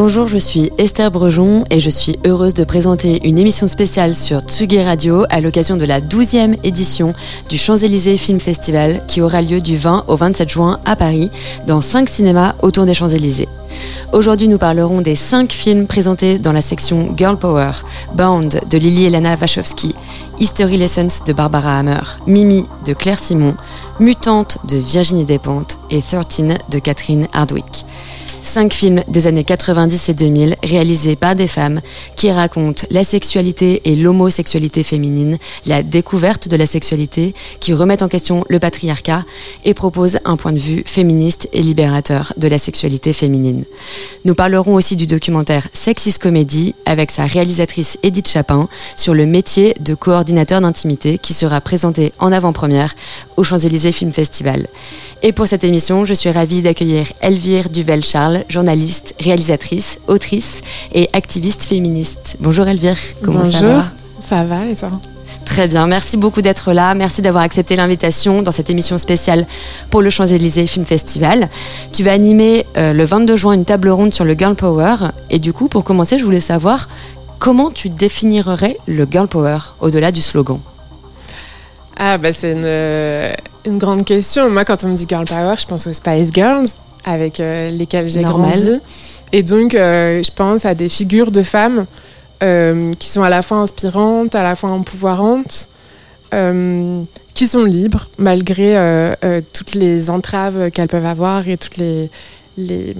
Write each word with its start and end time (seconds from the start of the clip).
Bonjour, 0.00 0.28
je 0.28 0.38
suis 0.38 0.70
Esther 0.78 1.10
Brejon 1.10 1.64
et 1.72 1.80
je 1.80 1.90
suis 1.90 2.20
heureuse 2.24 2.54
de 2.54 2.62
présenter 2.62 3.26
une 3.26 3.36
émission 3.36 3.66
spéciale 3.66 4.14
sur 4.14 4.38
Tsugi 4.42 4.80
Radio 4.80 5.24
à 5.28 5.40
l'occasion 5.40 5.76
de 5.76 5.84
la 5.84 6.00
12e 6.00 6.56
édition 6.62 7.14
du 7.50 7.58
Champs-Élysées 7.58 8.16
Film 8.16 8.38
Festival 8.38 9.04
qui 9.08 9.20
aura 9.22 9.42
lieu 9.42 9.60
du 9.60 9.76
20 9.76 10.04
au 10.06 10.14
27 10.14 10.48
juin 10.48 10.78
à 10.84 10.94
Paris 10.94 11.32
dans 11.66 11.80
5 11.80 12.08
cinémas 12.08 12.54
autour 12.62 12.86
des 12.86 12.94
Champs-Élysées. 12.94 13.48
Aujourd'hui, 14.12 14.46
nous 14.46 14.56
parlerons 14.56 15.00
des 15.00 15.16
5 15.16 15.50
films 15.50 15.88
présentés 15.88 16.38
dans 16.38 16.52
la 16.52 16.60
section 16.60 17.12
Girl 17.16 17.36
Power, 17.36 17.72
Bound 18.14 18.60
de 18.70 18.78
Lily 18.78 19.06
Elana 19.06 19.34
Wachowski, 19.34 19.96
History 20.38 20.76
Lessons 20.76 21.24
de 21.26 21.32
Barbara 21.32 21.76
Hammer, 21.76 22.02
Mimi 22.28 22.66
de 22.86 22.92
Claire 22.92 23.18
Simon, 23.18 23.56
Mutante 23.98 24.58
de 24.68 24.76
Virginie 24.76 25.24
Despentes 25.24 25.76
et 25.90 26.00
13 26.00 26.58
de 26.70 26.78
Catherine 26.78 27.26
Hardwick. 27.32 27.84
Cinq 28.48 28.72
films 28.72 29.02
des 29.08 29.26
années 29.26 29.44
90 29.44 30.08
et 30.08 30.14
2000 30.14 30.56
réalisés 30.62 31.16
par 31.16 31.34
des 31.34 31.48
femmes 31.48 31.82
qui 32.16 32.32
racontent 32.32 32.86
la 32.90 33.04
sexualité 33.04 33.82
et 33.84 33.94
l'homosexualité 33.94 34.82
féminine, 34.84 35.36
la 35.66 35.82
découverte 35.82 36.48
de 36.48 36.56
la 36.56 36.64
sexualité, 36.64 37.34
qui 37.60 37.74
remettent 37.74 38.00
en 38.00 38.08
question 38.08 38.46
le 38.48 38.58
patriarcat 38.58 39.26
et 39.66 39.74
proposent 39.74 40.20
un 40.24 40.38
point 40.38 40.52
de 40.52 40.58
vue 40.58 40.82
féministe 40.86 41.50
et 41.52 41.60
libérateur 41.60 42.32
de 42.38 42.48
la 42.48 42.56
sexualité 42.56 43.12
féminine. 43.12 43.66
Nous 44.24 44.34
parlerons 44.34 44.76
aussi 44.76 44.96
du 44.96 45.06
documentaire 45.06 45.68
Sexist 45.74 46.18
Comedy 46.18 46.74
avec 46.86 47.10
sa 47.10 47.26
réalisatrice 47.26 47.98
Edith 48.02 48.28
Chapin 48.28 48.66
sur 48.96 49.12
le 49.12 49.26
métier 49.26 49.74
de 49.78 49.94
coordinateur 49.94 50.62
d'intimité 50.62 51.18
qui 51.18 51.34
sera 51.34 51.60
présenté 51.60 52.14
en 52.18 52.32
avant-première 52.32 52.96
au 53.36 53.44
Champs-Élysées 53.44 53.92
Film 53.92 54.10
Festival. 54.10 54.68
Et 55.22 55.32
pour 55.32 55.48
cette 55.48 55.64
émission, 55.64 56.04
je 56.04 56.14
suis 56.14 56.30
ravie 56.30 56.62
d'accueillir 56.62 57.12
Elvire 57.20 57.70
Duvel-Charles, 57.70 58.37
journaliste, 58.48 59.14
réalisatrice, 59.20 59.98
autrice 60.06 60.60
et 60.92 61.08
activiste 61.12 61.64
féministe. 61.64 62.36
Bonjour 62.40 62.66
Elvire, 62.66 62.96
comment 63.22 63.40
Bonjour, 63.40 63.52
ça 63.60 63.66
va? 63.66 63.84
Ça 64.20 64.44
va 64.44 64.66
et 64.66 64.74
toi? 64.76 64.90
Très 65.44 65.68
bien, 65.68 65.86
merci 65.86 66.16
beaucoup 66.16 66.42
d'être 66.42 66.72
là, 66.72 66.94
merci 66.94 67.22
d'avoir 67.22 67.42
accepté 67.44 67.76
l'invitation 67.76 68.42
dans 68.42 68.50
cette 68.50 68.70
émission 68.70 68.98
spéciale 68.98 69.46
pour 69.90 70.02
le 70.02 70.10
Champs-Élysées 70.10 70.66
Film 70.66 70.84
Festival. 70.84 71.48
Tu 71.92 72.02
vas 72.02 72.12
animer 72.12 72.66
euh, 72.76 72.92
le 72.92 73.04
22 73.04 73.36
juin 73.36 73.52
une 73.52 73.64
table 73.64 73.88
ronde 73.88 74.12
sur 74.12 74.24
le 74.24 74.34
Girl 74.34 74.54
Power. 74.54 74.96
Et 75.30 75.38
du 75.38 75.52
coup, 75.52 75.68
pour 75.68 75.84
commencer, 75.84 76.18
je 76.18 76.24
voulais 76.24 76.40
savoir 76.40 76.88
comment 77.38 77.70
tu 77.70 77.88
définirais 77.88 78.78
le 78.86 79.06
Girl 79.10 79.28
Power 79.28 79.58
au-delà 79.80 80.12
du 80.12 80.20
slogan? 80.20 80.58
Ah 81.96 82.16
bah 82.16 82.32
c'est 82.32 82.52
une, 82.52 83.72
une 83.72 83.78
grande 83.78 84.04
question. 84.04 84.48
Moi 84.50 84.64
quand 84.64 84.84
on 84.84 84.88
me 84.88 84.96
dit 84.96 85.06
Girl 85.08 85.24
Power, 85.24 85.54
je 85.58 85.66
pense 85.66 85.86
aux 85.86 85.92
Spice 85.92 86.30
Girls 86.32 86.68
avec 87.08 87.40
euh, 87.40 87.70
lesquelles 87.70 88.08
j'ai 88.08 88.22
grandi. 88.22 88.80
Et 89.32 89.42
donc 89.42 89.74
euh, 89.74 90.22
je 90.22 90.30
pense 90.30 90.64
à 90.64 90.74
des 90.74 90.88
figures 90.88 91.30
de 91.30 91.42
femmes 91.42 91.86
euh, 92.42 92.92
qui 92.98 93.08
sont 93.08 93.22
à 93.22 93.28
la 93.28 93.42
fois 93.42 93.58
inspirantes, 93.58 94.34
à 94.34 94.42
la 94.42 94.54
fois 94.54 94.70
empouvoirantes, 94.70 95.68
qui 96.30 97.46
sont 97.46 97.64
libres 97.64 98.08
malgré 98.18 98.74
toutes 99.52 99.74
les 99.74 100.10
entraves 100.10 100.70
qu'elles 100.70 100.88
peuvent 100.88 101.06
avoir 101.06 101.48
et 101.48 101.56
toutes 101.56 101.78
les, 101.78 102.10
les, 102.58 102.94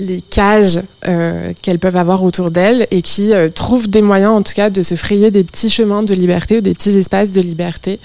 les 0.00 0.20
cages 0.22 0.80
euh, 1.06 1.52
qu'elles 1.62 1.78
peuvent 1.78 1.96
avoir 1.96 2.24
autour 2.24 2.50
d'elles 2.50 2.88
et 2.90 3.02
qui 3.02 3.32
euh, 3.32 3.48
trouvent 3.48 3.88
des 3.88 4.02
moyens 4.02 4.32
en 4.32 4.42
tout 4.42 4.54
cas 4.54 4.70
de 4.70 4.82
se 4.82 4.94
frayer 4.94 5.30
des 5.30 5.44
petits 5.44 5.70
chemins 5.70 6.02
de 6.02 6.14
liberté 6.14 6.58
ou 6.58 6.60
des 6.60 6.74
petits 6.74 6.96
espaces 6.96 7.32
de 7.32 7.40
liberté. 7.40 8.00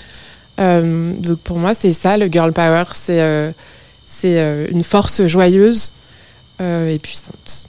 Euh, 0.59 1.13
donc 1.17 1.39
pour 1.39 1.57
moi 1.57 1.73
c'est 1.73 1.93
ça 1.93 2.17
le 2.17 2.27
girl 2.27 2.51
power, 2.53 2.83
c'est 2.93 3.53
c'est 4.17 4.39
euh, 4.39 4.67
une 4.71 4.83
force 4.83 5.27
joyeuse 5.27 5.91
euh, 6.61 6.89
et 6.89 6.99
puissante. 6.99 7.67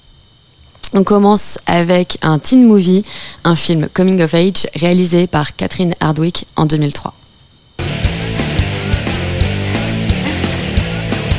On 0.95 1.03
commence 1.03 1.59
avec 1.67 2.19
un 2.23 2.39
teen 2.39 2.67
movie, 2.67 3.03
un 3.45 3.57
film 3.57 3.89
coming 3.93 4.23
of 4.23 4.33
age 4.35 4.69
réalisé 4.75 5.27
par 5.27 5.57
Catherine 5.57 5.95
Hardwick 6.01 6.47
en 6.55 6.67
2003. 6.67 7.15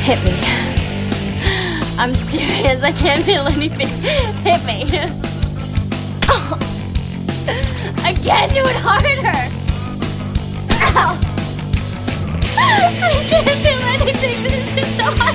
Hit 0.06 0.24
me. 0.24 0.32
I'm 1.98 2.14
serious. 2.14 2.82
I 2.82 2.92
can't 2.92 3.24
feel 3.24 3.46
anything. 3.46 3.88
Hit 4.44 4.64
me. 4.64 4.84
I 8.04 8.12
can't 8.22 8.54
do 8.54 8.60
it 8.60 8.76
harder. 8.76 9.20
Ow. 10.96 11.16
I 12.60 13.24
can't 13.28 13.48
feel 13.48 13.82
anything. 14.00 14.47
This 14.78 14.86
is 14.90 14.96
so 14.96 15.10
hot. 15.10 15.34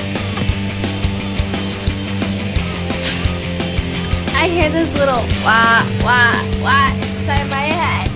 I 4.40 4.48
hear 4.48 4.70
this 4.70 4.94
little 4.98 5.20
wah 5.44 5.84
wah 6.00 6.32
wah 6.64 6.88
inside 6.96 7.50
my 7.52 7.68
head. 7.68 8.08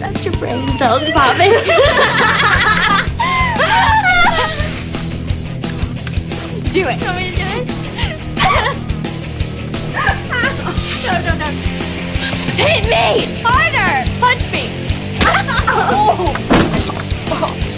That's 0.00 0.24
your 0.24 0.34
brain 0.34 0.66
cells 0.76 1.08
popping. 1.10 1.50
Do 6.72 6.88
it. 6.88 6.98
Want 6.98 7.16
me 7.16 7.30
to 7.30 7.36
do 7.36 7.42
it? 7.46 7.66
no, 11.06 11.12
no, 11.26 11.32
no. 11.38 11.46
Hit 12.58 12.82
me! 12.90 13.06
Harder! 13.46 13.92
Punch 14.18 14.44
me! 14.50 14.66
Oh. 17.32 17.69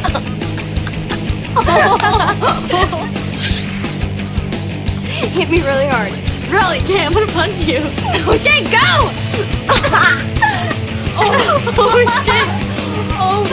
Hit 5.32 5.50
me 5.50 5.60
really 5.60 5.86
hard. 5.86 6.12
Really? 6.50 6.78
Okay, 6.80 7.04
I'm 7.04 7.12
gonna 7.12 7.26
punch 7.26 7.66
you. 7.66 7.80
Okay, 8.26 8.62
go! 8.70 8.78
oh, 11.18 11.74
oh 11.76 12.06
shit! 12.24 12.48
Oh, 13.18 13.44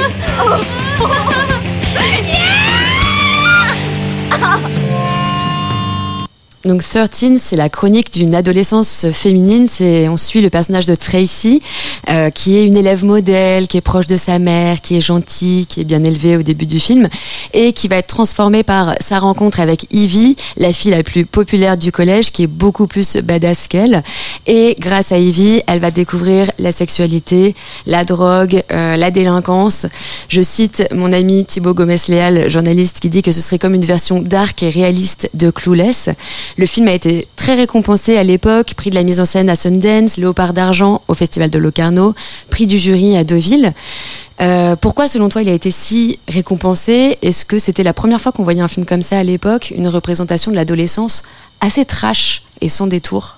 oh. 4.32 4.89
Donc 6.70 6.84
13, 6.84 7.42
c'est 7.42 7.56
la 7.56 7.68
chronique 7.68 8.14
d'une 8.14 8.36
adolescence 8.36 9.08
féminine. 9.12 9.68
C'est 9.68 10.08
on 10.08 10.18
suit 10.18 10.40
le 10.40 10.52
personnage 10.52 10.86
de 10.86 10.94
Tracy, 10.94 11.64
euh, 12.10 12.30
qui 12.30 12.58
est 12.58 12.66
une 12.68 12.78
élève 12.78 13.04
modèle, 13.04 13.68
qui 13.68 13.78
est 13.78 13.82
proche 13.82 14.06
de 14.06 14.18
sa 14.18 14.38
mère, 14.38 14.80
qui 14.80 14.96
est 14.96 15.02
gentille, 15.02 15.66
qui 15.66 15.82
est 15.82 15.84
bien 15.84 16.04
élevée 16.04 16.38
au 16.38 16.44
début 16.44 16.68
du 16.68 16.80
film, 16.80 17.10
et 17.56 17.74
qui 17.74 17.88
va 17.88 17.96
être 17.96 18.06
transformée 18.06 18.62
par 18.62 18.94
sa 19.00 19.18
rencontre 19.18 19.60
avec 19.62 19.88
Evie, 19.92 20.36
la 20.58 20.72
fille 20.72 20.92
la 20.92 21.02
plus 21.02 21.26
populaire 21.26 21.76
du 21.76 21.92
collège, 21.92 22.32
qui 22.32 22.44
est 22.44 22.48
beaucoup 22.48 22.86
plus 22.86 23.18
badass 23.18 23.68
qu'elle. 23.68 24.04
Et 24.46 24.76
grâce 24.78 25.12
à 25.12 25.18
Evie, 25.18 25.64
elle 25.66 25.80
va 25.80 25.90
découvrir 25.90 26.52
la 26.60 26.72
sexualité, 26.72 27.56
la 27.88 28.04
drogue, 28.04 28.62
euh, 28.72 28.96
la 28.96 29.10
délinquance. 29.10 29.88
Je 30.28 30.44
cite 30.44 30.84
mon 30.94 31.12
ami 31.14 31.46
Thibaut 31.46 31.74
Gomez-Léal, 31.74 32.48
journaliste, 32.48 33.00
qui 33.00 33.10
dit 33.10 33.24
que 33.24 33.32
ce 33.32 33.42
serait 33.42 33.58
comme 33.58 33.74
une 33.74 33.86
version 33.86 34.22
dark 34.22 34.62
et 34.62 34.70
réaliste 34.70 35.32
de 35.34 35.50
Clueless. 35.50 36.12
Le 36.60 36.66
film 36.66 36.90
a 36.90 36.92
été 36.92 37.26
très 37.38 37.56
récompensé 37.56 38.18
à 38.18 38.24
l'époque, 38.24 38.74
prix 38.76 38.90
de 38.90 38.96
la 38.96 39.04
mise 39.04 39.22
en 39.22 39.26
scène 39.26 39.50
à 39.50 39.56
Sundance, 39.56 40.18
Léopard 40.18 40.52
d'argent 40.52 41.02
au 41.08 41.14
Festival 41.14 41.50
de 41.50 41.58
Locarno, 41.58 42.14
prix 42.50 42.68
du 42.68 42.78
jury 42.78 43.16
à 43.16 43.24
Deauville. 43.24 43.72
Euh, 44.42 44.76
pourquoi, 44.76 45.08
selon 45.08 45.30
toi, 45.30 45.42
il 45.42 45.48
a 45.48 45.54
été 45.54 45.72
si 45.72 46.20
récompensé? 46.28 47.18
Est-ce 47.22 47.46
que 47.46 47.60
c'était 47.60 47.84
la 47.84 47.94
première 47.94 48.20
fois 48.20 48.34
qu'on 48.34 48.44
voyait 48.44 48.60
un 48.60 48.68
film 48.68 48.86
comme 48.86 49.02
ça 49.02 49.20
à 49.20 49.24
l'époque, 49.24 49.72
une 49.74 49.88
représentation 49.88 50.52
de 50.52 50.58
l'adolescence 50.58 51.24
assez 51.62 51.86
trash 51.86 52.44
et 52.60 52.68
sans 52.68 52.88
détour? 52.88 53.38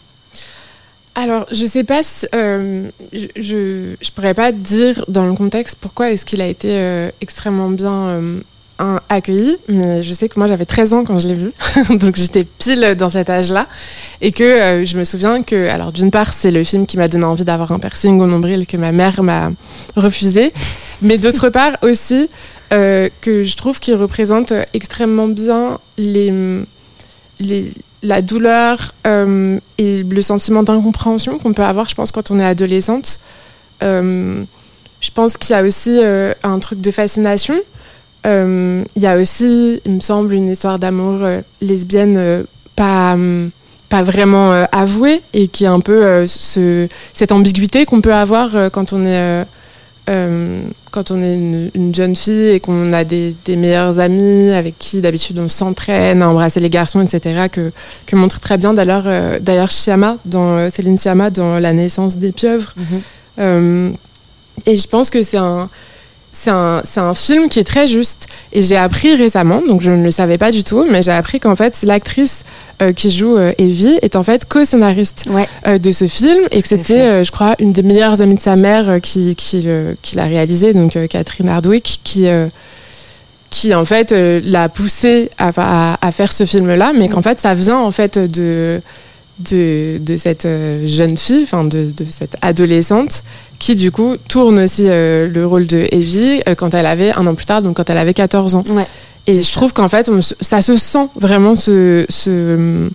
Alors, 1.14 1.46
je 1.52 1.68
sais 1.68 1.84
pas 1.84 2.02
euh, 2.34 2.90
je, 3.14 3.94
je 4.02 4.12
pourrais 4.16 4.34
pas 4.34 4.52
dire 4.52 5.06
dans 5.10 5.28
le 5.28 5.34
contexte 5.36 5.78
pourquoi 5.80 6.10
est-ce 6.10 6.26
qu'il 6.26 6.42
a 6.42 6.48
été 6.48 6.70
euh, 6.72 7.12
extrêmement 7.22 7.70
bien 7.70 8.42
un- 8.80 9.00
accueilli, 9.10 9.58
mais 9.68 10.02
je 10.04 10.14
sais 10.14 10.28
que 10.30 10.40
moi 10.40 10.48
j'avais 10.48 10.66
13 10.66 10.94
ans 10.94 11.04
quand 11.04 11.20
je 11.20 11.28
l'ai 11.28 11.34
vu, 11.36 11.52
donc 12.00 12.16
j'étais 12.16 12.44
pile 12.46 12.96
dans 12.98 13.10
cet 13.10 13.30
âge-là. 13.30 13.68
Et 14.22 14.32
que 14.32 14.44
euh, 14.44 14.86
je 14.86 14.98
me 14.98 15.04
souviens 15.04 15.44
que, 15.44 15.68
alors 15.70 15.92
d'une 15.92 16.12
part, 16.12 16.34
c'est 16.34 16.52
le 16.52 16.64
film 16.64 16.86
qui 16.88 16.98
m'a 16.98 17.08
donné 17.08 17.26
envie 17.26 17.44
d'avoir 17.46 17.72
un 17.72 17.80
piercing 17.80 18.20
au 18.22 18.26
nombril 18.26 18.66
que 18.66 18.78
ma 18.78 18.92
mère 18.92 19.22
m'a 19.24 19.52
refusé, 19.96 20.52
mais 21.02 21.18
d'autre 21.18 21.50
part 21.60 21.78
aussi 21.84 22.30
euh, 22.74 23.10
que 23.22 23.44
je 23.44 23.56
trouve 23.56 23.80
qu'il 23.80 23.96
représente 23.96 24.54
extrêmement 24.74 25.28
bien 25.28 25.80
les. 25.98 26.32
les 27.40 27.72
la 28.04 28.24
douleur 28.24 28.96
euh, 29.06 29.60
et 29.78 30.02
le 30.02 30.22
sentiment 30.24 30.64
d'incompréhension 30.64 31.38
qu'on 31.38 31.54
peut 31.54 31.64
avoir, 31.64 31.88
je 31.88 31.94
pense, 31.94 32.12
quand 32.12 32.32
on 32.32 32.40
est 32.40 32.44
adolescente. 32.46 33.20
Je 35.02 35.10
pense 35.14 35.38
qu'il 35.38 35.56
y 35.56 35.60
a 35.60 35.62
aussi 35.62 36.00
un 36.44 36.58
truc 36.60 36.82
de 36.82 36.90
fascination. 36.90 37.54
Euh, 38.26 38.84
Il 38.96 39.02
y 39.02 39.08
a 39.08 39.18
aussi, 39.18 39.82
il 39.86 39.96
me 39.96 40.00
semble, 40.00 40.34
une 40.34 40.50
histoire 40.50 40.80
d'amour 40.80 41.20
euh, 41.22 41.42
lesbienne 41.62 42.16
euh, 42.18 42.44
pas, 42.76 43.14
hum, 43.14 43.50
pas 43.92 44.04
vraiment 44.04 44.54
euh, 44.54 44.64
avouée 44.72 45.22
et 45.34 45.48
qui 45.48 45.66
est 45.66 45.68
un 45.68 45.82
peu 45.82 46.04
euh, 46.04 46.26
ce, 46.26 46.88
cette 47.14 47.34
ambiguïté 47.34 47.86
qu'on 47.86 48.00
peut 48.00 48.14
avoir 48.14 48.56
euh, 48.56 48.70
quand 48.70 48.94
on 48.94 49.06
est 49.06 49.46
euh, 50.10 50.64
quand 50.92 51.12
on 51.12 51.22
est 51.22 51.36
une, 51.36 51.94
jeune 51.94 52.16
fille 52.16 52.50
et 52.50 52.60
qu'on 52.60 52.92
a 52.94 53.04
des, 53.04 53.36
des, 53.46 53.56
meilleurs 53.56 54.00
amis 54.00 54.50
avec 54.52 54.78
qui 54.78 55.00
d'habitude 55.02 55.40
on 55.40 55.48
s'entraîne 55.48 56.22
à 56.22 56.30
embrasser 56.30 56.60
les 56.60 56.70
garçons, 56.70 57.02
etc., 57.02 57.48
que, 57.52 57.72
que 58.08 58.16
montre 58.16 58.40
très 58.40 58.58
bien 58.58 58.74
d'ailleurs, 58.74 59.06
d'ailleurs 59.40 59.70
Chiama, 59.70 60.18
dans, 60.26 60.58
euh, 60.58 60.70
Céline 60.70 60.98
Chiama 60.98 61.30
dans 61.30 61.60
La 61.60 61.72
naissance 61.72 62.18
des 62.18 62.32
pieuvres. 62.32 62.74
Mhm. 63.38 63.94
et 64.66 64.76
je 64.76 64.88
pense 64.88 65.10
que 65.10 65.22
c'est 65.24 65.38
un, 65.38 65.70
c'est 66.32 66.50
un, 66.50 66.82
un, 66.98 67.14
film 67.14 67.50
qui 67.50 67.60
est 67.60 67.64
très 67.64 67.88
juste. 67.88 68.28
Et 68.54 68.64
j'ai 68.64 68.78
appris 68.78 69.16
récemment, 69.16 69.62
donc 69.68 69.82
je 69.82 69.92
ne 69.92 70.04
le 70.04 70.12
savais 70.12 70.38
pas 70.38 70.52
du 70.52 70.64
tout, 70.64 70.86
mais 70.90 71.02
j'ai 71.02 71.12
appris 71.12 71.40
qu'en 71.40 71.56
fait, 71.56 71.84
l'actrice 71.84 72.44
euh, 72.82 72.94
qui 72.94 73.12
joue 73.12 73.36
euh, 73.36 73.54
Evie 73.58 74.00
est 74.02 74.16
en 74.16 74.24
fait 74.24 74.46
co-scénariste 74.46 75.26
euh, 75.68 75.78
de 75.78 75.92
ce 75.92 76.08
film. 76.08 76.46
Et 76.52 76.62
que 76.62 76.68
c'était, 76.68 77.24
je 77.24 77.32
crois, 77.32 77.56
une 77.60 77.74
des 77.74 77.84
meilleures 77.84 78.22
amies 78.22 78.36
de 78.36 78.40
sa 78.40 78.56
mère 78.56 79.02
qui, 79.02 79.36
qui, 79.36 79.68
qui 80.02 80.16
l'a 80.16 80.26
réalisé, 80.26 80.74
donc 80.74 80.98
Catherine 81.10 81.50
Hardwick, 81.50 82.00
qui, 82.04 82.28
qui 83.50 83.76
en 83.76 83.86
fait 83.86 84.12
l'a 84.12 84.70
poussée 84.70 85.30
à, 85.38 85.98
à, 86.02 86.12
faire 86.12 86.32
ce 86.32 86.46
film-là, 86.46 86.94
mais 86.96 87.10
qu'en 87.10 87.22
fait, 87.22 87.40
ça 87.40 87.54
vient 87.54 87.80
en 87.80 87.92
fait 87.92 88.18
de 88.18 88.82
de, 89.40 89.98
de 90.00 90.18
cette 90.18 90.48
jeune 90.86 91.18
fille, 91.18 91.44
enfin 91.44 91.64
de, 91.64 91.92
de, 91.98 92.06
cette 92.08 92.36
adolescente, 92.44 93.24
qui 93.62 93.76
du 93.76 93.92
coup 93.92 94.18
tourne 94.28 94.58
aussi 94.58 94.88
euh, 94.90 95.28
le 95.28 95.46
rôle 95.46 95.68
de 95.68 95.88
Evie 95.92 96.42
euh, 96.50 96.56
quand 96.56 96.74
elle 96.74 96.88
avait 96.88 97.12
un 97.12 97.28
an 97.28 97.36
plus 97.36 97.46
tard, 97.46 97.62
donc 97.62 97.78
quand 97.78 97.92
elle 97.92 98.00
avait 98.00 98.16
14 98.16 98.56
ans. 98.56 98.64
Ouais, 98.72 98.88
et 99.28 99.44
je 99.44 99.52
trouve 99.52 99.72
qu'en 99.72 99.88
fait, 99.88 100.10
ça 100.42 100.64
se 100.64 100.76
sent 100.76 101.08
vraiment 101.16 101.54
ce. 101.54 102.08
ce 102.10 102.90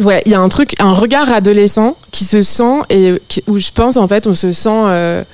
ouais, 0.00 0.22
il 0.24 0.32
y 0.32 0.34
a 0.34 0.40
un 0.40 0.48
truc, 0.48 0.72
un 0.78 0.94
regard 0.94 1.30
adolescent 1.30 1.98
qui 2.10 2.24
se 2.24 2.40
sent 2.40 2.80
et 2.88 3.20
où 3.46 3.58
je 3.58 3.70
pense 3.72 3.98
en 3.98 4.08
fait 4.08 4.26
on 4.26 4.34
se 4.34 4.52
sent 4.52 5.24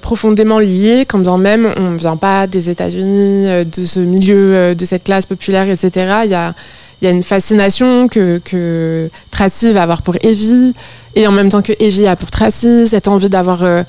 profondément 0.00 0.60
lié 0.60 1.04
quand 1.08 1.18
bien 1.18 1.38
même 1.38 1.72
on 1.76 1.90
ne 1.90 1.98
vient 1.98 2.16
pas 2.16 2.46
des 2.46 2.70
États-Unis, 2.70 3.64
de 3.64 3.84
ce 3.86 3.98
milieu, 3.98 4.76
de 4.76 4.84
cette 4.84 5.02
classe 5.02 5.26
populaire, 5.26 5.68
etc. 5.68 6.20
Il 6.24 6.30
y 6.30 6.34
a 6.34 6.54
il 7.00 7.04
y 7.04 7.08
a 7.08 7.10
une 7.10 7.22
fascination 7.22 8.08
que, 8.08 8.40
que 8.44 9.08
Tracy 9.30 9.72
va 9.72 9.82
avoir 9.82 10.02
pour 10.02 10.16
Evie, 10.22 10.74
et 11.18 11.26
en 11.26 11.32
même 11.32 11.48
temps 11.48 11.62
que 11.62 11.72
Evie 11.80 12.06
a 12.06 12.14
pour 12.14 12.30
Tracy, 12.30 12.86
cette 12.86 13.08
envie 13.08 13.28
d'avoir 13.28 13.64
euh, 13.64 13.82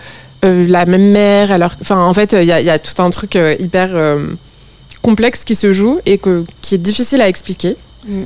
euh, 0.43 0.65
la 0.67 0.87
même 0.87 1.11
mère. 1.11 1.51
Alors, 1.51 1.73
enfin, 1.79 2.03
en 2.03 2.11
fait, 2.11 2.33
il 2.33 2.43
y, 2.43 2.51
a, 2.51 2.59
y 2.59 2.71
a 2.71 2.79
tout 2.79 2.99
un 3.01 3.11
truc 3.11 3.35
euh, 3.35 3.55
hyper 3.59 3.91
complexe 5.03 5.43
qui 5.43 5.53
se 5.53 5.71
joue 5.71 5.99
et 6.07 6.17
que, 6.17 6.43
qui 6.61 6.73
est 6.73 6.79
difficile 6.79 7.21
à 7.21 7.29
expliquer, 7.29 7.77
mm. 8.07 8.23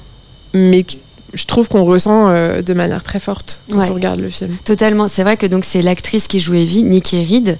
mais 0.54 0.86
je 1.34 1.46
trouve 1.46 1.68
qu'on 1.68 1.84
ressent 1.84 2.30
euh, 2.30 2.62
de 2.62 2.74
manière 2.74 3.04
très 3.04 3.20
forte 3.20 3.62
quand 3.70 3.90
on 3.90 3.94
regarde 3.94 4.20
le 4.20 4.30
film. 4.30 4.56
Totalement. 4.66 5.08
C'est 5.08 5.24
vrai 5.24 5.38
que 5.38 5.46
donc 5.46 5.66
c'est 5.66 5.82
l'actrice 5.82 6.28
qui 6.28 6.40
joue 6.40 6.54
Evie, 6.54 6.84
Nikki 6.84 7.24
Reed, 7.26 7.58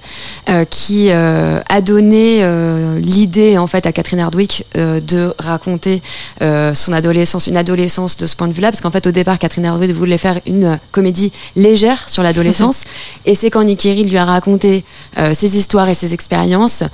euh, 0.48 0.64
qui 0.64 1.08
euh, 1.10 1.60
a 1.68 1.80
donné 1.80 2.44
l'idée 3.00 3.58
en 3.58 3.66
fait 3.66 3.86
à 3.86 3.92
Catherine 3.92 4.20
Hardwick 4.20 4.64
de 4.74 5.34
raconter 5.38 6.02
son 6.40 6.92
adolescence, 6.92 7.46
une 7.46 7.56
adolescence 7.56 8.16
de 8.16 8.26
ce 8.26 8.36
point 8.36 8.48
de 8.48 8.52
vue-là, 8.52 8.70
parce 8.70 8.80
qu'en 8.80 8.90
fait 8.90 9.06
au 9.06 9.10
départ 9.10 9.38
Catherine 9.38 9.66
Hardwick 9.66 9.90
voulait 9.92 10.18
faire 10.18 10.40
une 10.46 10.78
comédie 10.92 11.32
légère 11.56 12.08
sur 12.08 12.22
l'adolescence, 12.22 12.84
et 13.24 13.34
c'est 13.34 13.50
quand 13.50 13.64
Nikki 13.64 13.92
Reed 13.92 14.10
lui 14.10 14.16
a 14.16 14.24
raconté 14.24 14.84
ses 15.32 15.56
histoires 15.56 15.88
et 15.88 15.94
ses 15.94 16.14
expériences 16.14 16.84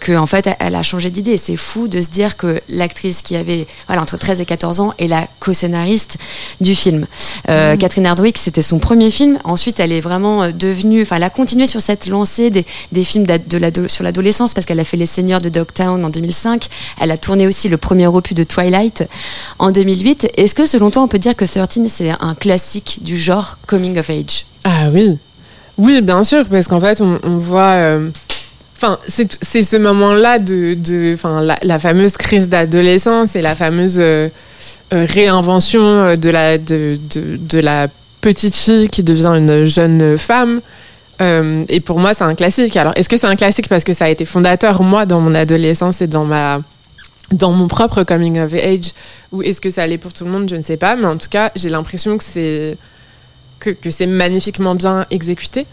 que 0.00 0.16
en 0.16 0.26
fait 0.26 0.48
elle 0.58 0.74
a 0.74 0.82
changé 0.82 1.10
d'idée. 1.10 1.36
C'est 1.36 1.56
fou 1.56 1.88
de 1.88 2.00
se 2.00 2.10
dire 2.10 2.36
que 2.36 2.60
l'actrice 2.68 3.22
qui 3.22 3.36
avait 3.36 3.66
voilà 3.86 4.02
entre 4.02 4.16
13 4.16 4.40
et 4.40 4.44
14 4.44 4.80
ans 4.80 4.94
est 4.98 5.08
la 5.08 5.26
co-scénariste 5.40 6.13
du 6.60 6.74
film. 6.74 7.06
Euh, 7.48 7.74
mm. 7.74 7.78
Catherine 7.78 8.06
Hardwick, 8.06 8.38
c'était 8.38 8.62
son 8.62 8.78
premier 8.78 9.10
film. 9.10 9.38
Ensuite, 9.44 9.80
elle 9.80 9.92
est 9.92 10.00
vraiment 10.00 10.42
euh, 10.42 10.52
devenue, 10.52 11.02
enfin, 11.02 11.16
elle 11.16 11.22
a 11.22 11.30
continué 11.30 11.66
sur 11.66 11.80
cette 11.80 12.06
lancée 12.06 12.50
des, 12.50 12.64
films 13.04 13.26
de 13.26 13.88
sur 13.88 14.04
l'adolescence 14.04 14.54
parce 14.54 14.66
qu'elle 14.66 14.80
a 14.80 14.84
fait 14.84 14.96
Les 14.96 15.06
Seigneurs 15.06 15.40
de 15.40 15.48
Dogtown 15.48 16.04
en 16.04 16.10
2005. 16.10 16.68
Elle 17.00 17.10
a 17.10 17.16
tourné 17.16 17.46
aussi 17.46 17.68
le 17.68 17.76
premier 17.76 18.06
opus 18.06 18.34
de 18.34 18.44
Twilight 18.44 19.04
en 19.58 19.70
2008. 19.70 20.32
Est-ce 20.36 20.54
que, 20.54 20.66
selon 20.66 20.90
toi, 20.90 21.02
on 21.02 21.08
peut 21.08 21.18
dire 21.18 21.36
que 21.36 21.44
13 21.44 21.86
c'est 21.88 22.10
un 22.20 22.34
classique 22.34 23.00
du 23.02 23.16
genre 23.16 23.58
coming 23.66 23.98
of 23.98 24.10
age? 24.10 24.46
Ah 24.64 24.88
oui, 24.92 25.18
oui, 25.76 26.00
bien 26.02 26.24
sûr, 26.24 26.44
parce 26.46 26.66
qu'en 26.66 26.80
fait, 26.80 27.00
on, 27.00 27.36
voit. 27.38 27.72
Euh, 27.72 28.08
enfin, 28.76 28.98
c'est 29.08 29.62
ce 29.62 29.76
moment-là 29.76 30.38
de, 30.38 30.74
de 30.74 31.16
la, 31.42 31.58
la, 31.62 31.78
fameuse 31.78 32.12
crise 32.16 32.48
d'adolescence 32.48 33.34
et 33.34 33.42
la 33.42 33.54
fameuse 33.54 33.96
euh, 33.98 34.28
réinvention 34.92 35.82
euh, 35.82 36.16
de 36.16 36.30
la, 36.30 36.58
de, 36.58 36.98
de, 37.14 37.58
la 37.58 37.88
petite 38.20 38.54
fille 38.54 38.88
qui 38.88 39.02
devient 39.02 39.32
une 39.36 39.66
jeune 39.66 40.18
femme. 40.18 40.60
Euh, 41.20 41.64
et 41.68 41.80
pour 41.80 41.98
moi, 41.98 42.14
c'est 42.14 42.24
un 42.24 42.34
classique. 42.34 42.76
Alors, 42.76 42.92
est-ce 42.96 43.08
que 43.08 43.16
c'est 43.16 43.26
un 43.26 43.36
classique 43.36 43.68
parce 43.68 43.84
que 43.84 43.92
ça 43.92 44.06
a 44.06 44.08
été 44.08 44.24
fondateur, 44.24 44.82
moi, 44.82 45.06
dans 45.06 45.20
mon 45.20 45.34
adolescence 45.34 46.02
et 46.02 46.06
dans, 46.06 46.24
ma, 46.24 46.60
dans 47.32 47.52
mon 47.52 47.68
propre 47.68 48.02
coming 48.02 48.38
of 48.38 48.52
age? 48.52 48.92
Ou 49.32 49.42
est-ce 49.42 49.60
que 49.60 49.70
ça 49.70 49.82
allait 49.82 49.98
pour 49.98 50.12
tout 50.12 50.24
le 50.24 50.30
monde? 50.30 50.48
Je 50.48 50.56
ne 50.56 50.62
sais 50.62 50.76
pas. 50.76 50.96
Mais 50.96 51.06
en 51.06 51.16
tout 51.16 51.28
cas, 51.28 51.50
j'ai 51.54 51.68
l'impression 51.68 52.18
que 52.18 52.24
c'est, 52.24 52.76
que, 53.60 53.70
que 53.70 53.90
c'est 53.90 54.06
magnifiquement 54.06 54.74
bien 54.74 55.06
exécuté. 55.10 55.66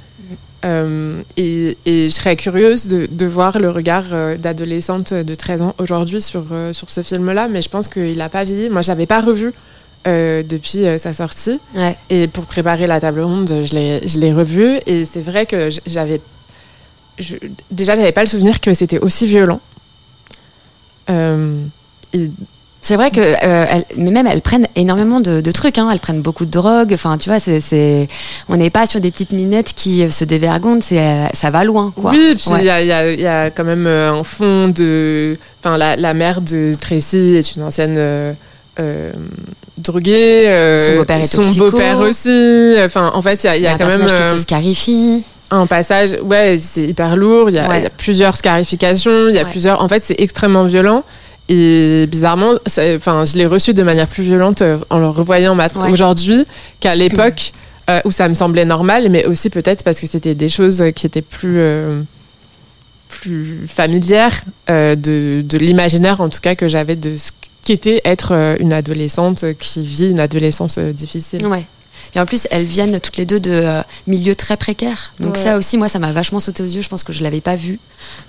Euh, 0.64 1.22
et, 1.38 1.76
je 1.86 2.10
serais 2.10 2.36
curieuse 2.36 2.88
de, 2.88 3.26
voir 3.26 3.58
le 3.60 3.70
regard 3.70 4.06
euh, 4.12 4.38
d'adolescente 4.38 5.14
de 5.14 5.36
13 5.36 5.62
ans 5.64 5.76
aujourd'hui 5.80 6.22
sur, 6.22 6.46
euh, 6.52 6.74
sur 6.74 6.90
ce 6.90 7.02
film-là, 7.02 7.48
mais 7.48 7.62
je 7.62 7.70
pense 7.70 7.88
qu'il 7.88 8.18
n'a 8.18 8.30
pas 8.30 8.44
vieilli. 8.44 8.70
Moi, 8.70 8.82
je 8.82 8.92
n'avais 8.92 9.06
pas 9.06 9.22
revu 9.22 9.54
depuis 10.04 10.84
sa 10.98 11.14
sortie. 11.14 11.60
Et 12.10 12.28
pour 12.28 12.46
préparer 12.46 12.88
la 12.88 13.00
table 13.00 13.22
ronde, 13.22 13.48
je 13.48 14.20
l'ai 14.20 14.34
revu. 14.34 14.80
Et 14.88 15.06
c'est 15.06 15.22
vrai 15.22 15.46
que 15.46 15.70
j'avais. 15.86 16.20
Déjà, 17.70 17.96
j'avais 17.96 18.12
pas 18.12 18.22
le 18.22 18.28
souvenir 18.28 18.60
que 18.62 18.74
c'était 18.74 18.98
aussi 18.98 19.28
violent. 19.28 19.62
et 21.08 22.32
c'est 22.84 22.96
vrai 22.96 23.12
que, 23.12 23.20
euh, 23.22 23.82
mais 23.96 24.10
même 24.10 24.26
elles 24.26 24.42
prennent 24.42 24.68
énormément 24.76 25.20
de, 25.20 25.52
trucs. 25.52 25.78
Hein. 25.78 25.88
Elles 25.94 26.00
prennent 26.00 26.24
beaucoup 26.24 26.46
de 26.46 26.50
drogue. 26.52 26.92
Enfin, 26.96 27.20
tu 27.20 27.30
vois, 27.30 27.40
c'est, 27.40 28.08
on 28.50 28.58
n'est 28.58 28.72
pas 28.72 28.88
sur 28.88 29.00
des 29.00 29.12
petites 29.12 29.34
minettes 29.34 29.74
qui 29.76 30.12
se 30.12 30.26
dévergondent. 30.26 30.82
C'est, 30.82 31.00
euh, 31.00 31.28
ça 31.34 31.52
va 31.52 31.64
loin. 31.64 31.94
Quoi. 31.96 32.10
Oui, 32.10 32.34
puis 32.36 32.50
il 32.58 32.66
y, 32.66 32.70
a, 32.72 32.82
y, 32.82 33.28
a, 33.28 33.52
quand 33.52 33.64
même 33.64 33.86
euh, 33.86 34.12
un 34.12 34.24
fond 34.24 34.68
de, 34.68 35.38
enfin, 35.60 35.78
la, 35.78 35.96
la, 35.96 36.16
mère 36.16 36.42
de 36.42 36.74
Tracy 36.74 37.36
est 37.36 37.56
une 37.56 37.62
ancienne. 37.62 38.36
Euh, 38.80 39.12
droguée, 39.78 40.78
son 40.80 40.96
beau-père 40.96 41.20
est 41.20 41.26
son 41.26 41.60
beau-père 41.60 42.00
aussi. 42.00 42.74
Enfin, 42.84 43.12
en 43.14 43.22
fait, 43.22 43.44
il 43.44 43.48
y 43.48 43.50
a, 43.50 43.58
y 43.58 43.68
a, 43.68 43.78
quand 43.78 43.86
même 43.86 44.06
qui 44.08 44.24
se 44.32 44.38
scarifie 44.38 45.24
un 45.52 45.68
passage, 45.68 46.18
ouais, 46.24 46.58
c'est 46.60 46.84
hyper 46.84 47.16
lourd. 47.16 47.50
Il 47.50 47.56
y, 47.56 47.60
a 47.60 47.90
plusieurs 47.96 48.38
scarifications. 48.38 49.28
Il 49.30 49.36
y 49.36 49.40
a 49.40 49.46
plusieurs. 49.46 49.84
En 49.84 49.88
fait, 49.88 50.02
c'est 50.02 50.20
extrêmement 50.20 50.64
violent. 50.64 51.04
Et 51.54 52.08
bizarrement, 52.08 52.54
enfin, 52.96 53.26
je 53.26 53.36
l'ai 53.36 53.46
reçu 53.46 53.74
de 53.74 53.84
manière 53.84 54.08
plus 54.08 54.24
violente 54.24 54.62
euh, 54.62 54.78
en 54.90 55.00
le 55.00 55.10
revoyant 55.10 55.58
aujourd'hui 55.92 56.46
qu'à 56.80 56.96
l'époque 56.96 57.52
euh, 57.90 58.00
où 58.06 58.12
ça 58.12 58.30
me 58.30 58.36
semblait 58.36 58.64
normal, 58.64 59.10
mais 59.10 59.26
aussi 59.26 59.50
peut-être 59.50 59.84
parce 59.84 60.00
que 60.00 60.08
c'était 60.08 60.34
des 60.34 60.48
choses 60.48 60.82
qui 60.96 61.06
étaient 61.06 61.22
plus, 61.22 61.58
euh, 61.58 62.04
plus 63.10 63.68
familières 63.68 64.44
de, 64.70 64.96
de 65.42 65.58
l'imaginaire, 65.58 66.22
en 66.22 66.30
tout 66.30 66.40
cas, 66.40 66.56
que 66.56 66.70
j'avais 66.70 66.96
de 66.96 67.18
ce 67.18 67.32
qu'était 67.66 68.00
être 68.06 68.56
une 68.62 68.72
adolescente 68.72 69.44
qui 69.60 69.84
vit 69.84 70.10
une 70.10 70.22
adolescence 70.22 70.80
difficile. 70.80 71.46
Ouais. 71.46 71.66
Et 72.16 72.20
en 72.20 72.26
plus, 72.26 72.48
elles 72.52 72.66
viennent 72.66 73.00
toutes 73.00 73.18
les 73.18 73.26
deux 73.26 73.40
de 73.40 73.52
euh, 73.52 73.82
milieux 74.08 74.36
très 74.36 74.58
précaires. 74.58 75.14
Donc 75.20 75.38
ça 75.38 75.58
aussi, 75.58 75.78
moi, 75.78 75.88
ça 75.88 76.00
m'a 76.00 76.12
vachement 76.12 76.40
sauté 76.40 76.64
aux 76.64 76.68
yeux. 76.68 76.82
Je 76.82 76.90
pense 76.90 77.04
que 77.04 77.14
je 77.14 77.24
l'avais 77.24 77.42
pas 77.42 77.56
vu 77.56 77.80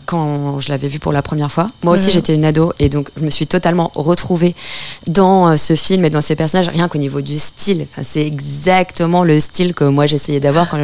quand 0.07 0.59
je 0.59 0.69
l'avais 0.69 0.89
vu 0.89 0.99
pour 0.99 1.13
la 1.13 1.23
première 1.23 1.51
fois. 1.51 1.71
Moi 1.83 1.95
aussi, 1.95 2.11
j'étais 2.11 2.35
une 2.35 2.45
ado 2.45 2.73
et 2.79 2.89
donc 2.89 3.09
je 3.17 3.25
me 3.25 3.31
suis 3.31 3.47
totalement 3.47 3.91
retrouvée 3.95 4.55
dans 5.07 5.49
euh, 5.49 5.57
ce 5.57 5.75
film 5.75 6.05
et 6.05 6.11
dans 6.11 6.21
ces 6.21 6.37
personnages, 6.37 6.69
rien 6.69 6.89
qu'au 6.89 6.99
niveau 6.99 7.21
du 7.21 7.39
style. 7.39 7.87
Enfin, 7.91 8.03
c'est 8.05 8.27
exactement 8.27 9.25
le 9.25 9.41
style 9.41 9.75
que 9.75 9.85
moi 9.85 10.07
j'essayais 10.07 10.41
d'avoir 10.41 10.69
quand, 10.69 10.79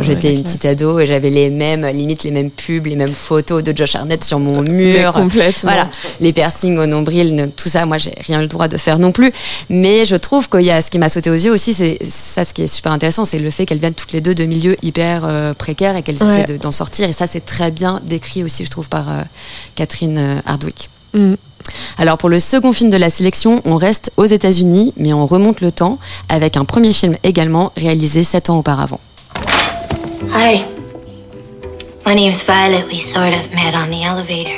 j'étais 0.00 0.34
une 0.34 0.42
petite 0.42 0.64
ado 0.64 1.00
et 1.00 1.06
j'avais 1.06 1.30
les 1.30 1.50
mêmes, 1.50 1.86
limite 1.86 2.22
les 2.22 2.30
mêmes 2.30 2.50
pubs, 2.50 2.86
les 2.86 2.96
mêmes 2.96 3.14
photos 3.14 3.62
de 3.62 3.76
Josh 3.76 3.96
Arnett 3.96 4.22
sur 4.22 4.38
mon 4.38 4.62
mur. 4.62 5.20
Voilà, 5.62 5.88
les 6.20 6.32
piercings 6.32 6.78
au 6.78 6.86
nombril, 6.86 7.50
tout 7.56 7.68
ça, 7.68 7.84
moi 7.86 7.98
j'ai 7.98 8.14
rien 8.26 8.40
le 8.40 8.46
droit 8.46 8.68
de 8.68 8.76
faire 8.76 8.98
non 8.98 9.12
plus. 9.12 9.32
Mais 9.68 10.04
je 10.04 10.16
trouve 10.16 10.48
qu'il 10.48 10.62
y 10.62 10.70
a 10.70 10.80
ce 10.80 10.90
qui 10.90 10.98
m'a 10.98 11.08
sauté 11.08 11.30
aux 11.30 11.34
yeux 11.34 11.52
aussi, 11.52 11.74
c'est 11.74 11.98
ça 12.38 12.44
ce 12.44 12.54
qui 12.54 12.62
est 12.62 12.68
super 12.68 12.92
intéressant, 12.92 13.24
c'est 13.24 13.40
le 13.40 13.50
fait 13.50 13.66
qu'elles 13.66 13.80
viennent 13.80 13.94
toutes 13.94 14.12
les 14.12 14.20
deux 14.20 14.34
de 14.34 14.44
milieux 14.44 14.76
hyper 14.82 15.24
euh, 15.24 15.54
précaires 15.54 15.96
et 15.96 16.02
qu'elles 16.02 16.22
essaient 16.22 16.58
d'en 16.58 16.70
sortir. 16.70 17.08
Et 17.08 17.12
ça, 17.12 17.26
c'est 17.26 17.44
très 17.44 17.72
bien 17.72 18.00
décrit 18.04 18.44
aussi, 18.44 18.64
je 18.64 18.70
trouve, 18.70 18.88
par 18.88 19.10
euh, 19.10 19.22
Catherine 19.74 20.18
euh, 20.18 20.40
Hardwick. 20.46 20.88
Mm. 21.14 21.34
Alors 21.98 22.16
pour 22.16 22.28
le 22.28 22.38
second 22.38 22.72
film 22.72 22.90
de 22.90 22.96
la 22.96 23.10
sélection, 23.10 23.60
on 23.64 23.76
reste 23.76 24.12
aux 24.16 24.24
États-Unis, 24.24 24.94
mais 24.96 25.12
on 25.12 25.26
remonte 25.26 25.60
le 25.60 25.72
temps 25.72 25.98
avec 26.28 26.56
un 26.56 26.64
premier 26.64 26.92
film 26.92 27.16
également 27.24 27.72
réalisé 27.76 28.22
sept 28.22 28.50
ans 28.50 28.58
auparavant. 28.58 29.00
Hi, 30.32 30.64
my 32.06 32.14
name's 32.14 32.42
Violet. 32.44 32.84
We 32.86 33.00
sort 33.00 33.34
of 33.34 33.52
met 33.52 33.74
on 33.74 33.90
the 33.90 34.04
elevator. 34.04 34.56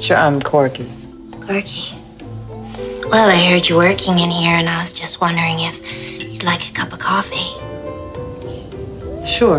Sure, 0.00 0.16
I'm 0.16 0.42
Corky. 0.42 0.86
Corky. 1.46 1.92
Well, 3.10 3.28
I 3.28 3.36
heard 3.50 3.68
you 3.68 3.76
working 3.76 4.18
in 4.18 4.30
here, 4.30 4.56
and 4.56 4.68
I 4.68 4.80
was 4.80 4.92
just 4.92 5.20
wondering 5.20 5.60
if 5.60 6.05
like 6.46 6.70
a 6.70 6.72
cup 6.72 6.92
of 6.92 6.98
coffee. 6.98 7.50
Sure. 9.26 9.58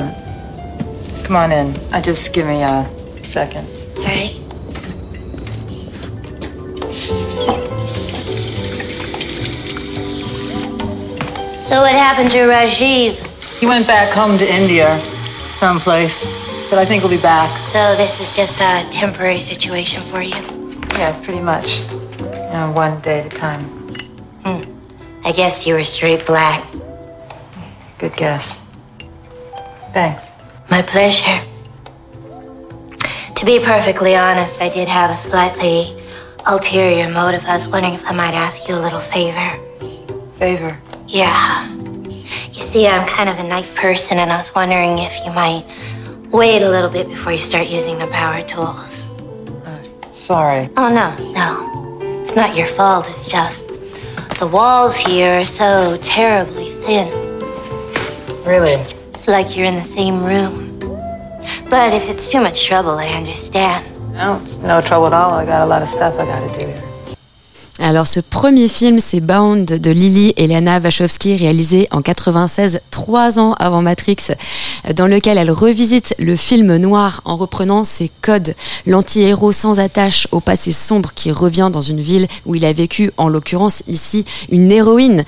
Come 1.25 1.35
on 1.35 1.51
in. 1.51 1.75
Uh, 1.91 2.01
just 2.01 2.33
give 2.33 2.47
me 2.47 2.63
a 2.63 2.89
second. 3.21 3.67
All 3.97 4.05
right. 4.05 4.33
So 11.61 11.81
what 11.81 11.91
happened 11.91 12.31
to 12.31 12.37
Rajiv? 12.47 13.59
He 13.59 13.65
went 13.65 13.85
back 13.85 14.13
home 14.13 14.37
to 14.37 14.49
India, 14.49 14.97
someplace, 14.97 16.69
but 16.69 16.79
I 16.79 16.85
think 16.85 17.01
he'll 17.01 17.11
be 17.11 17.21
back. 17.21 17.49
So 17.73 17.93
this 17.97 18.21
is 18.21 18.33
just 18.33 18.57
a 18.61 18.89
temporary 18.89 19.41
situation 19.41 20.01
for 20.03 20.21
you? 20.21 20.37
Yeah, 20.91 21.19
pretty 21.23 21.41
much. 21.41 21.83
You 22.19 22.53
know, 22.53 22.71
one 22.73 23.01
day 23.01 23.19
at 23.19 23.33
a 23.33 23.37
time. 23.37 23.77
I 25.27 25.33
guessed 25.33 25.67
you 25.67 25.73
were 25.73 25.83
straight 25.83 26.25
black. 26.25 26.65
Good 27.97 28.15
guess. 28.15 28.61
Thanks. 29.91 30.31
My 30.69 30.81
pleasure. 30.81 31.43
To 33.35 33.45
be 33.45 33.59
perfectly 33.59 34.15
honest, 34.15 34.61
I 34.61 34.69
did 34.69 34.87
have 34.87 35.11
a 35.11 35.17
slightly 35.17 36.01
ulterior 36.45 37.09
motive. 37.09 37.43
I 37.43 37.55
was 37.55 37.67
wondering 37.67 37.95
if 37.95 38.05
I 38.05 38.13
might 38.13 38.35
ask 38.35 38.69
you 38.69 38.75
a 38.75 38.79
little 38.79 39.01
favor. 39.01 39.59
Favor. 40.37 40.79
Yeah. 41.07 41.73
You 41.73 42.61
see, 42.61 42.87
I'm 42.87 43.05
kind 43.05 43.27
of 43.27 43.37
a 43.37 43.43
night 43.43 43.67
person, 43.75 44.19
and 44.19 44.31
I 44.31 44.37
was 44.37 44.55
wondering 44.55 44.99
if 44.99 45.13
you 45.25 45.33
might 45.33 45.65
wait 46.31 46.61
a 46.61 46.69
little 46.69 46.89
bit 46.89 47.09
before 47.09 47.33
you 47.33 47.39
start 47.39 47.67
using 47.67 47.97
the 47.97 48.07
power 48.07 48.41
tools. 48.43 49.03
Uh, 49.65 50.09
sorry. 50.09 50.69
Oh, 50.77 50.87
no, 50.87 51.13
no. 51.33 52.21
It's 52.21 52.33
not 52.33 52.55
your 52.55 52.67
fault. 52.67 53.09
It's 53.09 53.29
just 53.29 53.65
the 54.39 54.47
walls 54.47 54.95
here 54.95 55.39
are 55.41 55.45
so 55.45 55.97
terribly 56.03 56.69
thin. 56.83 57.09
Really? 58.45 58.73
It's 59.13 59.27
like 59.27 59.55
you're 59.55 59.65
in 59.65 59.75
the 59.75 59.83
same 59.83 60.23
room. 60.23 60.79
But 61.69 61.93
if 61.93 62.09
it's 62.09 62.31
too 62.31 62.41
much 62.41 62.65
trouble, 62.65 62.91
I 62.91 63.07
understand. 63.07 63.85
No, 64.13 64.37
it's 64.37 64.59
no 64.59 64.81
trouble 64.81 65.07
at 65.07 65.13
all. 65.13 65.31
I 65.33 65.45
got 65.45 65.61
a 65.61 65.65
lot 65.65 65.81
of 65.81 65.89
stuff 65.89 66.13
I 66.15 66.25
gotta 66.25 66.59
do 66.59 66.69
here. 66.69 66.86
Alors 67.79 68.07
ce 68.07 68.19
premier 68.19 68.69
film, 68.69 68.99
c'est 68.99 69.19
Bound 69.19 69.65
de 69.65 69.91
Lily 69.91 70.33
Elena 70.35 70.79
Wachowski, 70.79 71.35
réalisé 71.35 71.87
en 71.91 72.01
96, 72.01 72.81
trois 72.89 73.37
ans 73.37 73.53
avant 73.59 73.83
Matrix, 73.83 74.17
dans 74.95 75.05
lequel 75.05 75.37
elle 75.37 75.51
revisite 75.51 76.15
le 76.17 76.35
film 76.35 76.75
noir 76.77 77.21
en 77.23 77.35
reprenant 77.35 77.83
ses 77.83 78.09
codes. 78.21 78.55
L'anti-héros 78.87 79.51
sans 79.51 79.79
attache 79.79 80.27
au 80.31 80.39
passé 80.39 80.71
sombre 80.71 81.11
qui 81.13 81.31
revient 81.31 81.69
dans 81.71 81.81
une 81.81 82.01
ville 82.01 82.27
où 82.47 82.55
il 82.55 82.65
a 82.65 82.73
vécu, 82.73 83.11
en 83.17 83.29
l'occurrence 83.29 83.83
ici, 83.85 84.25
une 84.49 84.71
héroïne. 84.71 85.23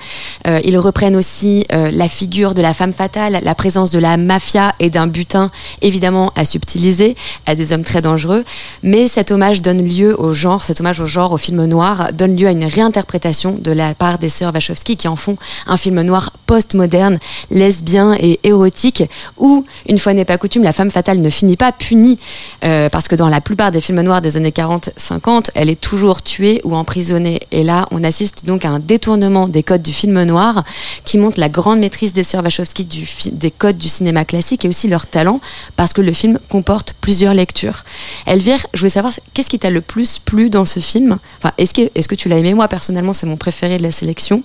Euh, 0.48 0.60
ils 0.64 0.78
reprennent 0.78 1.16
aussi 1.16 1.64
euh, 1.72 1.90
la 1.92 2.08
figure 2.08 2.54
de 2.54 2.62
la 2.62 2.74
femme 2.74 2.92
fatale, 2.92 3.38
la 3.44 3.54
présence 3.54 3.90
de 3.90 4.00
la 4.00 4.16
mafia 4.16 4.72
et 4.80 4.90
d'un 4.90 5.06
butin 5.06 5.50
évidemment 5.82 6.32
à 6.34 6.44
subtiliser, 6.44 7.14
à 7.46 7.54
des 7.54 7.72
hommes 7.72 7.84
très 7.84 8.02
dangereux. 8.02 8.44
Mais 8.82 9.06
cet 9.06 9.30
hommage 9.30 9.62
donne 9.62 9.86
lieu 9.86 10.20
au 10.20 10.32
genre, 10.32 10.64
cet 10.64 10.80
hommage 10.80 10.98
au 10.98 11.06
genre, 11.06 11.30
au 11.30 11.38
film 11.38 11.64
noir, 11.64 12.12
donne 12.12 12.36
lieu 12.36 12.39
à 12.46 12.52
une 12.52 12.64
réinterprétation 12.64 13.56
de 13.60 13.72
la 13.72 13.94
part 13.94 14.18
des 14.18 14.28
sœurs 14.28 14.52
Wachowski 14.52 14.96
qui 14.96 15.08
en 15.08 15.16
font 15.16 15.36
un 15.66 15.76
film 15.76 16.00
noir 16.02 16.32
post-moderne, 16.46 17.18
lesbien 17.50 18.16
et 18.18 18.40
érotique, 18.42 19.04
où, 19.36 19.64
une 19.88 19.98
fois 19.98 20.14
n'est 20.14 20.24
pas 20.24 20.38
coutume, 20.38 20.62
la 20.62 20.72
femme 20.72 20.90
fatale 20.90 21.20
ne 21.20 21.30
finit 21.30 21.56
pas 21.56 21.72
punie, 21.72 22.16
euh, 22.64 22.88
parce 22.88 23.08
que 23.08 23.14
dans 23.14 23.28
la 23.28 23.40
plupart 23.40 23.70
des 23.70 23.80
films 23.80 24.00
noirs 24.02 24.20
des 24.20 24.36
années 24.36 24.50
40-50, 24.50 25.50
elle 25.54 25.70
est 25.70 25.80
toujours 25.80 26.22
tuée 26.22 26.60
ou 26.64 26.74
emprisonnée. 26.74 27.40
Et 27.52 27.62
là, 27.62 27.86
on 27.90 28.02
assiste 28.02 28.46
donc 28.46 28.64
à 28.64 28.70
un 28.70 28.78
détournement 28.78 29.48
des 29.48 29.62
codes 29.62 29.82
du 29.82 29.92
film 29.92 30.22
noir 30.24 30.64
qui 31.04 31.18
montre 31.18 31.38
la 31.38 31.48
grande 31.48 31.80
maîtrise 31.80 32.12
des 32.12 32.24
sœurs 32.24 32.42
Wachowski 32.42 32.86
des 33.32 33.50
codes 33.50 33.78
du 33.78 33.88
cinéma 33.88 34.24
classique 34.24 34.64
et 34.64 34.68
aussi 34.68 34.88
leur 34.88 35.06
talent, 35.06 35.40
parce 35.76 35.92
que 35.92 36.00
le 36.00 36.12
film 36.12 36.38
comporte 36.48 36.94
plusieurs 37.00 37.34
lectures. 37.34 37.84
Elvire, 38.26 38.66
je 38.74 38.80
voulais 38.80 38.90
savoir, 38.90 39.12
qu'est-ce 39.34 39.50
qui 39.50 39.58
t'a 39.58 39.70
le 39.70 39.80
plus 39.80 40.18
plu 40.18 40.50
dans 40.50 40.64
ce 40.64 40.80
film? 40.80 41.18
Enfin, 41.38 41.52
est-ce 41.58 41.74
que, 41.74 41.90
est-ce 41.94 42.08
que 42.08 42.14
tu 42.14 42.28
l'as 42.30 42.38
aimé 42.38 42.54
Moi, 42.54 42.68
personnellement, 42.68 43.12
c'est 43.12 43.26
mon 43.26 43.36
préféré 43.36 43.76
de 43.76 43.82
la 43.82 43.90
sélection. 43.90 44.42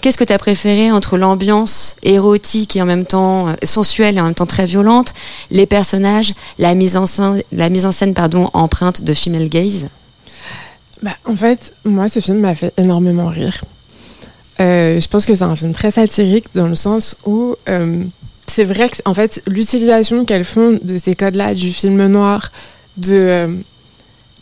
Qu'est-ce 0.00 0.16
que 0.16 0.24
tu 0.24 0.32
as 0.32 0.38
préféré 0.38 0.90
entre 0.90 1.16
l'ambiance 1.16 1.96
érotique 2.02 2.76
et 2.76 2.82
en 2.82 2.86
même 2.86 3.06
temps 3.06 3.48
euh, 3.48 3.52
sensuelle 3.62 4.16
et 4.16 4.20
en 4.20 4.24
même 4.24 4.34
temps 4.34 4.46
très 4.46 4.66
violente, 4.66 5.12
les 5.50 5.66
personnages, 5.66 6.34
la 6.58 6.74
mise 6.74 6.96
en 6.96 7.06
scène, 7.06 7.42
la 7.52 7.68
mise 7.68 7.86
en 7.86 7.92
scène 7.92 8.14
pardon, 8.14 8.48
empreinte 8.52 9.02
de 9.02 9.14
female 9.14 9.48
gaze? 9.48 9.88
Bah, 11.02 11.16
en 11.26 11.36
fait, 11.36 11.74
moi, 11.84 12.08
ce 12.08 12.20
film 12.20 12.38
m'a 12.38 12.54
fait 12.54 12.72
énormément 12.78 13.26
rire. 13.26 13.64
Euh, 14.60 15.00
je 15.00 15.08
pense 15.08 15.26
que 15.26 15.34
c'est 15.34 15.42
un 15.42 15.56
film 15.56 15.72
très 15.72 15.90
satirique 15.90 16.46
dans 16.54 16.68
le 16.68 16.76
sens 16.76 17.16
où 17.26 17.56
euh, 17.68 18.02
c'est 18.46 18.64
vrai 18.64 18.88
que, 18.88 18.96
en 19.04 19.14
fait, 19.14 19.42
l'utilisation 19.46 20.24
qu'elles 20.24 20.44
font 20.44 20.78
de 20.82 20.96
ces 20.96 21.14
codes-là, 21.14 21.54
du 21.54 21.72
film 21.72 22.06
noir, 22.06 22.52
de 22.96 23.58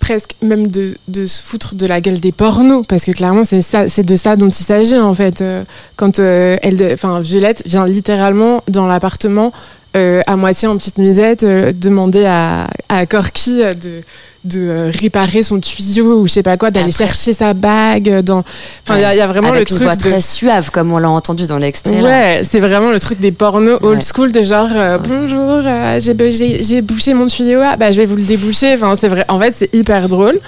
presque 0.02 0.34
même 0.42 0.66
de, 0.66 0.96
se 1.26 1.42
foutre 1.42 1.76
de 1.76 1.86
la 1.86 2.00
gueule 2.00 2.18
des 2.18 2.32
pornos, 2.32 2.84
parce 2.88 3.04
que 3.04 3.12
clairement, 3.12 3.44
c'est 3.44 4.02
de 4.02 4.16
ça 4.16 4.36
dont 4.36 4.48
il 4.48 4.52
s'agit 4.52 4.98
en 4.98 5.14
fait. 5.14 5.40
Euh, 5.40 5.62
quand 5.96 6.18
euh, 6.18 6.56
elle, 6.60 6.90
enfin, 6.92 7.20
Violette 7.20 7.62
vient 7.64 7.86
littéralement 7.86 8.62
dans 8.68 8.86
l'appartement. 8.86 9.52
euh, 9.94 10.22
à 10.26 10.36
moitié 10.36 10.66
en 10.68 10.76
petite 10.78 10.98
musette, 10.98 11.44
demander 11.44 12.24
à, 12.24 12.66
à 12.88 13.04
Corky 13.06 13.58
de, 13.58 14.00
de 14.44 14.60
euh, 14.60 14.90
réparer 14.92 15.42
son 15.44 15.60
tuyau 15.60 16.20
ou 16.20 16.26
je 16.26 16.32
sais 16.32 16.42
pas 16.42 16.56
quoi, 16.56 16.70
d'aller 16.72 16.90
chercher 16.90 17.32
sa 17.32 17.54
bague. 17.54 18.08
euh, 18.08 18.22
Dans... 18.22 18.40
Enfin, 18.82 18.96
il 18.96 19.00
y 19.00 19.04
a- 19.04 19.14
il 19.14 19.18
y, 19.18 19.20
a 19.20 19.26
vraiment 19.28 19.48
Avec 19.50 19.70
le 19.70 19.76
une 19.76 19.78
truc 19.78 19.82
voix 19.88 19.94
de... 19.96 20.00
très 20.00 20.20
suave, 20.20 20.70
comme 20.72 20.92
on 20.92 20.98
l'a 20.98 21.10
entendu 21.10 21.46
dans 21.46 21.58
l'extrait. 21.58 22.00
Ouais, 22.02 22.42
c'est 22.48 22.58
vraiment 22.60 22.90
le 22.90 22.98
truc 22.98 23.20
des 23.20 23.30
pornos 23.32 23.78
old 23.82 24.02
school 24.02 24.32
de 24.32 24.42
genre 24.42 24.68
euh, 24.72 24.98
bonjour, 24.98 25.60
euh, 25.64 26.00
j'ai 26.00 26.82
bouché 26.82 27.14
mon 27.14 27.28
tuyau, 27.28 27.60
ah 27.62 27.76
bah 27.76 27.92
je 27.92 27.98
vais 27.98 28.06
vous 28.06 28.16
le 28.16 28.22
déboucher. 28.22 28.74
Enfin, 28.74 28.94
c'est 28.96 29.08
vrai. 29.08 29.24
En 29.28 29.38
fait, 29.38 29.52
c'est 29.52 29.72
hyper 29.74 30.08
drôle. 30.08 30.40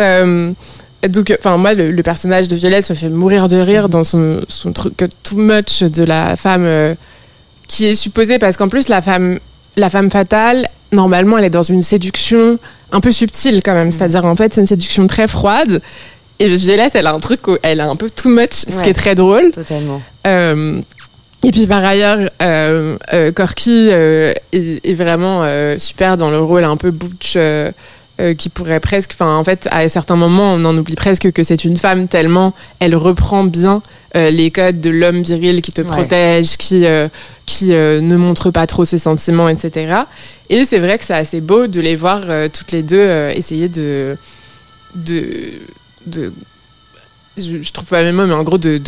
Euh, 0.00 0.50
donc, 1.08 1.32
enfin 1.38 1.56
moi, 1.58 1.74
le, 1.74 1.92
le 1.92 2.02
personnage 2.02 2.48
de 2.48 2.56
Violette 2.56 2.90
me 2.90 2.94
fait 2.96 3.08
mourir 3.08 3.46
de 3.46 3.56
rire 3.56 3.88
dans 3.88 4.02
son, 4.02 4.40
son 4.48 4.72
truc 4.72 4.94
too 5.22 5.36
much 5.36 5.82
de 5.84 6.02
la 6.02 6.34
femme 6.34 6.66
qui 7.68 7.86
est 7.86 7.94
supposée 7.94 8.38
parce 8.40 8.56
qu'en 8.56 8.68
plus 8.68 8.88
la 8.88 9.00
femme, 9.00 9.38
la 9.76 9.90
femme 9.90 10.10
fatale, 10.10 10.68
normalement, 10.90 11.38
elle 11.38 11.44
est 11.44 11.50
dans 11.50 11.62
une 11.62 11.82
séduction 11.82 12.58
un 12.92 13.00
peu 13.00 13.10
subtile 13.10 13.62
quand 13.64 13.74
même. 13.74 13.92
C'est-à-dire 13.92 14.24
en 14.24 14.34
fait, 14.34 14.52
c'est 14.54 14.60
une 14.60 14.66
séduction 14.66 15.06
très 15.06 15.28
froide. 15.28 15.80
Et 16.40 16.48
Violette, 16.56 16.94
elle 16.94 17.06
a 17.06 17.12
un 17.12 17.18
truc 17.18 17.48
où 17.48 17.56
elle 17.62 17.80
a 17.80 17.88
un 17.88 17.96
peu 17.96 18.08
too 18.08 18.28
much, 18.28 18.52
ce 18.52 18.82
qui 18.82 18.90
est 18.90 18.94
très 18.94 19.14
drôle. 19.16 19.50
Totalement. 19.50 20.00
Euh, 20.26 20.80
et 21.44 21.52
puis 21.52 21.66
par 21.66 21.84
ailleurs, 21.84 22.18
euh, 22.42 22.96
euh, 23.12 23.32
Corky 23.32 23.88
euh, 23.90 24.32
est, 24.52 24.84
est 24.84 24.94
vraiment 24.94 25.46
super 25.78 26.16
dans 26.16 26.30
le 26.30 26.40
rôle 26.40 26.64
un 26.64 26.76
peu 26.76 26.90
butch 26.90 27.36
euh, 28.20 28.34
qui 28.34 28.48
pourrait 28.48 28.80
presque, 28.80 29.12
enfin 29.14 29.36
en 29.36 29.44
fait 29.44 29.68
à 29.70 29.88
certains 29.88 30.16
moments 30.16 30.54
on 30.54 30.64
en 30.64 30.76
oublie 30.76 30.96
presque 30.96 31.30
que 31.32 31.42
c'est 31.42 31.64
une 31.64 31.76
femme 31.76 32.08
tellement 32.08 32.52
elle 32.80 32.96
reprend 32.96 33.44
bien 33.44 33.82
euh, 34.16 34.30
les 34.30 34.50
codes 34.50 34.80
de 34.80 34.90
l'homme 34.90 35.22
viril 35.22 35.62
qui 35.62 35.70
te 35.72 35.82
Ouais. 35.82 35.86
protège, 35.86 36.56
qui 36.56 36.84
euh, 36.86 37.08
qui 37.46 37.68
ne 37.70 38.16
montre 38.16 38.50
pas 38.50 38.66
trop 38.66 38.84
ses 38.84 38.98
sentiments, 38.98 39.48
etc. 39.48 40.02
Et 40.50 40.64
c'est 40.64 40.78
vrai 40.80 40.98
que 40.98 41.04
c'est 41.04 41.14
assez 41.14 41.40
beau 41.40 41.66
de 41.66 41.80
les 41.80 41.96
voir 41.96 42.22
toutes 42.52 42.72
les 42.72 42.82
deux 42.82 43.30
essayer 43.34 43.68
de 43.68 44.16
de 44.94 45.52
de 46.06 46.32
je, 47.40 47.62
je 47.62 47.72
trouve 47.72 47.88
pas 47.88 48.02
mes 48.02 48.12
mots, 48.12 48.26
mais 48.26 48.34
en 48.34 48.42
gros, 48.44 48.58
de, 48.58 48.80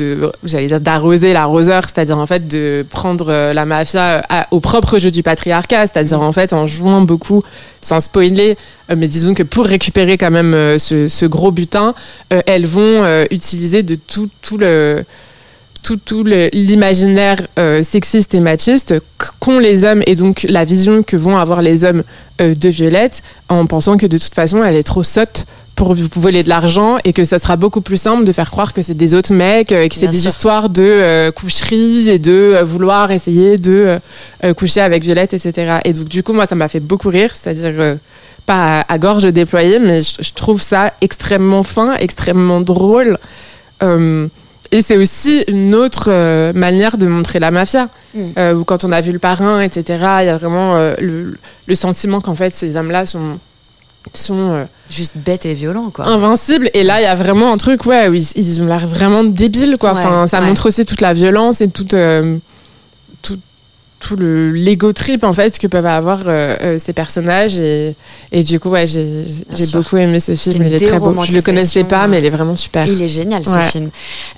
j'allais 0.45 0.66
dire 0.69 0.80
d'arroser 0.80 1.33
l'arroseur, 1.33 1.85
c'est-à-dire 1.85 2.19
en 2.19 2.26
fait 2.26 2.47
de 2.49 2.85
prendre 2.88 3.26
euh, 3.30 3.52
la 3.52 3.64
mafia 3.66 4.23
à- 4.28 4.47
au 4.50 4.61
propre 4.61 4.99
jeu 4.99 5.11
du 5.11 5.23
patriarcat, 5.23 5.87
c'est-à-dire 5.87 6.21
en 6.21 6.33
fait 6.33 6.52
en 6.52 6.66
jouant 6.66 7.00
beaucoup, 7.02 7.42
sans 7.80 8.00
spoiler, 8.00 8.57
euh, 8.90 8.95
mais 8.97 9.09
disons 9.09 9.35
que 9.35 9.42
pour 9.42 9.64
récupérer 9.66 10.19
quand 10.19 10.30
même 10.30 10.54
euh, 10.54 10.78
ce, 10.78 11.26
gros 11.26 11.50
butin, 11.52 11.95
euh, 12.33 12.40
elles 12.47 12.66
vont 12.66 12.80
euh, 13.04 13.25
utiliser 13.30 13.83
de 13.83 13.95
tout, 13.95 14.28
le 14.59 15.04
tout, 15.83 15.97
tout 15.97 16.25
l'imaginaire 16.25 17.38
euh, 17.59 17.83
sexiste 17.83 18.35
et 18.35 18.40
machiste 18.40 18.95
qu'ont 19.38 19.59
les 19.59 19.85
hommes 19.85 20.02
et 20.07 20.14
donc 20.14 20.45
la 20.49 20.64
vision 20.64 21.02
que 21.02 21.16
vont 21.16 21.38
avoir 21.38 21.62
les 21.62 21.85
hommes 21.85 22.02
euh, 22.40 22.54
de 22.54 22.69
Violette 22.69 23.23
en 23.49 23.64
pensant 23.66 23.97
que 23.97 24.07
de 24.07 24.19
toute 24.19 24.35
façon 24.35 24.62
elle 24.62 24.76
est 24.76 24.83
trop 24.83 25.02
sotte 25.02 25.47
pour 25.80 25.94
vous 25.94 26.08
voler 26.16 26.42
de 26.42 26.50
l'argent 26.50 26.99
et 27.04 27.14
que 27.14 27.25
ça 27.25 27.38
sera 27.38 27.56
beaucoup 27.56 27.80
plus 27.80 27.96
simple 27.96 28.25
de 28.25 28.32
faire 28.32 28.50
croire 28.50 28.75
que 28.75 28.82
c'est 28.82 28.92
des 28.92 29.14
autres 29.14 29.32
mecs, 29.32 29.72
euh, 29.72 29.88
que 29.88 29.94
c'est 29.94 30.08
des 30.08 30.18
sûr. 30.18 30.28
histoires 30.30 30.68
de 30.68 30.82
euh, 30.82 31.30
coucherie 31.30 32.10
et 32.10 32.18
de 32.18 32.32
euh, 32.32 32.64
vouloir 32.64 33.10
essayer 33.12 33.56
de 33.56 33.99
euh, 34.44 34.52
coucher 34.54 34.82
avec 34.82 35.02
Violette, 35.02 35.32
etc. 35.32 35.78
Et 35.87 35.94
donc 35.94 36.06
du 36.06 36.22
coup 36.22 36.34
moi 36.34 36.44
ça 36.44 36.54
m'a 36.54 36.68
fait 36.68 36.80
beaucoup 36.80 37.08
rire, 37.08 37.30
c'est-à-dire 37.34 37.72
euh, 37.78 37.96
pas 38.44 38.80
à, 38.80 38.92
à 38.92 38.99
gorge 38.99 39.25
déployée, 39.32 39.78
mais 39.78 40.02
je, 40.02 40.16
je 40.22 40.32
trouve 40.34 40.60
ça 40.60 40.92
extrêmement 41.00 41.62
fin, 41.62 41.94
extrêmement 41.96 42.60
drôle. 42.60 43.16
Et 44.72 44.82
c'est 44.82 44.99
aussi 44.99 45.44
une 45.49 45.75
autre 45.75 46.08
euh, 46.08 46.52
manière 46.52 46.96
de 46.96 47.06
montrer 47.06 47.40
la 47.40 47.50
mafia. 47.50 47.88
Mm. 48.14 48.20
Euh, 48.38 48.54
où 48.54 48.64
quand 48.64 48.84
on 48.84 48.92
a 48.92 49.00
vu 49.00 49.12
le 49.12 49.18
parrain, 49.18 49.60
etc., 49.62 49.82
il 50.20 50.26
y 50.26 50.28
a 50.28 50.37
vraiment 50.37 50.76
euh, 50.76 50.94
le, 51.00 51.38
le 51.66 51.75
sentiment 51.75 52.20
qu'en 52.20 52.34
fait 52.34 52.52
ces 52.52 52.76
hommes-là 52.76 53.06
sont, 53.06 53.38
sont 54.14 54.52
euh, 54.52 54.64
Juste 54.88 55.12
bête 55.16 55.47
et 55.47 55.54
violent, 55.54 55.90
quoi. 55.90 56.07
invincibles. 56.07 56.71
Et 56.75 56.83
là, 56.85 57.00
il 57.00 57.04
y 57.04 57.07
a 57.07 57.14
vraiment 57.14 57.52
un 57.52 57.57
truc, 57.59 57.87
ouais, 57.87 58.09
où 58.09 58.14
ils, 58.14 58.26
ils 58.37 58.62
ont 58.62 58.66
l'air 58.66 58.87
vraiment 58.87 59.25
débiles, 59.25 59.76
quoi. 59.78 59.92
Ouais, 59.92 60.00
enfin, 60.00 60.26
ça 60.26 60.40
ouais. 60.40 60.47
montre 60.47 60.66
aussi 60.66 60.85
toute 60.85 61.00
la 61.00 61.12
violence 61.12 61.61
et 61.61 61.69
toute, 61.69 61.95
euh, 61.95 62.38
tout- 64.00 64.16
le 64.16 64.50
l'ego 64.50 64.92
trip 64.92 65.23
en 65.23 65.33
fait 65.33 65.57
que 65.59 65.66
peuvent 65.69 65.87
avoir 65.87 66.21
euh, 66.26 66.57
euh, 66.62 66.78
ces 66.78 66.92
personnages 66.92 67.59
et, 67.61 67.95
et 68.33 68.42
du 68.42 68.59
coup 68.59 68.71
ouais 68.71 68.87
j'ai 68.88 69.25
sûr. 69.54 69.78
beaucoup 69.78 69.97
aimé 69.99 70.19
ce 70.19 70.35
film 70.35 70.62
une 70.62 70.69
il 70.71 70.75
est 70.75 70.87
très 70.88 70.99
beau 70.99 71.14
je 71.23 71.33
le 71.33 71.42
connaissais 71.42 71.85
pas 71.85 72.09
mais 72.09 72.19
il 72.19 72.25
est 72.25 72.30
vraiment 72.30 72.57
super 72.57 72.87
Il 72.88 73.00
est 73.02 73.09
génial 73.09 73.45
ce 73.47 73.50
Ouais. 73.50 73.62
film. 73.62 73.90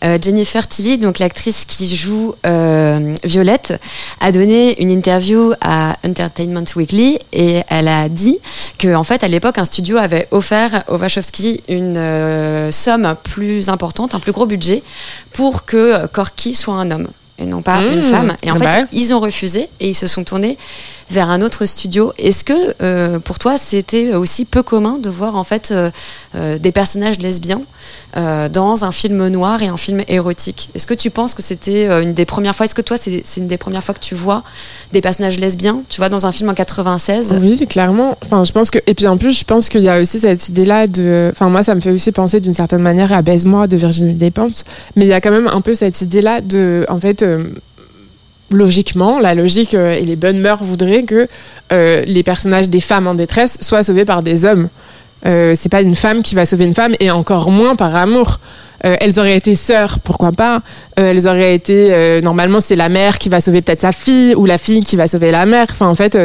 Euh, 0.04 0.18
Jennifer 0.20 0.66
Tilly, 0.66 0.98
donc 0.98 1.18
l'actrice 1.20 1.64
qui 1.64 1.94
joue 1.96 2.34
euh, 2.44 3.12
Violette, 3.24 3.80
a 4.20 4.32
donné 4.32 4.80
une 4.82 4.90
interview 4.90 5.52
à 5.60 5.96
Entertainment 6.04 6.64
Weekly 6.76 7.18
et 7.32 7.62
elle 7.68 7.88
a 7.88 8.08
dit 8.08 8.38
que 8.78 8.94
en 8.94 9.04
fait 9.04 9.22
à 9.24 9.28
l'époque 9.28 9.58
un 9.58 9.64
studio 9.64 9.96
avait 9.96 10.26
offert 10.32 10.84
aux 10.88 10.98
Wachowski 10.98 11.60
une 11.68 11.96
euh, 11.96 12.70
somme 12.72 13.14
plus 13.22 13.68
importante, 13.68 14.14
un 14.14 14.20
plus 14.20 14.32
gros 14.32 14.46
budget 14.46 14.82
pour 15.32 15.64
que 15.64 16.06
Corky 16.08 16.52
soit 16.54 16.74
un 16.74 16.90
homme 16.90 17.08
et 17.42 17.46
non 17.46 17.60
pas 17.62 17.80
Mmh. 17.80 17.92
une 17.92 18.02
femme. 18.02 18.34
Et 18.42 18.50
en 18.50 18.54
Ah 18.54 18.58
fait, 18.58 18.64
bah. 18.82 18.88
ils 18.92 19.12
ont 19.14 19.20
refusé 19.20 19.68
et 19.80 19.88
ils 19.90 19.94
se 19.94 20.06
sont 20.06 20.24
tournés 20.24 20.56
vers 21.10 21.30
un 21.30 21.42
autre 21.42 21.66
studio. 21.66 22.12
Est-ce 22.18 22.44
que 22.44 22.74
euh, 22.82 23.18
pour 23.18 23.38
toi 23.38 23.58
c'était 23.58 24.14
aussi 24.14 24.44
peu 24.44 24.62
commun 24.62 24.98
de 24.98 25.10
voir 25.10 25.36
en 25.36 25.44
fait 25.44 25.70
euh, 25.70 25.90
euh, 26.34 26.58
des 26.58 26.72
personnages 26.72 27.18
lesbiens 27.18 27.60
dans 28.14 28.84
un 28.84 28.92
film 28.92 29.28
noir 29.28 29.62
et 29.62 29.68
un 29.68 29.76
film 29.76 30.02
érotique? 30.06 30.70
Est-ce 30.74 30.86
que 30.86 30.94
tu 30.94 31.10
penses 31.10 31.34
que 31.34 31.42
c'était 31.42 31.86
une 32.02 32.12
des 32.12 32.26
premières 32.26 32.54
fois? 32.54 32.66
Est-ce 32.66 32.74
que 32.74 32.82
toi 32.82 32.96
c'est 32.98 33.22
une 33.38 33.46
des 33.46 33.56
premières 33.56 33.82
fois 33.82 33.94
que 33.94 34.00
tu 34.00 34.14
vois 34.14 34.42
des 34.92 35.00
personnages 35.00 35.38
lesbiens 35.40 35.82
Tu 35.88 35.98
vois 35.98 36.10
dans 36.10 36.26
un 36.26 36.32
film 36.32 36.50
en 36.50 36.54
96 36.54 37.36
Oui, 37.40 37.66
clairement. 37.66 38.18
Enfin, 38.24 38.44
je 38.44 38.52
pense 38.52 38.70
que 38.70 38.78
et 38.86 38.94
puis 38.94 39.06
en 39.06 39.16
plus, 39.16 39.38
je 39.38 39.44
pense 39.44 39.70
qu'il 39.70 39.80
y 39.80 39.88
a 39.88 40.00
aussi 40.00 40.20
cette 40.20 40.48
idée-là 40.48 40.86
de. 40.86 41.30
Enfin, 41.32 41.48
moi, 41.48 41.62
ça 41.62 41.74
me 41.74 41.80
fait 41.80 41.90
aussi 41.90 42.12
penser 42.12 42.40
d'une 42.40 42.54
certaine 42.54 42.82
manière 42.82 43.12
à 43.12 43.22
Baise-moi 43.22 43.66
de 43.66 43.76
Virginie 43.76 44.14
Despentes, 44.14 44.64
mais 44.96 45.06
il 45.06 45.08
y 45.08 45.14
a 45.14 45.20
quand 45.20 45.30
même 45.30 45.48
un 45.48 45.60
peu 45.62 45.74
cette 45.74 46.00
idée-là 46.02 46.42
de, 46.42 46.84
en 46.88 47.00
fait. 47.00 47.24
Logiquement, 48.52 49.18
la 49.18 49.34
logique 49.34 49.74
euh, 49.74 49.94
et 49.94 50.04
les 50.04 50.16
bonnes 50.16 50.38
mœurs 50.38 50.62
voudraient 50.62 51.04
que 51.04 51.26
euh, 51.72 52.02
les 52.06 52.22
personnages 52.22 52.68
des 52.68 52.80
femmes 52.80 53.06
en 53.06 53.14
détresse 53.14 53.58
soient 53.60 53.82
sauvés 53.82 54.04
par 54.04 54.22
des 54.22 54.44
hommes. 54.44 54.68
Euh, 55.24 55.54
c'est 55.56 55.68
pas 55.68 55.80
une 55.80 55.94
femme 55.94 56.22
qui 56.22 56.34
va 56.34 56.44
sauver 56.44 56.64
une 56.64 56.74
femme 56.74 56.94
et 57.00 57.10
encore 57.10 57.50
moins 57.50 57.76
par 57.76 57.94
amour. 57.96 58.40
Euh, 58.84 58.96
elles 59.00 59.20
auraient 59.20 59.36
été 59.36 59.54
sœurs, 59.54 60.00
pourquoi 60.00 60.32
pas 60.32 60.60
Elles 60.96 61.28
auraient 61.28 61.54
été 61.54 62.20
normalement 62.20 62.58
c'est 62.58 62.74
la 62.74 62.88
mère 62.88 63.18
qui 63.18 63.28
va 63.28 63.40
sauver 63.40 63.62
peut-être 63.62 63.80
sa 63.80 63.92
fille 63.92 64.34
ou 64.34 64.44
la 64.44 64.58
fille 64.58 64.82
qui 64.82 64.96
va 64.96 65.06
sauver 65.06 65.30
la 65.30 65.46
mère. 65.46 65.68
Enfin 65.70 65.86
en 65.86 65.94
fait 65.94 66.18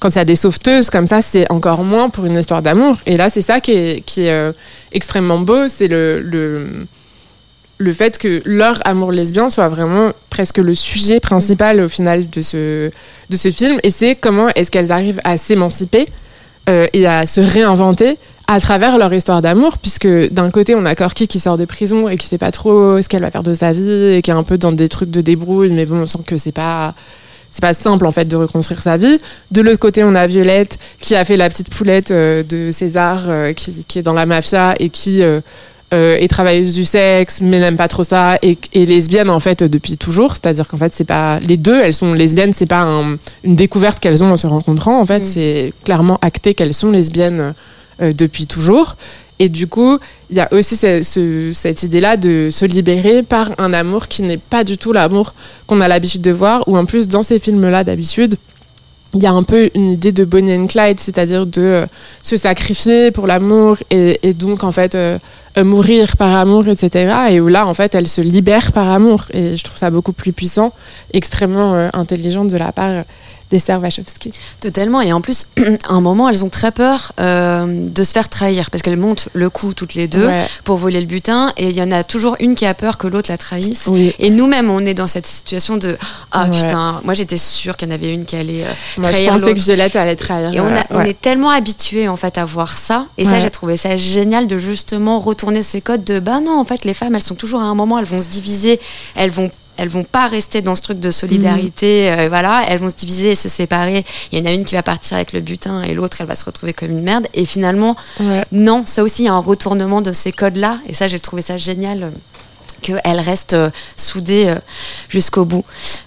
quand 0.00 0.08
il 0.08 0.16
y 0.16 0.18
a 0.18 0.24
des 0.24 0.36
sauveteuses 0.36 0.90
comme 0.90 1.06
ça 1.06 1.22
c'est 1.22 1.50
encore 1.50 1.84
moins 1.84 2.10
pour 2.10 2.26
une 2.26 2.36
histoire 2.36 2.62
d'amour. 2.62 2.96
Et 3.06 3.16
là 3.16 3.30
c'est 3.30 3.42
ça 3.42 3.60
qui 3.60 3.72
est 3.72 4.54
extrêmement 4.92 5.38
beau, 5.38 5.68
c'est 5.68 5.88
le 5.88 6.86
le 7.82 7.92
fait 7.92 8.16
que 8.16 8.40
leur 8.44 8.80
amour 8.86 9.12
lesbien 9.12 9.50
soit 9.50 9.68
vraiment 9.68 10.12
presque 10.30 10.58
le 10.58 10.74
sujet 10.74 11.20
principal 11.20 11.80
au 11.80 11.88
final 11.88 12.30
de 12.30 12.40
ce, 12.40 12.90
de 13.28 13.36
ce 13.36 13.50
film. 13.50 13.78
Et 13.82 13.90
c'est 13.90 14.14
comment 14.14 14.48
est-ce 14.54 14.70
qu'elles 14.70 14.92
arrivent 14.92 15.20
à 15.24 15.36
s'émanciper 15.36 16.06
euh, 16.68 16.86
et 16.92 17.06
à 17.06 17.26
se 17.26 17.40
réinventer 17.40 18.18
à 18.46 18.60
travers 18.60 18.98
leur 18.98 19.12
histoire 19.12 19.40
d'amour, 19.42 19.78
puisque 19.78 20.06
d'un 20.06 20.50
côté 20.50 20.74
on 20.74 20.84
a 20.84 20.94
Corky 20.94 21.26
qui 21.26 21.40
sort 21.40 21.58
de 21.58 21.64
prison 21.64 22.08
et 22.08 22.16
qui 22.16 22.26
sait 22.26 22.38
pas 22.38 22.50
trop 22.50 23.00
ce 23.00 23.08
qu'elle 23.08 23.22
va 23.22 23.30
faire 23.30 23.42
de 23.42 23.54
sa 23.54 23.72
vie 23.72 24.16
et 24.16 24.22
qui 24.22 24.30
est 24.30 24.34
un 24.34 24.42
peu 24.42 24.58
dans 24.58 24.72
des 24.72 24.88
trucs 24.88 25.10
de 25.10 25.20
débrouille, 25.20 25.70
mais 25.70 25.86
bon 25.86 26.02
on 26.02 26.06
sent 26.06 26.18
que 26.26 26.36
c'est 26.36 26.52
pas 26.52 26.94
c'est 27.50 27.62
pas 27.62 27.74
simple 27.74 28.06
en 28.06 28.12
fait 28.12 28.26
de 28.26 28.36
reconstruire 28.36 28.80
sa 28.80 28.96
vie. 28.96 29.18
De 29.50 29.60
l'autre 29.60 29.78
côté, 29.78 30.04
on 30.04 30.14
a 30.14 30.26
Violette 30.26 30.78
qui 31.00 31.14
a 31.14 31.24
fait 31.24 31.36
la 31.36 31.48
petite 31.50 31.70
poulette 31.70 32.10
euh, 32.10 32.42
de 32.42 32.70
César, 32.72 33.24
euh, 33.28 33.52
qui, 33.52 33.84
qui 33.84 33.98
est 33.98 34.02
dans 34.02 34.14
la 34.14 34.26
mafia 34.26 34.74
et 34.78 34.88
qui 34.88 35.22
euh, 35.92 36.16
est 36.18 36.28
travailleuse 36.28 36.74
du 36.74 36.84
sexe, 36.84 37.40
mais 37.40 37.58
n'aime 37.60 37.76
pas 37.76 37.88
trop 37.88 38.02
ça, 38.04 38.36
et, 38.42 38.56
et 38.72 38.86
lesbienne 38.86 39.28
en 39.30 39.40
fait 39.40 39.62
depuis 39.62 39.96
toujours. 39.96 40.32
C'est-à-dire 40.32 40.66
qu'en 40.68 40.76
fait, 40.78 40.92
c'est 40.94 41.04
pas 41.04 41.38
les 41.40 41.56
deux, 41.56 41.80
elles 41.80 41.94
sont 41.94 42.14
lesbiennes. 42.14 42.52
C'est 42.52 42.66
pas 42.66 42.80
un- 42.82 43.16
une 43.44 43.56
découverte 43.56 44.00
qu'elles 44.00 44.22
ont 44.24 44.32
en 44.32 44.36
se 44.36 44.46
rencontrant. 44.46 45.00
En 45.00 45.04
fait, 45.06 45.20
Mm. 45.20 45.24
c'est 45.24 45.72
clairement 45.84 46.18
acté 46.22 46.54
qu'elles 46.54 46.74
sont 46.74 46.90
lesbiennes 46.90 47.54
euh, 48.00 48.12
depuis 48.12 48.46
toujours. 48.46 48.96
Et 49.38 49.48
du 49.48 49.66
coup, 49.66 49.98
il 50.30 50.36
y 50.36 50.40
a 50.40 50.48
aussi 50.52 50.76
ce- 50.76 51.02
ce- 51.02 51.50
cette 51.52 51.82
idée-là 51.82 52.16
de 52.16 52.48
se 52.50 52.64
libérer 52.64 53.22
par 53.22 53.50
un 53.58 53.72
amour 53.74 54.08
qui 54.08 54.22
n'est 54.22 54.38
pas 54.38 54.62
du 54.64 54.78
tout 54.78 54.92
l'amour 54.92 55.34
qu'on 55.66 55.80
a 55.80 55.88
l'habitude 55.88 56.22
de 56.22 56.30
voir, 56.30 56.62
ou 56.68 56.76
en 56.78 56.84
plus 56.84 57.08
dans 57.08 57.22
ces 57.22 57.38
films-là 57.40 57.82
d'habitude, 57.84 58.36
il 59.14 59.22
y 59.22 59.26
a 59.26 59.32
un 59.32 59.42
peu 59.42 59.70
une 59.74 59.90
idée 59.90 60.12
de 60.12 60.24
Bonnie 60.24 60.54
and 60.54 60.66
Clyde, 60.66 60.98
c'est-à-dire 60.98 61.46
de 61.46 61.60
euh, 61.60 61.86
se 62.22 62.36
sacrifier 62.36 63.10
pour 63.10 63.26
l'amour 63.26 63.76
et, 63.90 64.32
donc 64.34 64.64
en 64.64 64.72
fait 64.72 64.94
euh, 64.94 65.18
euh, 65.58 65.64
mourir 65.64 66.16
par 66.16 66.34
amour, 66.34 66.66
etc. 66.66 67.14
Et 67.30 67.40
où 67.40 67.48
là, 67.48 67.66
en 67.66 67.74
fait, 67.74 67.94
elle 67.94 68.08
se 68.08 68.22
libère 68.22 68.72
par 68.72 68.88
amour. 68.88 69.24
Et 69.34 69.54
je 69.54 69.62
trouve 69.62 69.76
ça 69.76 69.90
beaucoup 69.90 70.14
plus 70.14 70.32
puissant, 70.32 70.72
extrêmement 71.12 71.74
euh, 71.74 71.90
intelligent 71.92 72.46
de 72.46 72.56
la 72.56 72.72
part 72.72 73.04
d'Esther 73.52 73.80
Wachowski. 73.80 74.32
Totalement. 74.60 75.00
Et 75.02 75.12
en 75.12 75.20
plus, 75.20 75.46
à 75.88 75.92
un 75.92 76.00
moment, 76.00 76.28
elles 76.28 76.44
ont 76.44 76.48
très 76.48 76.72
peur 76.72 77.12
euh, 77.20 77.88
de 77.88 78.02
se 78.02 78.10
faire 78.12 78.28
trahir 78.28 78.70
parce 78.70 78.82
qu'elles 78.82 78.96
montent 78.96 79.28
le 79.34 79.48
coup 79.50 79.74
toutes 79.74 79.94
les 79.94 80.08
deux 80.08 80.26
Ouais. 80.26 80.44
pour 80.64 80.76
voler 80.76 80.98
le 81.00 81.06
butin. 81.06 81.52
Et 81.56 81.68
il 81.68 81.76
y 81.76 81.82
en 81.82 81.90
a 81.92 82.02
toujours 82.02 82.36
une 82.40 82.54
qui 82.56 82.66
a 82.66 82.74
peur 82.74 82.98
que 82.98 83.06
l'autre 83.06 83.30
la 83.30 83.38
trahisse. 83.38 83.84
Oui. 83.86 84.12
Et 84.18 84.30
nous-mêmes, 84.30 84.70
on 84.70 84.80
est 84.86 84.94
dans 84.94 85.06
cette 85.06 85.26
situation 85.26 85.76
de 85.76 85.96
ah 86.32 86.44
Ouais. 86.46 86.50
putain, 86.60 87.00
moi 87.04 87.14
j'étais 87.14 87.36
sûre 87.36 87.76
qu'il 87.76 87.88
y 87.88 87.92
en 87.92 87.94
avait 87.94 88.12
une 88.12 88.24
qui 88.24 88.34
allait 88.36 88.64
euh, 88.64 88.66
je 88.96 89.02
trahir 89.02 89.32
pensais 89.32 89.44
que 89.44 89.50
l'autre. 89.50 89.62
Violette 89.62 89.96
allait 89.96 90.16
trahir. 90.16 90.52
Et 90.54 90.60
on, 90.60 90.66
a- 90.66 90.84
on 90.90 91.00
est 91.04 91.20
tellement 91.20 91.50
habitué 91.50 92.08
en 92.08 92.16
fait 92.16 92.38
à 92.38 92.44
voir 92.44 92.76
ça. 92.76 93.06
Et 93.18 93.24
ça, 93.24 93.38
j'ai 93.38 93.50
trouvé 93.50 93.76
ça 93.76 93.96
génial 93.96 94.46
de 94.46 94.56
justement 94.58 95.18
retourner 95.18 95.62
ces 95.62 95.80
codes 95.80 96.04
de 96.04 96.18
bah 96.20 96.40
non, 96.40 96.58
en 96.58 96.64
fait, 96.64 96.84
les 96.84 96.94
femmes, 96.94 97.14
elles 97.14 97.22
sont 97.22 97.34
toujours 97.34 97.60
à 97.60 97.64
un 97.64 97.74
moment, 97.74 97.98
elles 97.98 98.04
vont 98.06 98.22
se 98.22 98.28
diviser, 98.28 98.80
elles 99.14 99.30
vont 99.30 99.50
elles 99.76 99.88
vont 99.88 100.04
pas 100.04 100.26
rester 100.26 100.60
dans 100.60 100.74
ce 100.74 100.82
truc 100.82 101.00
de 101.00 101.10
solidarité, 101.10 102.10
Mhm. 102.10 102.18
euh, 102.20 102.28
voilà, 102.28 102.64
elles 102.68 102.78
vont 102.78 102.88
se 102.90 102.94
diviser 102.94 103.30
et 103.30 103.34
se 103.34 103.48
séparer. 103.48 104.04
Il 104.30 104.38
y 104.38 104.42
en 104.42 104.44
a 104.44 104.52
une 104.52 104.64
qui 104.64 104.74
va 104.74 104.82
partir 104.82 105.16
avec 105.16 105.32
le 105.32 105.40
butin 105.40 105.82
et 105.82 105.94
l'autre, 105.94 106.18
elle 106.20 106.26
va 106.26 106.34
se 106.34 106.44
retrouver 106.44 106.72
comme 106.72 106.90
une 106.90 107.02
merde. 107.02 107.26
Et 107.34 107.44
finalement, 107.44 107.96
Ouais. 108.20 108.44
non, 108.52 108.84
ça 108.86 109.02
aussi, 109.02 109.22
il 109.22 109.26
y 109.26 109.28
a 109.28 109.32
un 109.34 109.38
retournement 109.38 110.00
de 110.02 110.12
ces 110.12 110.32
codes-là. 110.32 110.78
Et 110.86 110.94
ça, 110.94 111.08
j'ai 111.08 111.20
trouvé 111.20 111.42
ça 111.42 111.56
génial. 111.56 112.12
Qu'elles 112.82 113.20
restent 113.20 113.54
euh, 113.54 113.70
soudées 113.96 114.48
euh, 114.48 114.56
jusqu'au 115.08 115.44
bout. 115.44 115.64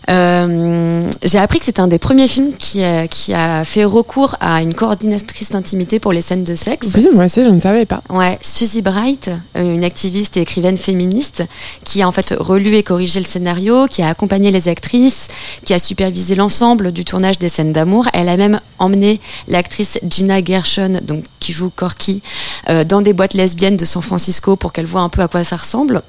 Euh, 0.09 1.09
J'ai 1.23 1.39
appris 1.39 1.59
que 1.59 1.65
c'était 1.65 1.79
un 1.79 1.87
des 1.87 1.97
premiers 1.97 2.27
films 2.27 2.53
qui 2.55 2.83
a, 2.83 3.07
qui 3.07 3.33
a 3.33 3.65
fait 3.65 3.85
recours 3.85 4.35
à 4.39 4.61
une 4.61 4.75
coordinatrice 4.75 5.49
d'intimité 5.51 5.99
pour 5.99 6.11
les 6.11 6.21
scènes 6.21 6.43
de 6.43 6.53
sexe. 6.53 6.89
Oui, 6.93 7.07
moi 7.11 7.25
aussi, 7.25 7.41
je 7.41 7.47
ne 7.47 7.59
savais 7.59 7.85
pas. 7.85 8.01
Ouais, 8.09 8.37
Suzy 8.41 8.81
Bright, 8.81 9.31
une 9.55 9.83
activiste 9.83 10.37
et 10.37 10.41
écrivaine 10.41 10.77
féministe, 10.77 11.43
qui 11.83 12.01
a 12.03 12.07
en 12.07 12.11
fait 12.11 12.35
relu 12.37 12.75
et 12.75 12.83
corrigé 12.83 13.19
le 13.19 13.25
scénario, 13.25 13.87
qui 13.87 14.01
a 14.03 14.09
accompagné 14.09 14.51
les 14.51 14.67
actrices, 14.67 15.27
qui 15.63 15.73
a 15.73 15.79
supervisé 15.79 16.35
l'ensemble 16.35 16.91
du 16.91 17.05
tournage 17.05 17.39
des 17.39 17.49
scènes 17.49 17.71
d'amour. 17.73 18.07
Elle 18.13 18.29
a 18.29 18.37
même 18.37 18.59
emmené 18.77 19.19
l'actrice 19.47 19.97
Gina 20.07 20.43
Gershon, 20.43 20.99
donc 21.01 21.23
qui 21.39 21.53
joue 21.53 21.71
Corky, 21.73 22.21
dans 22.87 23.01
des 23.01 23.13
boîtes 23.13 23.33
lesbiennes 23.33 23.77
de 23.77 23.85
San 23.85 24.01
Francisco 24.01 24.55
pour 24.55 24.73
qu'elle 24.73 24.85
voit 24.85 25.01
un 25.01 25.09
peu 25.09 25.21
à 25.21 25.27
quoi 25.27 25.43
ça 25.43 25.55
ressemble. 25.55 26.01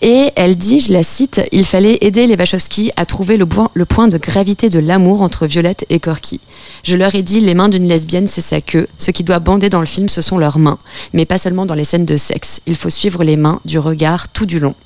Et 0.00 0.30
elle 0.36 0.56
dit, 0.56 0.78
je 0.78 0.92
la 0.92 1.02
cite, 1.02 1.40
il 1.50 1.64
fallait 1.64 1.98
aider 2.02 2.26
les 2.26 2.36
Wachowski 2.36 2.92
à 2.96 3.04
trouver 3.04 3.36
le 3.36 3.46
point, 3.46 3.70
le 3.74 3.84
point 3.84 4.06
de 4.06 4.16
gravité 4.16 4.68
de 4.68 4.78
l'amour 4.78 5.22
entre 5.22 5.46
Violette 5.46 5.84
et 5.90 5.98
Corky. 5.98 6.40
Je 6.84 6.96
leur 6.96 7.16
ai 7.16 7.22
dit, 7.22 7.40
les 7.40 7.54
mains 7.54 7.68
d'une 7.68 7.88
lesbienne, 7.88 8.28
c'est 8.28 8.40
sa 8.40 8.60
queue. 8.60 8.86
Ce 8.96 9.10
qui 9.10 9.24
doit 9.24 9.40
bander 9.40 9.70
dans 9.70 9.80
le 9.80 9.86
film, 9.86 10.08
ce 10.08 10.20
sont 10.20 10.38
leurs 10.38 10.60
mains. 10.60 10.78
Mais 11.14 11.26
pas 11.26 11.38
seulement 11.38 11.66
dans 11.66 11.74
les 11.74 11.84
scènes 11.84 12.06
de 12.06 12.16
sexe. 12.16 12.60
Il 12.66 12.76
faut 12.76 12.90
suivre 12.90 13.24
les 13.24 13.36
mains 13.36 13.60
du 13.64 13.80
regard 13.80 14.28
tout 14.28 14.46
du 14.46 14.60
long. 14.60 14.76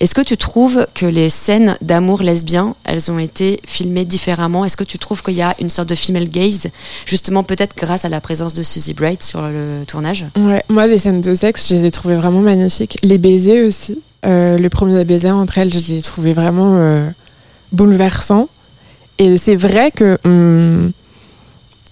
Est-ce 0.00 0.14
que 0.14 0.22
tu 0.22 0.38
trouves 0.38 0.86
que 0.94 1.04
les 1.04 1.28
scènes 1.28 1.76
d'amour 1.82 2.22
lesbien, 2.22 2.74
elles 2.84 3.10
ont 3.10 3.18
été 3.18 3.60
filmées 3.66 4.06
différemment? 4.06 4.64
Est-ce 4.64 4.78
que 4.78 4.84
tu 4.84 4.98
trouves 4.98 5.22
qu'il 5.22 5.34
y 5.34 5.42
a 5.42 5.54
une 5.60 5.68
sorte 5.68 5.90
de 5.90 5.94
female 5.94 6.28
gaze, 6.28 6.68
justement 7.04 7.42
peut-être 7.42 7.76
grâce 7.76 8.06
à 8.06 8.08
la 8.08 8.22
présence 8.22 8.54
de 8.54 8.62
Suzy 8.62 8.94
Bright 8.94 9.22
sur 9.22 9.42
le 9.42 9.82
tournage? 9.86 10.24
Ouais, 10.36 10.62
moi, 10.70 10.86
les 10.86 10.96
scènes 10.96 11.20
de 11.20 11.34
sexe, 11.34 11.68
je 11.68 11.74
les 11.74 11.84
ai 11.84 11.90
trouvées 11.90 12.16
vraiment 12.16 12.40
magnifiques. 12.40 12.96
Les 13.02 13.18
baisers 13.18 13.62
aussi. 13.66 14.00
Euh, 14.24 14.56
le 14.58 14.68
premier 14.70 15.04
baiser 15.04 15.30
entre 15.30 15.58
elles, 15.58 15.72
je 15.72 15.78
les 15.78 15.98
ai 15.98 16.02
trouvés 16.02 16.32
vraiment 16.32 16.76
euh, 16.78 17.08
bouleversants. 17.72 18.48
Et 19.18 19.36
c'est 19.36 19.56
vrai 19.56 19.90
que 19.90 20.18
hum, 20.24 20.92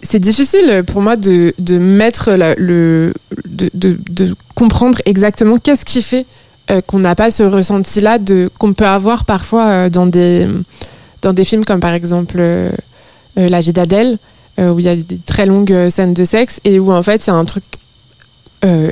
c'est 0.02 0.18
difficile 0.18 0.82
pour 0.86 1.02
moi 1.02 1.16
de, 1.16 1.52
de 1.58 1.76
mettre 1.78 2.30
le. 2.56 3.12
De- 3.46 3.70
de 3.74 4.34
comprendre 4.54 4.98
exactement 5.04 5.58
qu'est-ce 5.58 5.84
qui 5.84 6.00
fait 6.02 6.24
euh, 6.70 6.80
qu'on 6.80 6.98
n'a 6.98 7.14
pas 7.14 7.30
ce 7.30 7.42
ressenti-là 7.42 8.18
de- 8.18 8.50
qu'on 8.58 8.72
peut 8.72 8.86
avoir 8.86 9.24
parfois 9.24 9.66
euh, 9.66 9.88
dans, 9.90 10.06
des, 10.06 10.46
dans 11.22 11.32
des 11.32 11.44
films 11.44 11.64
comme 11.64 11.80
par 11.80 11.94
exemple 11.94 12.36
euh, 12.40 12.70
La 13.36 13.60
vie 13.60 13.72
d'Adèle, 13.72 14.18
où 14.58 14.78
il 14.80 14.84
y 14.84 14.88
a 14.88 14.96
des 14.96 15.18
très 15.18 15.46
longues 15.46 15.88
scènes 15.88 16.14
de 16.14 16.24
sexe 16.24 16.60
et 16.64 16.80
où 16.80 16.90
en 16.92 17.02
fait 17.04 17.24
il 17.24 17.30
y 17.30 17.32
a 17.32 17.36
un 17.36 17.44
truc 17.44 17.62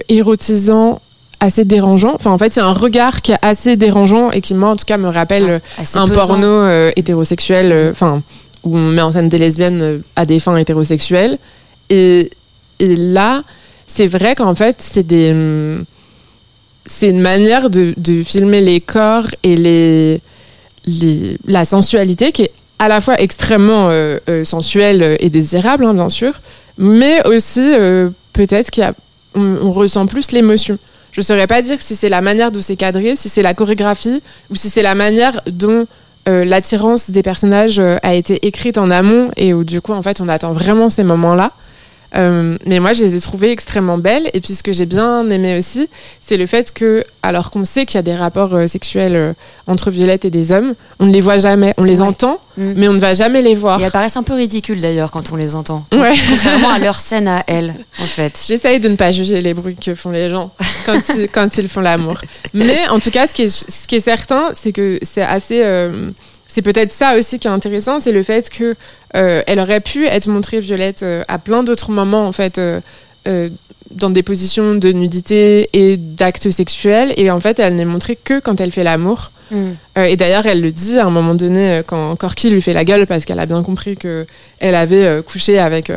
érotisant 0.09 1.01
assez 1.41 1.65
dérangeant. 1.65 2.15
Enfin, 2.15 2.31
en 2.31 2.39
fait, 2.39 2.57
il 2.57 2.59
y 2.61 2.63
a 2.63 2.67
un 2.67 2.73
regard 2.73 3.21
qui 3.21 3.33
est 3.33 3.39
assez 3.43 3.77
dérangeant 3.77 4.31
et 4.31 4.41
qui, 4.41 4.55
moi, 4.55 4.71
en 4.71 4.77
tout 4.77 4.85
cas, 4.87 4.97
me 4.97 5.09
rappelle 5.09 5.61
Assez 5.77 5.99
un 5.99 6.07
pesant. 6.07 6.27
porno 6.27 6.67
hétérosexuel, 6.97 7.91
enfin, 7.91 8.23
où 8.65 8.77
on 8.77 8.91
met 8.91 9.03
en 9.03 9.13
scène 9.13 9.29
des 9.29 9.39
lesbiennes 9.39 10.03
à 10.15 10.25
des 10.25 10.41
fins 10.41 10.57
hétérosexuelles. 10.57 11.39
Et, 11.91 12.31
et 12.79 12.97
là, 12.97 13.43
c'est 13.87 14.07
vrai 14.07 14.35
qu'en 14.35 14.55
fait, 14.55 14.77
c'est 14.81 15.03
des. 15.07 15.33
C'est 16.89 17.11
une 17.11 17.21
manière 17.21 17.69
de, 17.69 17.95
filmer 18.25 18.61
les 18.61 18.81
corps 18.81 19.27
et 19.43 19.57
les, 19.57 20.21
la 21.47 21.65
sensualité 21.65 22.33
qui 22.33 22.43
est 22.43 22.53
à 22.79 22.89
la 22.89 23.01
fois 23.01 23.21
extrêmement 23.21 23.89
euh, 23.91 24.19
euh, 24.29 24.45
sensuel 24.45 25.17
et 25.21 25.31
désirable, 25.31 25.85
hein, 25.85 25.95
bien 25.95 26.09
sûr, 26.09 26.33
mais 26.79 27.27
aussi 27.27 27.61
euh, 27.63 28.11
peut-être 28.33 28.71
qu'on 28.71 28.95
on 29.63 29.73
ressent 29.73 30.07
plus 30.07 30.33
l'émotion. 30.33 30.79
Je 31.13 31.21
ne 31.21 31.25
saurais 31.25 31.47
pas 31.47 31.63
dire 31.63 31.81
si 31.81 31.97
c'est 31.97 32.11
la 32.11 32.21
manière 32.21 32.53
dont 32.53 32.61
c'est 32.61 32.77
cadré, 32.77 33.17
si 33.17 33.29
c'est 33.29 33.43
la 33.43 33.55
chorégraphie 33.55 34.23
ou 34.51 34.55
si 34.55 34.69
c'est 34.69 34.83
la 34.83 34.95
manière 34.95 35.41
dont 35.47 35.87
l'attirance 36.29 37.11
des 37.11 37.23
personnages 37.23 37.79
a 37.79 38.15
été 38.15 38.45
écrite 38.45 38.79
en 38.79 38.91
amont 38.91 39.31
et 39.37 39.55
où 39.55 39.63
du 39.63 39.81
coup 39.81 39.93
en 39.93 40.03
fait 40.03 40.21
on 40.21 40.29
attend 40.29 40.51
vraiment 40.53 40.89
ces 40.89 41.05
moments-là. 41.05 41.53
Euh, 42.15 42.57
mais 42.67 42.81
moi, 42.81 42.93
je 42.93 43.05
les 43.05 43.17
ai 43.17 43.21
trouvées 43.21 43.51
extrêmement 43.51 43.99
belles. 43.99 44.31
Et 44.33 44.41
puis, 44.41 44.55
ce 44.55 44.63
que 44.63 44.73
j'ai 44.73 44.87
bien 44.87 45.29
aimé 45.31 45.59
aussi, 45.59 45.89
c'est 46.21 46.37
le 46.37 46.47
fait 46.47 46.73
que, 46.73 47.05
alors 47.23 47.51
qu'on 47.51 47.65
sait 47.65 47.87
qu'il 47.87 47.97
y 47.97 47.99
a 47.99 48.03
des 48.03 48.15
rapports 48.15 48.55
euh, 48.55 48.67
sexuels 48.67 49.17
euh, 49.17 49.33
entre 49.67 49.91
Violette 49.91 50.25
et 50.25 50.31
des 50.31 50.53
hommes, 50.53 50.75
on 50.99 51.07
ne 51.07 51.13
les 51.13 51.21
voit 51.21 51.39
jamais. 51.39 51.75
On 51.77 51.83
les 51.83 52.01
entend, 52.01 52.41
mm. 52.57 52.73
mais 52.77 52.89
on 52.89 52.93
ne 52.93 53.01
va 53.01 53.15
jamais 53.15 53.43
les 53.43 53.55
voir. 53.55 53.81
Et 53.81 53.85
elles 53.85 53.91
paraissent 53.91 54.17
un 54.17 54.23
peu 54.23 54.35
ridicules 54.35 54.81
d'ailleurs 54.81 55.11
quand 55.11 55.33
on 55.33 55.37
les 55.37 55.55
entend. 55.55 55.85
Ouais. 55.97 56.13
Contrairement 56.29 56.69
à 56.69 56.79
leur 56.79 57.01
scène 57.01 57.27
à 57.27 57.43
elles, 57.47 57.75
en 58.01 58.05
fait. 58.05 58.45
J'essaye 58.47 58.81
de 58.81 58.89
ne 58.89 58.97
pas 58.97 59.13
juger 59.13 59.41
les 59.41 59.55
bruits 59.55 59.77
que 59.77 59.95
font 59.95 60.11
les 60.11 60.29
gens 60.29 60.53
quand 60.85 61.01
ils, 61.17 61.29
quand 61.29 61.57
ils 61.57 61.69
font 61.69 61.81
l'amour. 61.81 62.19
Mais 62.53 62.87
en 62.89 63.01
tout 63.01 63.11
cas, 63.11 63.27
ce 63.27 63.33
qui 63.33 63.43
est, 63.43 63.49
ce 63.49 63.87
qui 63.87 63.97
est 63.97 64.01
certain, 64.01 64.51
c'est 64.53 64.73
que 64.73 64.99
c'est 65.03 65.23
assez 65.23 65.63
c'est 66.57 66.63
peut-être 66.63 66.91
ça 66.91 67.19
aussi 67.19 67.39
qui 67.39 67.49
est 67.49 67.51
intéressant, 67.51 68.01
c'est 68.01 68.13
le 68.13 68.23
fait 68.23 68.49
que 68.49 68.75
euh, 69.15 69.43
elle 69.47 69.61
aurait 69.61 69.83
pu 69.83 70.07
être 70.07 70.27
montrée 70.27 70.59
Violette 70.61 71.03
euh, 71.03 71.23
à 71.29 71.39
plein 71.39 71.63
d'autres 71.63 71.91
moments 71.91 72.27
en 72.27 72.33
fait. 72.33 72.57
Euh, 72.59 72.81
dans 73.91 74.09
des 74.09 74.23
positions 74.23 74.75
de 74.75 74.91
nudité 74.91 75.69
et 75.75 75.97
d'actes 75.97 76.49
sexuels 76.51 77.13
et 77.17 77.31
en 77.31 77.41
fait 77.41 77.59
elle 77.59 77.75
n'est 77.75 77.85
montrée 77.85 78.17
que 78.17 78.41
quand 78.41 78.61
elle 78.61 78.73
fait 78.73 78.83
l'amour 78.85 79.31
mm. 79.51 79.73
et 79.97 80.17
d'ailleurs 80.17 80.47
elle 80.47 80.61
le 80.61 80.73
dit 80.73 80.99
à 80.99 81.07
un 81.07 81.11
moment 81.11 81.35
donné 81.35 81.83
quand 81.87 82.17
Corky 82.17 82.51
lui 82.51 82.63
fait 82.63 82.73
la 82.73 82.85
gueule 82.85 83.07
parce 83.07 83.25
qu'elle 83.25 83.39
a 83.39 83.47
bien 83.47 83.63
compris 83.63 83.97
que 83.97 84.27
elle 84.59 84.75
avait 84.75 85.23
couché 85.23 85.59
avec 85.59 85.93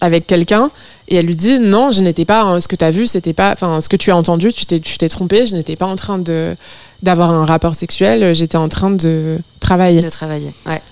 avec 0.00 0.26
quelqu'un 0.26 0.70
et 1.08 1.16
elle 1.16 1.26
lui 1.26 1.36
dit 1.36 1.58
non 1.58 1.92
je 1.92 2.00
n'étais 2.00 2.24
pas 2.24 2.42
hein, 2.42 2.60
ce 2.60 2.68
que 2.68 2.76
tu 2.76 2.84
as 2.84 2.90
vu 2.90 3.06
c'était 3.06 3.32
pas 3.32 3.52
enfin 3.52 3.80
ce 3.80 3.88
que 3.88 3.96
tu 3.96 4.10
as 4.10 4.16
entendu 4.16 4.52
tu 4.52 4.64
t'es 4.66 4.80
tu 4.80 4.96
t'es 4.98 5.08
trompé 5.08 5.46
je 5.46 5.54
n'étais 5.54 5.76
pas 5.76 5.86
en 5.86 5.96
train 5.96 6.18
de 6.18 6.56
d'avoir 7.02 7.30
un 7.30 7.44
rapport 7.44 7.74
sexuel 7.74 8.34
j'étais 8.34 8.56
en 8.56 8.68
train 8.68 8.90
de 8.90 9.38
travailler. 9.60 10.02
De 10.02 10.08
travailler 10.08 10.54
ouais. 10.66 10.82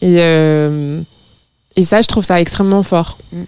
Et 0.00 0.16
euh, 0.20 1.00
et 1.76 1.82
ça 1.82 2.02
je 2.02 2.08
trouve 2.08 2.24
ça 2.24 2.40
extrêmement 2.40 2.82
fort. 2.82 3.18
Mm. 3.32 3.42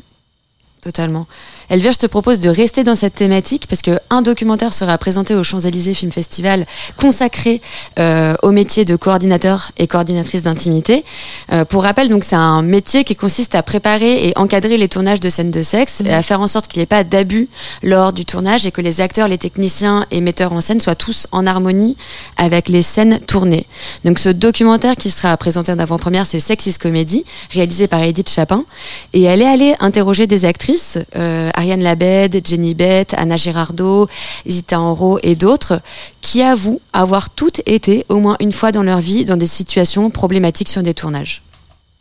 totalement 0.82 1.26
Elvire, 1.70 1.92
je 1.92 1.98
te 1.98 2.06
propose 2.06 2.40
de 2.40 2.50
rester 2.50 2.82
dans 2.82 2.96
cette 2.96 3.14
thématique 3.14 3.68
parce 3.68 3.80
qu'un 3.80 4.22
documentaire 4.22 4.72
sera 4.72 4.98
présenté 4.98 5.36
au 5.36 5.44
Champs-Élysées 5.44 5.94
Film 5.94 6.10
Festival 6.10 6.66
consacré 6.96 7.60
euh, 8.00 8.34
au 8.42 8.50
métier 8.50 8.84
de 8.84 8.96
coordinateur 8.96 9.70
et 9.78 9.86
coordinatrice 9.86 10.42
d'intimité. 10.42 11.04
Euh, 11.52 11.64
pour 11.64 11.84
rappel, 11.84 12.08
donc 12.08 12.24
c'est 12.24 12.34
un 12.34 12.62
métier 12.62 13.04
qui 13.04 13.14
consiste 13.14 13.54
à 13.54 13.62
préparer 13.62 14.26
et 14.26 14.36
encadrer 14.36 14.78
les 14.78 14.88
tournages 14.88 15.20
de 15.20 15.28
scènes 15.28 15.52
de 15.52 15.62
sexe 15.62 16.02
et 16.04 16.12
à 16.12 16.22
faire 16.22 16.40
en 16.40 16.48
sorte 16.48 16.66
qu'il 16.66 16.80
n'y 16.80 16.82
ait 16.82 16.86
pas 16.86 17.04
d'abus 17.04 17.48
lors 17.84 18.12
du 18.12 18.24
tournage 18.24 18.66
et 18.66 18.72
que 18.72 18.80
les 18.80 19.00
acteurs, 19.00 19.28
les 19.28 19.38
techniciens 19.38 20.06
et 20.10 20.20
metteurs 20.20 20.52
en 20.52 20.60
scène 20.60 20.80
soient 20.80 20.96
tous 20.96 21.28
en 21.30 21.46
harmonie 21.46 21.96
avec 22.36 22.68
les 22.68 22.82
scènes 22.82 23.20
tournées. 23.20 23.66
Donc 24.04 24.18
ce 24.18 24.28
documentaire 24.28 24.96
qui 24.96 25.08
sera 25.08 25.36
présenté 25.36 25.70
en 25.70 25.78
avant-première, 25.78 26.26
c'est 26.26 26.40
Sexist 26.40 26.82
Comedy, 26.82 27.24
réalisé 27.52 27.86
par 27.86 28.02
Edith 28.02 28.28
Chapin. 28.28 28.64
Et 29.12 29.22
elle 29.22 29.40
est 29.40 29.46
allée 29.46 29.76
interroger 29.78 30.26
des 30.26 30.46
actrices. 30.46 30.98
Euh, 31.14 31.48
Ariane 31.60 31.82
Labed, 31.82 32.40
Jenny 32.46 32.74
Bett, 32.74 33.12
Anna 33.14 33.36
Girardot, 33.36 34.08
Zita 34.46 34.80
Enro 34.80 35.18
et 35.22 35.34
d'autres, 35.34 35.82
qui 36.22 36.42
avouent 36.42 36.80
avoir 36.94 37.28
toutes 37.28 37.60
été, 37.66 38.06
au 38.08 38.18
moins 38.18 38.36
une 38.40 38.52
fois 38.52 38.72
dans 38.72 38.82
leur 38.82 39.00
vie, 39.00 39.26
dans 39.26 39.36
des 39.36 39.46
situations 39.46 40.08
problématiques 40.08 40.68
sur 40.68 40.82
des 40.82 40.94
tournages. 40.94 41.42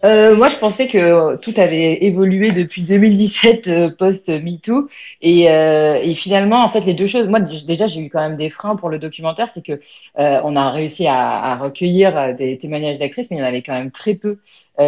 Euh, 0.05 0.33
moi, 0.33 0.47
je 0.47 0.55
pensais 0.55 0.87
que 0.87 1.35
tout 1.37 1.53
avait 1.57 2.05
évolué 2.05 2.51
depuis 2.51 2.83
2017 2.83 3.67
euh, 3.67 3.89
post 3.89 4.29
MeToo 4.29 4.87
et, 5.21 5.51
euh, 5.51 6.13
finalement, 6.15 6.63
en 6.63 6.69
fait, 6.69 6.85
les 6.85 6.93
deux 6.93 7.07
choses. 7.07 7.27
Moi, 7.27 7.41
déjà, 7.41 7.85
j'ai 7.87 7.99
eu 7.99 8.09
quand 8.09 8.21
même 8.21 8.37
des 8.37 8.49
freins 8.49 8.77
pour 8.77 8.87
le 8.87 8.97
documentaire, 8.97 9.49
c'est 9.49 9.65
que 9.65 9.73
euh, 9.73 10.39
on 10.45 10.55
a 10.55 10.71
réussi 10.71 11.05
à, 11.07 11.43
à 11.43 11.55
recueillir 11.57 12.33
des 12.35 12.57
témoignages 12.57 12.97
d'actrices, 12.97 13.29
mais 13.29 13.37
il 13.37 13.39
y 13.41 13.43
en 13.43 13.47
avait 13.47 13.61
quand 13.61 13.73
même 13.73 13.91
très 13.91 14.13
peu 14.15 14.37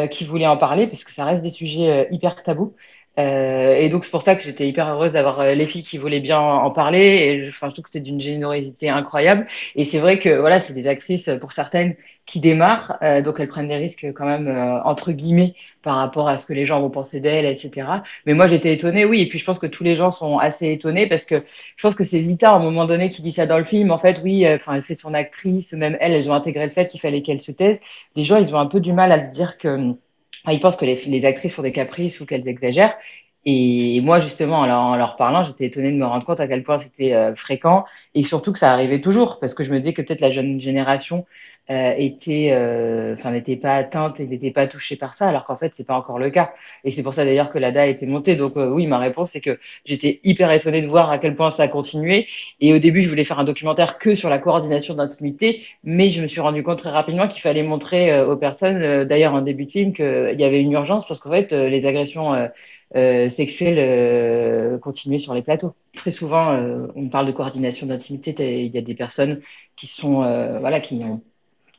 qui 0.09 0.23
voulaient 0.23 0.47
en 0.47 0.55
parler 0.55 0.87
parce 0.87 1.03
que 1.03 1.11
ça 1.11 1.25
reste 1.25 1.43
des 1.43 1.49
sujets 1.49 2.07
hyper 2.11 2.41
tabous. 2.43 2.73
Euh, 3.19 3.75
et 3.75 3.89
donc 3.89 4.05
c'est 4.05 4.11
pour 4.11 4.21
ça 4.21 4.35
que 4.35 4.43
j'étais 4.43 4.67
hyper 4.67 4.87
heureuse 4.89 5.11
d'avoir 5.11 5.41
euh, 5.41 5.53
les 5.53 5.65
filles 5.65 5.83
qui 5.83 5.97
voulaient 5.97 6.21
bien 6.21 6.39
en 6.39 6.71
parler. 6.71 6.99
Et 6.99 7.39
je, 7.41 7.49
enfin, 7.49 7.67
je 7.67 7.73
trouve 7.73 7.83
que 7.83 7.91
c'est 7.91 7.99
d'une 8.01 8.21
générosité 8.21 8.89
incroyable. 8.89 9.47
Et 9.75 9.83
c'est 9.83 9.99
vrai 9.99 10.17
que 10.17 10.29
voilà, 10.39 10.59
c'est 10.59 10.73
des 10.73 10.87
actrices 10.87 11.29
pour 11.39 11.51
certaines 11.51 11.95
qui 12.25 12.39
démarrent, 12.39 12.97
euh, 13.01 13.21
donc 13.21 13.39
elles 13.39 13.47
prennent 13.49 13.67
des 13.67 13.75
risques 13.75 14.07
quand 14.13 14.25
même 14.25 14.47
euh, 14.47 14.81
entre 14.83 15.11
guillemets 15.11 15.53
par 15.81 15.95
rapport 15.95 16.29
à 16.29 16.37
ce 16.37 16.45
que 16.45 16.53
les 16.53 16.65
gens 16.65 16.79
vont 16.79 16.89
penser 16.89 17.19
d'elles, 17.19 17.45
etc. 17.45 17.87
Mais 18.25 18.33
moi 18.33 18.47
j'étais 18.47 18.73
étonnée, 18.73 19.03
oui. 19.05 19.21
Et 19.21 19.27
puis 19.27 19.39
je 19.39 19.45
pense 19.45 19.59
que 19.59 19.67
tous 19.67 19.83
les 19.83 19.95
gens 19.95 20.11
sont 20.11 20.37
assez 20.37 20.71
étonnés 20.71 21.07
parce 21.07 21.25
que 21.25 21.43
je 21.75 21.81
pense 21.81 21.95
que 21.95 22.03
c'est 22.03 22.21
Zita 22.21 22.51
à 22.51 22.55
un 22.55 22.59
moment 22.59 22.85
donné 22.85 23.09
qui 23.09 23.21
dit 23.21 23.31
ça 23.31 23.45
dans 23.47 23.57
le 23.57 23.63
film. 23.65 23.91
En 23.91 23.97
fait, 23.97 24.21
oui, 24.23 24.47
enfin 24.47 24.75
elle 24.75 24.83
fait 24.83 24.95
son 24.95 25.13
actrice, 25.13 25.73
même 25.73 25.97
elles, 25.99 26.13
elles 26.13 26.29
ont 26.31 26.33
intégré 26.33 26.63
le 26.63 26.71
fait 26.71 26.87
qu'il 26.87 27.01
fallait 27.01 27.21
qu'elle 27.21 27.41
se 27.41 27.51
taise. 27.51 27.81
Les 28.15 28.23
gens 28.23 28.37
ils 28.37 28.55
ont 28.55 28.59
un 28.59 28.67
peu 28.67 28.79
du 28.79 28.93
mal 28.93 29.11
à 29.11 29.19
se 29.21 29.33
dire 29.33 29.57
que 29.57 29.95
ils 30.49 30.59
pensent 30.59 30.75
que 30.75 30.85
les, 30.85 31.25
actrices 31.25 31.53
font 31.53 31.61
des 31.61 31.71
caprices 31.71 32.19
ou 32.19 32.25
qu'elles 32.25 32.47
exagèrent. 32.47 32.95
Et 33.43 34.01
moi, 34.01 34.19
justement, 34.19 34.59
en 34.59 34.65
leur, 34.67 34.79
en 34.79 34.95
leur 34.95 35.15
parlant, 35.15 35.43
j'étais 35.43 35.65
étonnée 35.65 35.91
de 35.91 35.97
me 35.97 36.05
rendre 36.05 36.25
compte 36.25 36.39
à 36.39 36.47
quel 36.47 36.63
point 36.63 36.77
c'était 36.77 37.15
euh, 37.15 37.33
fréquent 37.35 37.85
et 38.13 38.23
surtout 38.23 38.53
que 38.53 38.59
ça 38.59 38.71
arrivait 38.71 39.01
toujours 39.01 39.39
parce 39.39 39.55
que 39.55 39.63
je 39.63 39.71
me 39.71 39.79
dis 39.79 39.93
que 39.95 40.01
peut-être 40.03 40.21
la 40.21 40.29
jeune 40.29 40.59
génération 40.59 41.25
euh, 41.71 41.93
était, 41.97 42.49
euh, 42.51 43.13
enfin, 43.13 43.31
n'était 43.31 43.55
pas 43.55 43.75
atteinte 43.75 44.19
et 44.19 44.27
n'était 44.27 44.51
pas 44.51 44.67
touchée 44.67 44.95
par 44.95 45.15
ça, 45.15 45.29
alors 45.29 45.45
qu'en 45.45 45.57
fait, 45.57 45.71
c'est 45.75 45.83
pas 45.85 45.95
encore 45.95 46.19
le 46.19 46.29
cas. 46.29 46.53
Et 46.83 46.91
c'est 46.91 47.03
pour 47.03 47.13
ça 47.13 47.25
d'ailleurs 47.25 47.49
que 47.49 47.57
l'ADA 47.57 47.83
a 47.83 47.85
été 47.87 48.05
montée. 48.05 48.35
Donc 48.35 48.53
oui, 48.55 48.87
ma 48.87 48.97
réponse 48.99 49.31
c'est 49.31 49.41
que 49.41 49.57
j'étais 49.85 50.19
hyper 50.23 50.51
étonnée 50.51 50.81
de 50.81 50.87
voir 50.87 51.09
à 51.11 51.17
quel 51.17 51.35
point 51.35 51.49
ça 51.49 51.63
a 51.63 51.67
continué. 51.67 52.27
Et 52.59 52.73
au 52.73 52.79
début, 52.79 53.01
je 53.01 53.09
voulais 53.09 53.23
faire 53.23 53.39
un 53.39 53.43
documentaire 53.43 53.97
que 53.97 54.15
sur 54.15 54.29
la 54.29 54.39
coordination 54.39 54.93
d'intimité, 54.93 55.63
mais 55.83 56.09
je 56.09 56.21
me 56.21 56.27
suis 56.27 56.41
rendu 56.41 56.63
compte 56.63 56.79
très 56.79 56.91
rapidement 56.91 57.27
qu'il 57.27 57.41
fallait 57.41 57.63
montrer 57.63 58.21
aux 58.21 58.37
personnes, 58.37 59.05
d'ailleurs 59.05 59.33
en 59.33 59.41
début 59.41 59.65
de 59.65 59.71
film, 59.71 59.93
qu'il 59.93 60.35
y 60.37 60.43
avait 60.43 60.61
une 60.61 60.71
urgence 60.73 61.07
parce 61.07 61.19
qu'en 61.19 61.31
fait, 61.31 61.51
les 61.51 61.85
agressions 61.85 62.49
euh, 62.95 63.29
sexuelles 63.29 63.77
euh, 63.79 64.77
continuer 64.77 65.19
sur 65.19 65.33
les 65.33 65.41
plateaux. 65.41 65.73
Très 65.95 66.11
souvent, 66.11 66.51
euh, 66.51 66.87
on 66.95 67.09
parle 67.09 67.25
de 67.27 67.31
coordination 67.31 67.87
d'intimité. 67.87 68.65
Il 68.65 68.73
y 68.73 68.77
a 68.77 68.81
des 68.81 68.95
personnes 68.95 69.41
qui 69.75 69.87
sont, 69.87 70.23
euh, 70.23 70.59
voilà, 70.59 70.79
qui, 70.79 70.95
ont, 71.03 71.21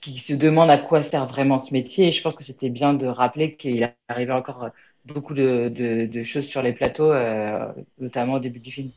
qui 0.03 0.19
se 0.19 0.35
demandent 0.35 0.71
à 0.71 0.79
quoi 0.79 1.03
sert 1.03 1.27
vraiment 1.27 1.59
ce 1.59 1.73
métier. 1.73 2.09
Et 2.09 2.13
je 2.13 2.23
pense 2.23 2.37
que 2.37 2.45
c'était 2.45 2.71
bien 2.71 2.95
de 2.95 3.07
rappeler 3.07 3.57
qu'il 3.57 3.95
arrivait 4.09 4.33
encore 4.33 4.71
beaucoup 5.07 5.35
de, 5.35 5.69
de, 5.71 6.07
de, 6.07 6.23
choses 6.23 6.47
sur 6.47 6.63
les 6.63 6.73
plateaux, 6.75 7.13
notamment 7.99 8.35
au 8.35 8.41
début 8.41 8.61
du 8.61 8.73
film. 8.73 8.93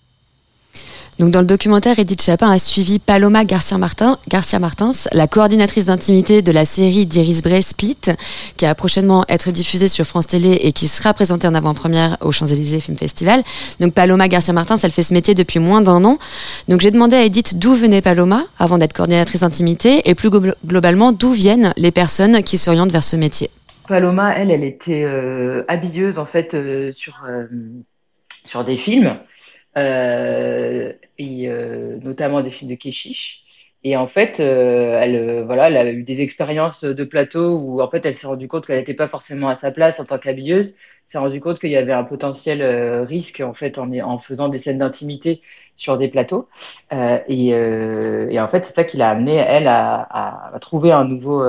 Donc 1.17 1.31
dans 1.31 1.39
le 1.39 1.45
documentaire, 1.45 1.97
Edith 1.97 2.21
Chapin 2.21 2.51
a 2.51 2.59
suivi 2.59 2.99
Paloma 2.99 3.45
Garcia, 3.45 3.77
Martin, 3.77 4.17
Garcia 4.27 4.59
Martins, 4.59 4.91
la 5.13 5.27
coordinatrice 5.27 5.85
d'intimité 5.85 6.41
de 6.41 6.51
la 6.51 6.65
série 6.65 7.05
d'Iris 7.05 7.41
Bray 7.41 7.63
Split, 7.63 7.97
qui 8.57 8.65
va 8.65 8.75
prochainement 8.75 9.23
être 9.29 9.51
diffusée 9.51 9.87
sur 9.87 10.05
France 10.05 10.27
Télé 10.27 10.59
et 10.63 10.73
qui 10.73 10.89
sera 10.89 11.13
présentée 11.13 11.47
en 11.47 11.55
avant-première 11.55 12.17
au 12.19 12.33
Champs-Élysées 12.33 12.81
Film 12.81 12.97
Festival. 12.97 13.41
Donc 13.79 13.93
Paloma 13.93 14.27
Garcia 14.27 14.53
Martins, 14.53 14.77
elle 14.83 14.91
fait 14.91 15.03
ce 15.03 15.13
métier 15.13 15.35
depuis 15.35 15.59
moins 15.59 15.79
d'un 15.79 16.03
an. 16.03 16.17
Donc 16.67 16.81
j'ai 16.81 16.91
demandé 16.91 17.15
à 17.15 17.23
Edith 17.23 17.57
d'où 17.57 17.75
venait 17.75 18.01
Paloma 18.01 18.43
avant 18.59 18.77
d'être 18.77 18.93
coordinatrice 18.93 19.39
d'intimité 19.39 20.09
et 20.09 20.15
plus 20.15 20.29
globalement 20.29 21.13
d'où 21.13 21.31
viennent 21.31 21.73
les 21.77 21.91
personnes 21.91 22.43
qui 22.43 22.57
s'orientent 22.57 22.91
vers 22.91 23.03
ce 23.03 23.15
métier. 23.15 23.49
Paloma, 23.87 24.33
elle, 24.35 24.51
elle 24.51 24.63
était 24.63 25.03
euh, 25.03 25.63
habilleuse 25.69 26.19
en 26.19 26.25
fait 26.25 26.53
euh, 26.53 26.91
sur, 26.91 27.23
euh, 27.29 27.45
sur 28.43 28.65
des 28.65 28.75
films. 28.77 29.17
Euh, 29.77 30.93
et 31.17 31.49
euh, 31.49 31.97
notamment 32.01 32.41
des 32.41 32.49
films 32.49 32.71
de 32.71 32.75
Keshish. 32.75 33.43
Et 33.83 33.97
en 33.97 34.07
fait, 34.07 34.39
euh, 34.39 34.99
elle, 35.01 35.43
voilà, 35.43 35.67
elle 35.69 35.77
a 35.77 35.91
eu 35.91 36.03
des 36.03 36.21
expériences 36.21 36.83
de 36.83 37.03
plateau 37.03 37.57
où 37.59 37.81
en 37.81 37.89
fait, 37.89 38.05
elle 38.05 38.15
s'est 38.15 38.25
rendue 38.27 38.47
compte 38.47 38.65
qu'elle 38.65 38.79
n'était 38.79 38.93
pas 38.95 39.07
forcément 39.07 39.49
à 39.49 39.55
sa 39.55 39.71
place 39.71 39.99
en 39.99 40.05
tant 40.05 40.17
qu'habilleuse. 40.17 40.73
S'est 41.05 41.17
rendue 41.19 41.39
compte 41.39 41.59
qu'il 41.59 41.69
y 41.69 41.77
avait 41.77 41.93
un 41.93 42.03
potentiel 42.03 42.63
risque 43.03 43.41
en 43.41 43.53
fait 43.53 43.77
en, 43.77 44.17
faisant 44.17 44.49
des 44.49 44.57
scènes 44.57 44.79
d'intimité 44.79 45.41
sur 45.75 45.97
des 45.97 46.07
plateaux. 46.07 46.47
Et, 46.91 47.53
en 48.39 48.47
fait, 48.47 48.65
c'est 48.65 48.73
ça 48.73 48.83
qui 48.85 48.97
l'a 48.97 49.09
amené 49.11 49.35
elle 49.35 49.67
à, 49.67 50.01
à, 50.01 50.55
à, 50.55 50.59
trouver 50.59 50.91
un 50.91 51.05
nouveau 51.05 51.43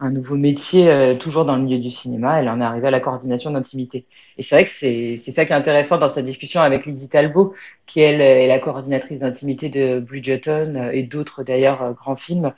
un 0.00 0.10
nouveau 0.10 0.36
métier 0.36 0.88
euh, 0.90 1.14
toujours 1.16 1.44
dans 1.44 1.56
le 1.56 1.62
milieu 1.62 1.78
du 1.78 1.90
cinéma. 1.90 2.40
Elle 2.40 2.48
en 2.48 2.60
est 2.60 2.64
arrivée 2.64 2.88
à 2.88 2.90
la 2.90 3.00
coordination 3.00 3.50
d'intimité. 3.50 4.06
Et 4.38 4.42
c'est 4.42 4.54
vrai 4.54 4.64
que 4.64 4.70
c'est 4.70 5.16
ça 5.16 5.44
qui 5.44 5.52
est 5.52 5.56
intéressant 5.56 5.98
dans 5.98 6.08
sa 6.08 6.22
discussion 6.22 6.60
avec 6.62 6.86
Lizzie 6.86 7.10
Talbot, 7.10 7.54
qui 7.86 8.00
elle 8.00 8.20
est 8.22 8.46
la 8.48 8.58
coordinatrice 8.58 9.20
d'intimité 9.20 9.68
de 9.68 10.00
Bridgerton 10.00 10.74
euh, 10.76 10.90
et 10.92 11.02
d'autres 11.02 11.42
d'ailleurs 11.44 11.82
euh, 11.82 11.92
grands 11.92 12.16
films, 12.16 12.52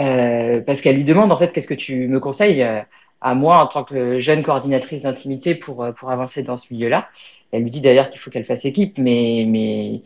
euh, 0.00 0.60
parce 0.60 0.80
qu'elle 0.82 0.96
lui 0.96 1.04
demande 1.04 1.32
en 1.32 1.36
fait 1.36 1.52
qu'est-ce 1.52 1.66
que 1.66 1.74
tu 1.74 2.08
me 2.08 2.20
conseilles 2.20 2.66
à 3.20 3.34
moi 3.34 3.62
en 3.62 3.66
tant 3.68 3.84
que 3.84 4.18
jeune 4.18 4.42
coordinatrice 4.42 5.02
d'intimité 5.02 5.54
pour 5.54 5.86
pour 5.96 6.10
avancer 6.10 6.42
dans 6.42 6.56
ce 6.56 6.72
milieu-là? 6.72 7.08
Elle 7.52 7.62
lui 7.62 7.70
dit 7.70 7.80
d'ailleurs 7.80 8.10
qu'il 8.10 8.18
faut 8.20 8.30
qu'elle 8.30 8.44
fasse 8.44 8.64
équipe, 8.64 8.98
mais 8.98 9.44
mais 9.48 10.02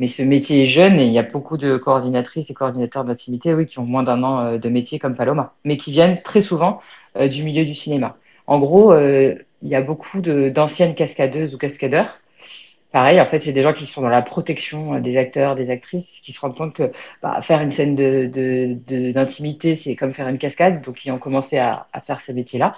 mais 0.00 0.08
ce 0.08 0.22
métier 0.22 0.62
est 0.62 0.66
jeune 0.66 0.98
et 0.98 1.04
il 1.06 1.12
y 1.12 1.18
a 1.20 1.22
beaucoup 1.22 1.56
de 1.56 1.76
coordinatrices 1.76 2.50
et 2.50 2.54
coordinateurs 2.54 3.04
d'intimité, 3.04 3.54
oui, 3.54 3.66
qui 3.66 3.78
ont 3.78 3.84
moins 3.84 4.02
d'un 4.02 4.24
an 4.24 4.40
euh, 4.44 4.58
de 4.58 4.68
métier 4.68 4.98
comme 4.98 5.14
Paloma, 5.14 5.54
mais 5.64 5.76
qui 5.76 5.92
viennent 5.92 6.20
très 6.22 6.40
souvent 6.40 6.80
du 7.18 7.42
milieu 7.42 7.64
du 7.64 7.74
cinéma. 7.74 8.16
En 8.46 8.60
gros, 8.60 8.96
il 8.96 9.36
y 9.62 9.74
a 9.74 9.82
beaucoup 9.82 10.20
d'anciennes 10.20 10.94
cascadeuses 10.94 11.56
ou 11.56 11.58
cascadeurs 11.58 12.20
Pareil, 12.92 13.20
en 13.20 13.24
fait, 13.24 13.38
c'est 13.38 13.52
des 13.52 13.62
gens 13.62 13.72
qui 13.72 13.86
sont 13.86 14.02
dans 14.02 14.08
la 14.08 14.22
protection 14.22 14.98
des 14.98 15.16
acteurs, 15.16 15.54
des 15.54 15.70
actrices, 15.70 16.20
qui 16.24 16.32
se 16.32 16.40
rendent 16.40 16.56
compte 16.56 16.74
que 16.74 16.90
bah, 17.22 17.40
faire 17.40 17.60
une 17.60 17.70
scène 17.70 17.94
d'intimité, 17.94 19.76
c'est 19.76 19.94
comme 19.94 20.12
faire 20.12 20.26
une 20.26 20.38
cascade, 20.38 20.82
donc 20.82 21.04
ils 21.04 21.12
ont 21.12 21.18
commencé 21.18 21.56
à, 21.58 21.86
faire 22.04 22.20
ce 22.20 22.32
métier-là. 22.32 22.72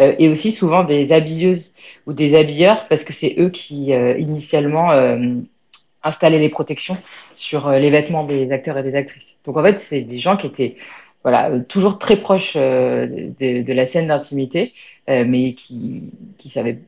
Euh, 0.00 0.14
et 0.18 0.28
aussi 0.28 0.52
souvent 0.52 0.84
des 0.84 1.12
habilleuses 1.12 1.72
ou 2.06 2.12
des 2.12 2.34
habilleurs, 2.34 2.88
parce 2.88 3.04
que 3.04 3.14
c'est 3.14 3.36
eux 3.38 3.48
qui, 3.48 3.94
euh, 3.94 4.18
initialement, 4.18 4.92
euh, 6.04 6.08
installaient 6.08 6.38
les 6.38 6.48
protections 6.48 6.96
sur 7.36 7.70
les 7.70 7.90
vêtements 7.90 8.24
des 8.24 8.50
acteurs 8.52 8.78
et 8.78 8.82
des 8.82 8.94
actrices. 8.94 9.38
Donc 9.44 9.56
en 9.56 9.62
fait, 9.62 9.78
c'est 9.78 10.02
des 10.02 10.18
gens 10.18 10.36
qui 10.36 10.46
étaient 10.46 10.76
voilà, 11.22 11.60
toujours 11.60 11.98
très 11.98 12.16
proches 12.16 12.56
de, 12.56 13.62
de, 13.62 13.72
la 13.72 13.86
scène 13.86 14.06
d'intimité, 14.08 14.72
mais 15.08 15.54
qui, 15.54 16.02
qui 16.38 16.48
savaient 16.48 16.78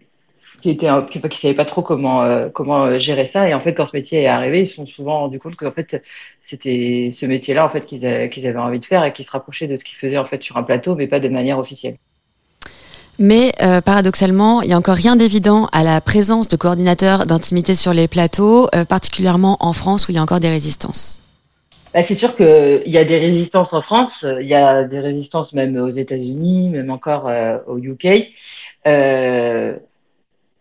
qui 0.61 0.71
était 0.71 0.89
qui, 1.11 1.21
qui 1.21 1.39
savaient 1.39 1.55
pas 1.55 1.65
trop 1.65 1.83
comment 1.83 2.23
euh, 2.23 2.49
comment 2.51 2.85
euh, 2.85 2.99
gérer 2.99 3.27
ça 3.27 3.49
et 3.49 3.55
en 3.55 3.61
fait 3.61 3.75
quand 3.75 3.87
ce 3.87 3.97
métier 3.97 4.23
est 4.23 4.27
arrivé 4.27 4.61
ils 4.61 4.67
se 4.67 4.75
sont 4.75 4.87
souvent 4.87 5.21
rendu 5.21 5.39
compte 5.39 5.57
qu'en 5.57 5.73
fait 5.73 6.03
c'était 6.41 7.11
ce 7.13 7.27
métier 7.27 7.55
là 7.55 7.65
en 7.65 7.69
fait 7.69 7.87
qu'ils 7.87 8.31
qu'ils 8.31 8.47
avaient 8.47 8.59
envie 8.59 8.79
de 8.79 8.85
faire 8.85 9.05
et 9.05 9.13
qui 9.13 9.25
se 9.25 9.31
rapprochait 9.31 9.67
de 9.67 9.77
ce 9.77 9.85
qu'ils 9.85 9.97
faisaient 9.97 10.19
en 10.19 10.25
fait 10.25 10.43
sur 10.43 10.57
un 10.57 10.63
plateau 10.63 10.95
mais 10.95 11.07
pas 11.07 11.21
de 11.21 11.29
manière 11.29 11.59
officielle. 11.59 11.97
Mais 13.21 13.53
euh, 13.63 13.81
paradoxalement, 13.81 14.63
il 14.63 14.69
n'y 14.69 14.75
a 14.75 14.79
encore 14.79 14.97
rien 14.97 15.15
d'évident 15.15 15.67
à 15.73 15.85
la 15.85 16.01
présence 16.01 16.49
de 16.49 16.57
coordinateurs 16.57 17.27
d'intimité 17.27 17.77
sur 17.77 17.93
les 17.93 18.09
plateaux, 18.09 18.69
particulièrement 18.89 19.59
en 19.61 19.73
France 19.73 20.09
où 20.09 20.13
il 20.13 20.17
y 20.17 20.19
a 20.19 20.23
encore 20.23 20.41
des 20.41 20.49
résistances. 20.49 21.23
Bah, 21.95 22.03
c'est 22.03 22.15
sûr 22.15 22.35
qu'il 22.35 22.83
y 22.87 22.99
a 22.99 23.05
des 23.05 23.19
résistances 23.19 23.73
en 23.73 23.83
France, 23.83 24.25
il 24.41 24.47
y 24.47 24.55
a 24.55 24.85
des 24.85 25.01
résistances 25.01 25.53
même 25.53 25.77
aux 25.77 25.91
États-Unis, 25.91 26.71
même 26.71 26.91
encore 26.91 27.31
au 27.67 27.79
UK. 27.79 28.33
Euh, 28.87 29.77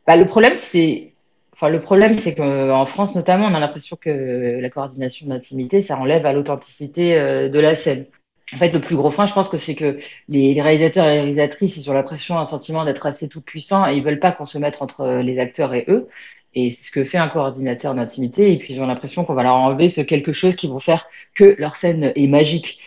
bah, 0.06 0.18
le 0.18 0.26
problème, 0.26 0.54
c'est 0.56 1.14
Enfin, 1.62 1.68
le 1.68 1.82
problème, 1.82 2.18
c'est 2.18 2.36
qu'en 2.36 2.86
France, 2.86 3.16
notamment, 3.16 3.48
on 3.48 3.54
a 3.54 3.60
l'impression 3.60 3.98
que 4.00 4.60
la 4.62 4.70
coordination 4.70 5.28
d'intimité, 5.28 5.82
ça 5.82 5.98
enlève 5.98 6.26
à 6.26 6.32
l'authenticité 6.32 7.16
euh, 7.16 7.50
de 7.50 7.60
la 7.60 7.76
scène. 7.76 8.06
En 8.54 8.58
fait, 8.58 8.72
le 8.72 8.82
plus 8.82 8.96
gros 8.96 9.12
frein, 9.12 9.26
je 9.26 9.34
pense 9.34 9.50
que 9.50 9.58
c'est 9.58 9.76
que 9.76 10.00
les, 10.28 10.60
réalisateurs 10.62 11.06
et 11.06 11.14
les 11.14 11.20
réalisatrices, 11.20 11.78
ils 11.78 11.90
ont 11.90 11.94
l'impression, 11.94 12.40
un 12.40 12.46
sentiment 12.46 12.84
d'être 12.86 13.06
assez 13.06 13.30
tout 13.30 13.42
puissants 13.42 13.88
et 13.88 13.96
ils 13.96 14.04
veulent 14.04 14.20
pas 14.20 14.32
qu'on 14.32 14.46
se 14.46 14.58
mette 14.58 14.82
entre 14.82 15.22
les 15.22 15.40
acteurs 15.40 15.74
et 15.74 15.86
eux. 15.88 16.08
Et 16.56 16.72
c'est 16.72 16.88
ce 16.88 16.92
que 16.92 17.04
fait 17.04 17.18
un 17.20 17.28
coordinateur 17.28 17.94
d'intimité. 17.94 18.52
Et 18.52 18.58
puis, 18.58 18.74
ils 18.74 18.82
ont 18.82 18.88
l'impression 18.88 19.24
qu'on 19.24 19.36
va 19.36 19.44
leur 19.44 19.56
enlever 19.56 19.90
ce 19.90 20.02
quelque 20.02 20.32
chose 20.32 20.56
qui 20.56 20.68
vont 20.68 20.80
faire 20.80 21.06
que 21.36 21.56
leur 21.60 21.76
scène 21.76 22.12
est 22.16 22.28
magique. 22.28 22.80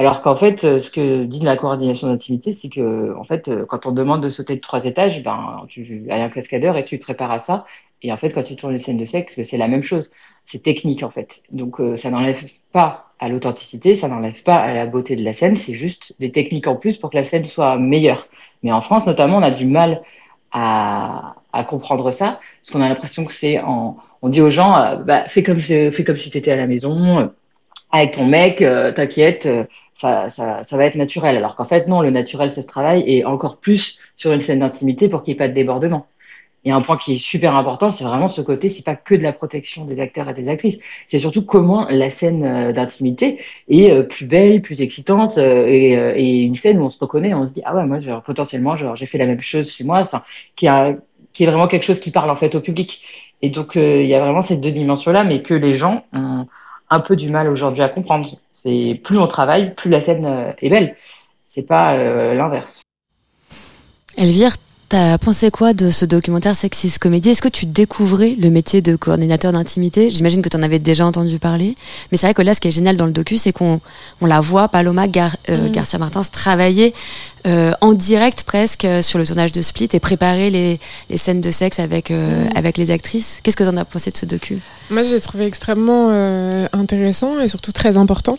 Alors 0.00 0.22
qu'en 0.22 0.34
fait, 0.34 0.64
euh, 0.64 0.78
ce 0.78 0.90
que 0.90 1.24
dit 1.24 1.40
la 1.40 1.58
coordination 1.58 2.06
d'intimité, 2.08 2.52
c'est 2.52 2.70
que 2.70 3.14
en 3.18 3.24
fait, 3.24 3.48
euh, 3.48 3.66
quand 3.66 3.84
on 3.84 3.92
demande 3.92 4.22
de 4.22 4.30
sauter 4.30 4.56
de 4.56 4.60
trois 4.62 4.86
étages, 4.86 5.22
ben 5.22 5.66
tu 5.68 6.06
as 6.08 6.14
un 6.24 6.30
cascadeur 6.30 6.78
et 6.78 6.86
tu 6.86 6.98
te 6.98 7.04
prépares 7.04 7.30
à 7.30 7.40
ça. 7.40 7.66
Et 8.02 8.12
en 8.12 8.16
fait, 8.16 8.30
quand 8.30 8.42
tu 8.42 8.56
tournes 8.56 8.72
une 8.72 8.78
scène 8.78 8.96
de 8.96 9.04
sexe, 9.04 9.40
c'est 9.42 9.56
la 9.56 9.68
même 9.68 9.82
chose. 9.82 10.10
C'est 10.44 10.62
technique 10.62 11.02
en 11.02 11.10
fait. 11.10 11.42
Donc 11.50 11.80
euh, 11.80 11.96
ça 11.96 12.10
n'enlève 12.10 12.44
pas 12.72 13.12
à 13.18 13.28
l'authenticité, 13.28 13.94
ça 13.94 14.08
n'enlève 14.08 14.42
pas 14.42 14.56
à 14.56 14.72
la 14.72 14.86
beauté 14.86 15.16
de 15.16 15.24
la 15.24 15.34
scène. 15.34 15.56
C'est 15.56 15.74
juste 15.74 16.14
des 16.18 16.32
techniques 16.32 16.66
en 16.66 16.76
plus 16.76 16.96
pour 16.96 17.10
que 17.10 17.16
la 17.16 17.24
scène 17.24 17.44
soit 17.44 17.76
meilleure. 17.76 18.26
Mais 18.62 18.72
en 18.72 18.80
France, 18.80 19.06
notamment, 19.06 19.38
on 19.38 19.42
a 19.42 19.50
du 19.50 19.66
mal 19.66 20.02
à, 20.52 21.36
à 21.52 21.64
comprendre 21.64 22.10
ça 22.10 22.40
parce 22.62 22.70
qu'on 22.72 22.82
a 22.82 22.88
l'impression 22.88 23.24
que 23.24 23.32
c'est 23.32 23.60
en 23.60 23.98
on 24.22 24.28
dit 24.28 24.42
aux 24.42 24.50
gens, 24.50 25.00
bah, 25.06 25.24
fais 25.28 25.42
comme 25.42 25.60
fais 25.60 26.04
comme 26.04 26.16
si 26.16 26.30
tu 26.30 26.36
étais 26.36 26.52
à 26.52 26.56
la 26.56 26.66
maison 26.66 27.30
avec 27.90 28.12
ton 28.12 28.26
mec, 28.26 28.58
t'inquiète 28.58 29.48
ça, 30.00 30.30
ça, 30.30 30.64
ça, 30.64 30.76
va 30.76 30.84
être 30.86 30.94
naturel. 30.94 31.36
Alors 31.36 31.56
qu'en 31.56 31.64
fait, 31.64 31.86
non, 31.86 32.00
le 32.00 32.10
naturel, 32.10 32.50
ça 32.50 32.62
se 32.62 32.66
travaille 32.66 33.04
et 33.06 33.24
encore 33.24 33.58
plus 33.58 33.98
sur 34.16 34.32
une 34.32 34.40
scène 34.40 34.60
d'intimité 34.60 35.08
pour 35.08 35.22
qu'il 35.22 35.32
n'y 35.32 35.36
ait 35.36 35.38
pas 35.38 35.48
de 35.48 35.54
débordement. 35.54 36.06
Et 36.64 36.72
un 36.72 36.82
point 36.82 36.98
qui 36.98 37.14
est 37.14 37.18
super 37.18 37.56
important, 37.56 37.90
c'est 37.90 38.04
vraiment 38.04 38.28
ce 38.28 38.42
côté, 38.42 38.68
c'est 38.68 38.84
pas 38.84 38.94
que 38.94 39.14
de 39.14 39.22
la 39.22 39.32
protection 39.32 39.86
des 39.86 39.98
acteurs 39.98 40.28
et 40.28 40.34
des 40.34 40.50
actrices, 40.50 40.78
c'est 41.06 41.18
surtout 41.18 41.42
comment 41.42 41.86
la 41.88 42.10
scène 42.10 42.44
euh, 42.44 42.72
d'intimité 42.72 43.40
est 43.68 43.90
euh, 43.90 44.02
plus 44.02 44.26
belle, 44.26 44.60
plus 44.60 44.82
excitante 44.82 45.38
euh, 45.38 45.64
et, 45.66 46.42
une 46.42 46.56
scène 46.56 46.78
où 46.78 46.84
on 46.84 46.90
se 46.90 46.98
reconnaît, 46.98 47.32
on 47.32 47.46
se 47.46 47.54
dit 47.54 47.62
ah 47.64 47.74
ouais 47.74 47.86
moi 47.86 47.98
potentiellement 48.20 48.74
j'ai 48.74 49.06
fait 49.06 49.16
la 49.16 49.26
même 49.26 49.40
chose 49.40 49.70
chez 49.70 49.84
moi, 49.84 50.04
ça, 50.04 50.22
qui, 50.54 50.66
est 50.66 51.46
vraiment 51.46 51.66
quelque 51.66 51.84
chose 51.84 52.00
qui 52.00 52.10
parle 52.10 52.30
en 52.30 52.36
fait 52.36 52.54
au 52.54 52.60
public. 52.60 53.02
Et 53.40 53.48
donc 53.48 53.76
il 53.76 54.06
y 54.06 54.14
a 54.14 54.20
vraiment 54.20 54.42
ces 54.42 54.56
deux 54.56 54.70
dimensions 54.70 55.12
là, 55.12 55.24
mais 55.24 55.42
que 55.42 55.54
les 55.54 55.72
gens 55.72 56.04
ont 56.12 56.46
un 56.90 57.00
peu 57.00 57.16
du 57.16 57.30
mal 57.30 57.48
aujourd'hui 57.48 57.82
à 57.82 57.88
comprendre. 57.88 58.36
C'est 58.52 59.00
plus 59.02 59.18
on 59.18 59.26
travaille, 59.26 59.74
plus 59.74 59.88
la 59.88 60.02
scène 60.02 60.54
est 60.60 60.68
belle. 60.68 60.96
C'est 61.46 61.66
pas 61.66 61.96
l'inverse. 62.34 62.82
Elvire, 64.18 64.52
T'as 64.90 65.18
pensé 65.18 65.52
quoi 65.52 65.72
de 65.72 65.88
ce 65.88 66.04
documentaire 66.04 66.56
Sexist 66.56 66.98
Comédie 66.98 67.30
Est-ce 67.30 67.42
que 67.42 67.48
tu 67.48 67.64
découvrais 67.64 68.34
le 68.36 68.50
métier 68.50 68.82
de 68.82 68.96
coordinateur 68.96 69.52
d'intimité? 69.52 70.10
J'imagine 70.10 70.42
que 70.42 70.48
tu 70.48 70.56
en 70.56 70.62
avais 70.64 70.80
déjà 70.80 71.06
entendu 71.06 71.38
parler. 71.38 71.76
Mais 72.10 72.18
c'est 72.18 72.26
vrai 72.26 72.34
que 72.34 72.42
là, 72.42 72.56
ce 72.56 72.60
qui 72.60 72.66
est 72.66 72.72
génial 72.72 72.96
dans 72.96 73.06
le 73.06 73.12
docu, 73.12 73.36
c'est 73.36 73.52
qu'on 73.52 73.80
on 74.20 74.26
la 74.26 74.40
voit, 74.40 74.66
Paloma 74.66 75.06
Gar 75.06 75.36
euh, 75.48 75.68
mm. 75.68 75.70
Garcia 75.70 76.00
Martins, 76.00 76.22
travailler 76.32 76.92
euh, 77.46 77.70
en 77.80 77.92
direct 77.92 78.42
presque 78.42 78.84
sur 79.02 79.20
le 79.20 79.24
tournage 79.24 79.52
de 79.52 79.62
Split 79.62 79.90
et 79.92 80.00
préparer 80.00 80.50
les, 80.50 80.80
les 81.08 81.16
scènes 81.16 81.40
de 81.40 81.52
sexe 81.52 81.78
avec, 81.78 82.10
euh, 82.10 82.46
mm. 82.46 82.56
avec 82.56 82.76
les 82.76 82.90
actrices. 82.90 83.38
Qu'est-ce 83.44 83.56
que 83.56 83.62
tu 83.62 83.70
en 83.70 83.76
as 83.76 83.84
pensé 83.84 84.10
de 84.10 84.16
ce 84.16 84.26
docu? 84.26 84.58
Moi, 84.90 85.04
j'ai 85.04 85.20
trouvé 85.20 85.44
extrêmement 85.44 86.08
euh, 86.10 86.66
intéressant 86.72 87.38
et 87.38 87.46
surtout 87.46 87.70
très 87.70 87.96
important. 87.96 88.36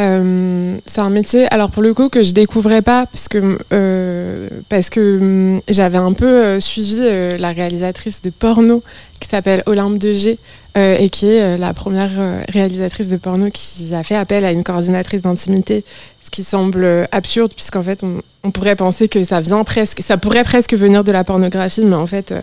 Euh, 0.00 0.78
c'est 0.86 1.00
un 1.00 1.10
métier, 1.10 1.46
alors 1.52 1.70
pour 1.70 1.82
le 1.82 1.94
coup, 1.94 2.08
que 2.08 2.24
je 2.24 2.32
découvrais 2.32 2.82
pas 2.82 3.06
parce 3.06 3.28
que, 3.28 3.58
euh, 3.72 4.48
parce 4.68 4.90
que 4.90 5.18
hum, 5.20 5.60
j'avais 5.68 5.98
un 5.98 6.12
peu 6.12 6.26
euh, 6.26 6.60
suivi 6.60 6.98
la 7.38 7.52
réalisatrice 7.52 8.20
de 8.20 8.30
porno 8.30 8.82
qui 9.20 9.28
s'appelle 9.28 9.62
Olympe 9.66 9.98
de 9.98 10.12
G 10.12 10.38
et 10.76 11.08
qui 11.08 11.28
est 11.28 11.56
la 11.56 11.72
première 11.72 12.10
réalisatrice 12.48 13.08
de 13.08 13.16
porno 13.16 13.48
qui 13.48 13.94
a 13.94 14.02
fait 14.02 14.16
appel 14.16 14.44
à 14.44 14.50
une 14.50 14.64
coordinatrice 14.64 15.22
d'intimité, 15.22 15.84
ce 16.20 16.30
qui 16.30 16.42
semble 16.42 17.06
absurde 17.12 17.52
puisqu'en 17.54 17.84
fait 17.84 18.02
on, 18.02 18.22
on, 18.42 18.50
pourrait 18.50 18.74
penser 18.74 19.06
que 19.06 19.22
ça 19.22 19.40
vient 19.40 19.62
presque, 19.62 20.02
ça 20.02 20.16
pourrait 20.16 20.42
presque 20.42 20.74
venir 20.74 21.04
de 21.04 21.12
la 21.12 21.22
pornographie, 21.22 21.84
mais 21.84 21.94
en 21.94 22.08
fait 22.08 22.34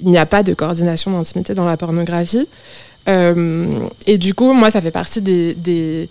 il 0.00 0.08
n'y 0.10 0.18
a 0.18 0.26
pas 0.26 0.42
de 0.42 0.54
coordination 0.54 1.12
d'intimité 1.12 1.54
dans 1.54 1.66
la 1.66 1.76
pornographie. 1.76 2.48
et 3.06 4.18
du 4.18 4.34
coup, 4.34 4.52
moi, 4.52 4.72
ça 4.72 4.80
fait 4.80 4.90
partie 4.90 5.22
des, 5.22 5.54
des 5.54 6.08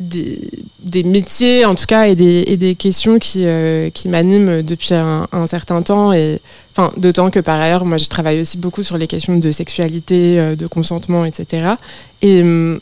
des, 0.00 1.04
métiers 1.04 1.64
en 1.64 1.74
tout 1.74 1.86
cas 1.86 2.06
et 2.06 2.14
des, 2.14 2.74
questions 2.74 3.18
qui, 3.18 3.46
euh, 3.46 3.90
qui 3.90 4.08
m'animent 4.08 4.62
depuis 4.62 4.94
un, 4.94 5.46
certain 5.46 5.82
temps. 5.82 6.12
Et 6.12 6.40
enfin 6.72 6.92
d'autant 6.96 7.30
que 7.30 7.40
par 7.40 7.60
ailleurs 7.60 7.84
moi 7.84 7.98
je 7.98 8.06
travaille 8.08 8.40
aussi 8.40 8.58
beaucoup 8.58 8.82
sur 8.82 8.98
les 8.98 9.06
questions 9.06 9.38
de 9.38 9.52
sexualité 9.52 10.40
euh, 10.40 10.56
de 10.56 10.66
consentement 10.66 11.24
etc 11.24 11.74
et, 12.20 12.42
euh, 12.42 12.78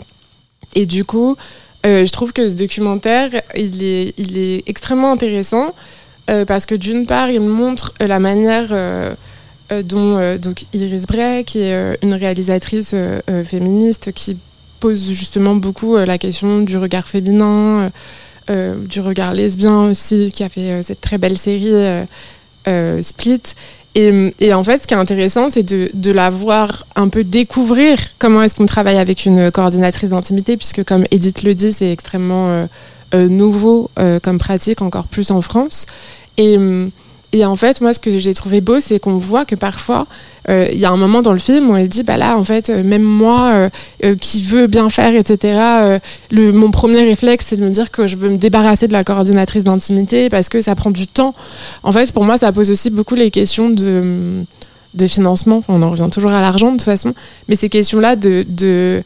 et 0.74 0.86
du 0.86 1.04
coup 1.04 1.36
je 1.84 2.10
trouve 2.12 2.32
que 2.32 2.48
ce 2.48 2.54
documentaire 2.54 3.28
il 3.56 3.82
est, 3.82 4.14
il 4.16 4.38
est 4.38 4.62
extrêmement 4.68 5.10
intéressant 5.10 5.74
parce 6.46 6.64
que 6.64 6.76
d'une 6.76 7.06
part 7.08 7.28
il 7.28 7.40
montre 7.40 7.92
la 7.98 8.20
manière 8.20 8.68
dont 9.84 10.38
donc 10.38 10.64
Iris 10.72 11.06
Bray 11.06 11.44
qui 11.44 11.58
est 11.58 11.98
une 12.02 12.14
réalisatrice 12.14 12.94
féministe 13.44 14.12
qui 14.12 14.38
pose 14.82 15.12
justement 15.12 15.54
beaucoup 15.54 15.94
euh, 15.96 16.04
la 16.04 16.18
question 16.18 16.62
du 16.62 16.76
regard 16.76 17.06
féminin, 17.06 17.82
euh, 17.82 17.90
euh, 18.50 18.74
du 18.84 19.00
regard 19.00 19.32
lesbien 19.32 19.82
aussi, 19.82 20.32
qui 20.32 20.42
a 20.42 20.48
fait 20.48 20.82
cette 20.82 21.00
très 21.00 21.18
belle 21.18 21.38
série 21.38 21.72
Split. 23.00 23.42
Et, 23.94 24.54
en 24.54 24.64
fait, 24.64 24.82
ce 24.82 24.86
qui 24.86 24.94
est 24.94 24.96
intéressant, 24.96 25.50
c'est 25.50 25.62
de, 25.62 25.90
de, 25.94 26.10
la 26.10 26.30
voir 26.30 26.86
un 26.96 27.08
peu 27.08 27.22
découvrir 27.22 27.98
comment 28.18 28.42
est-ce 28.42 28.54
qu'on 28.56 28.66
travaille 28.66 28.98
avec 28.98 29.26
une 29.26 29.50
coordinatrice 29.52 30.10
d'intimité, 30.10 30.56
puisque 30.56 30.82
comme 30.82 31.04
Edith 31.10 31.42
le 31.42 31.54
dit, 31.54 31.72
c'est 31.72 31.92
extrêmement 31.92 32.68
nouveau 33.12 33.90
comme 34.22 34.38
pratique, 34.38 34.82
encore 34.82 35.06
plus 35.06 35.30
en 35.30 35.42
France. 35.42 35.86
Et, 36.38 36.56
et 37.32 37.46
en 37.46 37.56
fait, 37.56 37.80
moi, 37.80 37.94
ce 37.94 37.98
que 37.98 38.18
j'ai 38.18 38.34
trouvé 38.34 38.60
beau, 38.60 38.78
c'est 38.80 38.98
qu'on 38.98 39.16
voit 39.16 39.46
que 39.46 39.54
parfois, 39.54 40.06
euh, 40.50 40.68
il 40.70 40.78
y 40.78 40.84
a 40.84 40.90
un 40.90 40.98
moment 40.98 41.22
dans 41.22 41.32
le 41.32 41.38
film 41.38 41.70
où 41.70 41.76
elle 41.76 41.88
dit, 41.88 42.02
bah 42.02 42.18
là, 42.18 42.36
en 42.36 42.44
fait, 42.44 42.68
euh, 42.68 42.84
même 42.84 43.02
moi, 43.02 43.70
euh, 44.04 44.16
qui 44.16 44.42
veux 44.42 44.66
bien 44.66 44.90
faire, 44.90 45.14
etc., 45.16 45.98
mon 46.30 46.70
premier 46.70 47.02
réflexe, 47.02 47.46
c'est 47.48 47.56
de 47.56 47.64
me 47.64 47.70
dire 47.70 47.90
que 47.90 48.06
je 48.06 48.16
veux 48.16 48.28
me 48.28 48.36
débarrasser 48.36 48.86
de 48.86 48.92
la 48.92 49.02
coordinatrice 49.02 49.64
d'intimité 49.64 50.28
parce 50.28 50.50
que 50.50 50.60
ça 50.60 50.74
prend 50.74 50.90
du 50.90 51.06
temps. 51.06 51.34
En 51.82 51.92
fait, 51.92 52.12
pour 52.12 52.24
moi, 52.24 52.36
ça 52.36 52.52
pose 52.52 52.70
aussi 52.70 52.90
beaucoup 52.90 53.14
les 53.14 53.30
questions 53.30 53.70
de, 53.70 54.44
de 54.92 55.06
financement. 55.06 55.62
On 55.68 55.80
en 55.82 55.90
revient 55.90 56.08
toujours 56.12 56.32
à 56.32 56.42
l'argent, 56.42 56.72
de 56.72 56.76
toute 56.76 56.82
façon. 56.82 57.14
Mais 57.48 57.56
ces 57.56 57.70
questions-là 57.70 58.16
de, 58.16 58.44
de 58.46 59.02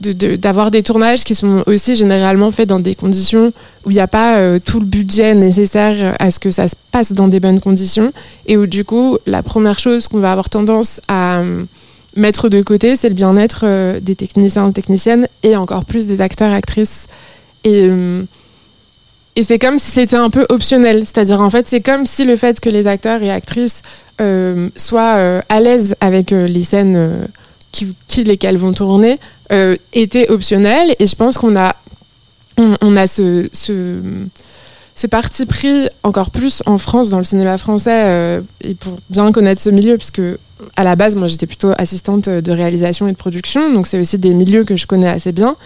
d'avoir 0.00 0.70
des 0.70 0.82
tournages 0.82 1.24
qui 1.24 1.34
sont 1.34 1.64
aussi 1.66 1.96
généralement 1.96 2.50
faits 2.52 2.68
dans 2.68 2.78
des 2.78 2.94
conditions 2.94 3.52
où 3.84 3.90
il 3.90 3.94
n'y 3.94 4.00
a 4.00 4.06
pas 4.06 4.38
euh, 4.38 4.58
tout 4.64 4.78
le 4.78 4.86
budget 4.86 5.34
nécessaire 5.34 6.14
à 6.20 6.30
ce 6.30 6.38
que 6.38 6.50
ça 6.50 6.68
se 6.68 6.76
passe 6.92 7.12
dans 7.12 7.26
des 7.26 7.40
bonnes 7.40 7.60
conditions 7.60 8.12
et 8.46 8.56
où 8.56 8.66
du 8.66 8.84
coup 8.84 9.18
la 9.26 9.42
première 9.42 9.78
chose 9.78 10.06
qu'on 10.06 10.20
va 10.20 10.30
avoir 10.30 10.50
tendance 10.50 11.00
à 11.08 11.38
euh, 11.38 11.64
mettre 12.14 12.48
de 12.48 12.62
côté 12.62 12.94
c'est 12.94 13.08
le 13.08 13.16
bien-être 13.16 13.62
euh, 13.64 13.98
des 13.98 14.14
techniciens 14.14 14.68
et 14.68 14.72
techniciennes 14.72 15.26
et 15.42 15.56
encore 15.56 15.84
plus 15.84 16.06
des 16.06 16.20
acteurs 16.20 16.52
actrices 16.52 17.06
et 17.64 17.88
Et 19.34 19.42
c'est 19.42 19.58
comme 19.58 19.78
si 19.78 19.90
c'était 19.90 20.16
un 20.16 20.30
peu 20.30 20.46
optionnel. 20.48 21.04
C'est-à-dire, 21.04 21.40
en 21.40 21.50
fait, 21.50 21.66
c'est 21.66 21.80
comme 21.80 22.06
si 22.06 22.24
le 22.24 22.36
fait 22.36 22.58
que 22.60 22.70
les 22.70 22.86
acteurs 22.86 23.22
et 23.22 23.30
actrices 23.30 23.82
soient 24.76 25.42
à 25.48 25.60
l'aise 25.60 25.94
avec 26.00 26.30
les 26.30 26.62
scènes 26.62 27.28
qui, 27.72 27.94
qui, 28.06 28.24
lesquelles 28.24 28.56
vont 28.56 28.72
tourner 28.72 29.18
euh, 29.52 29.76
était 29.92 30.30
optionnel. 30.30 30.94
Et 30.98 31.06
je 31.06 31.16
pense 31.16 31.38
qu'on 31.38 31.56
a, 31.56 31.76
on, 32.56 32.96
a 32.96 33.06
ce, 33.06 33.48
ce, 33.52 35.06
parti 35.08 35.46
pris 35.46 35.88
encore 36.02 36.30
plus 36.30 36.62
en 36.66 36.78
France, 36.78 37.10
dans 37.10 37.18
le 37.18 37.24
cinéma 37.24 37.56
français, 37.58 38.04
euh, 38.06 38.40
et 38.62 38.74
pour 38.74 38.98
bien 39.10 39.30
connaître 39.32 39.60
ce 39.60 39.70
milieu, 39.70 39.96
puisque 39.96 40.22
à 40.76 40.84
la 40.84 40.96
base, 40.96 41.14
moi, 41.14 41.28
j'étais 41.28 41.46
plutôt 41.46 41.72
assistante 41.78 42.28
de 42.28 42.52
réalisation 42.52 43.06
et 43.06 43.12
de 43.12 43.16
production, 43.16 43.72
donc 43.72 43.86
c'est 43.86 43.98
aussi 43.98 44.18
des 44.18 44.34
milieux 44.34 44.64
que 44.64 44.76
je 44.76 44.86
connais 44.86 45.08
assez 45.08 45.32
bien, 45.32 45.56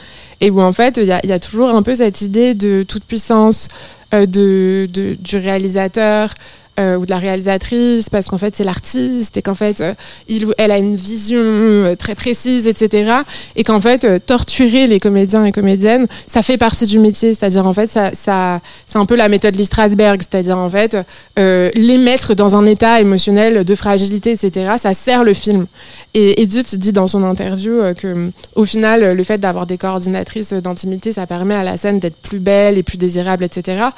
et 0.41 0.51
où 0.51 0.61
en 0.61 0.73
fait, 0.73 0.99
il 0.99 1.05
y 1.05 1.13
a, 1.13 1.25
y 1.25 1.33
a, 1.33 1.39
toujours 1.39 1.71
un 1.71 1.83
peu 1.83 1.95
cette 1.95 2.21
idée 2.21 2.55
de 2.55 2.85
toute 2.87 3.05
puissance 3.05 3.69
euh, 4.13 4.27
de, 4.27 4.87
de, 4.93 5.17
du 5.19 5.39
réalisateur, 5.39 6.35
euh, 6.81 6.97
ou 6.97 7.05
de 7.05 7.11
la 7.11 7.19
réalisatrice 7.19 8.09
parce 8.09 8.27
qu'en 8.27 8.39
fait 8.39 8.57
c'est 8.57 8.65
l'artiste 8.65 9.37
et 9.37 9.43
qu'en 9.43 9.55
fait 9.55 9.83
euh, 9.83 9.93
il 10.27 10.47
elle 10.57 10.71
a 10.71 10.79
une 10.79 10.97
vision 10.97 11.39
euh, 11.39 11.95
très 11.97 12.15
précise 12.15 12.67
etc 12.67 13.13
et 13.57 13.63
qu'en 13.63 13.79
fait 13.79 14.05
euh, 14.05 14.19
torturer 14.19 14.87
les 14.87 14.99
comédiens 14.99 15.45
et 15.45 15.53
comédiennes 15.53 16.07
ça 16.27 16.43
fait 16.43 16.57
partie 16.57 16.87
du 16.87 16.99
métier. 16.99 17.35
C'est-à-dire 17.35 17.67
en 17.67 17.75
fait 17.75 17.89
ça, 17.89 18.15
ça 18.15 18.61
c'est 18.87 18.97
un 18.97 19.05
peu 19.05 19.17
la 19.17 19.29
méthode 19.29 19.55
Lee 19.55 19.67
Strasberg. 19.67 20.23
C'est-à-dire 20.23 20.57
en 20.57 20.71
fait 20.71 20.97
les 21.37 21.99
mettre 21.99 22.35
dans 22.35 22.57
un 22.57 22.65
état 22.65 23.03
émotionnel 23.03 23.65
de 23.65 23.75
fragilité 23.75 24.31
etc 24.31 24.73
ça 24.79 24.95
sert 24.95 25.25
le 25.25 25.35
film. 25.35 25.67
Et 26.15 26.41
Edith 26.41 26.79
dit 26.79 26.93
dans 26.93 27.07
son 27.07 27.23
interview 27.23 27.83
que 27.95 28.31
au 28.55 28.65
final 28.65 29.15
le 29.15 29.25
fait 29.25 29.39
d'avoir 29.39 29.67
des 29.67 29.77
coordinatrices 29.77 30.55
d'intimité 30.55 31.13
ça 31.13 31.27
permet 31.27 31.55
à 31.55 31.65
la 31.65 31.77
scène 31.77 31.99
d'être 32.01 32.17
plus 32.17 32.39
belle 32.39 32.79
et 32.79 32.83
plus 32.83 32.97
désirable 32.97 33.45
etc 33.45 33.89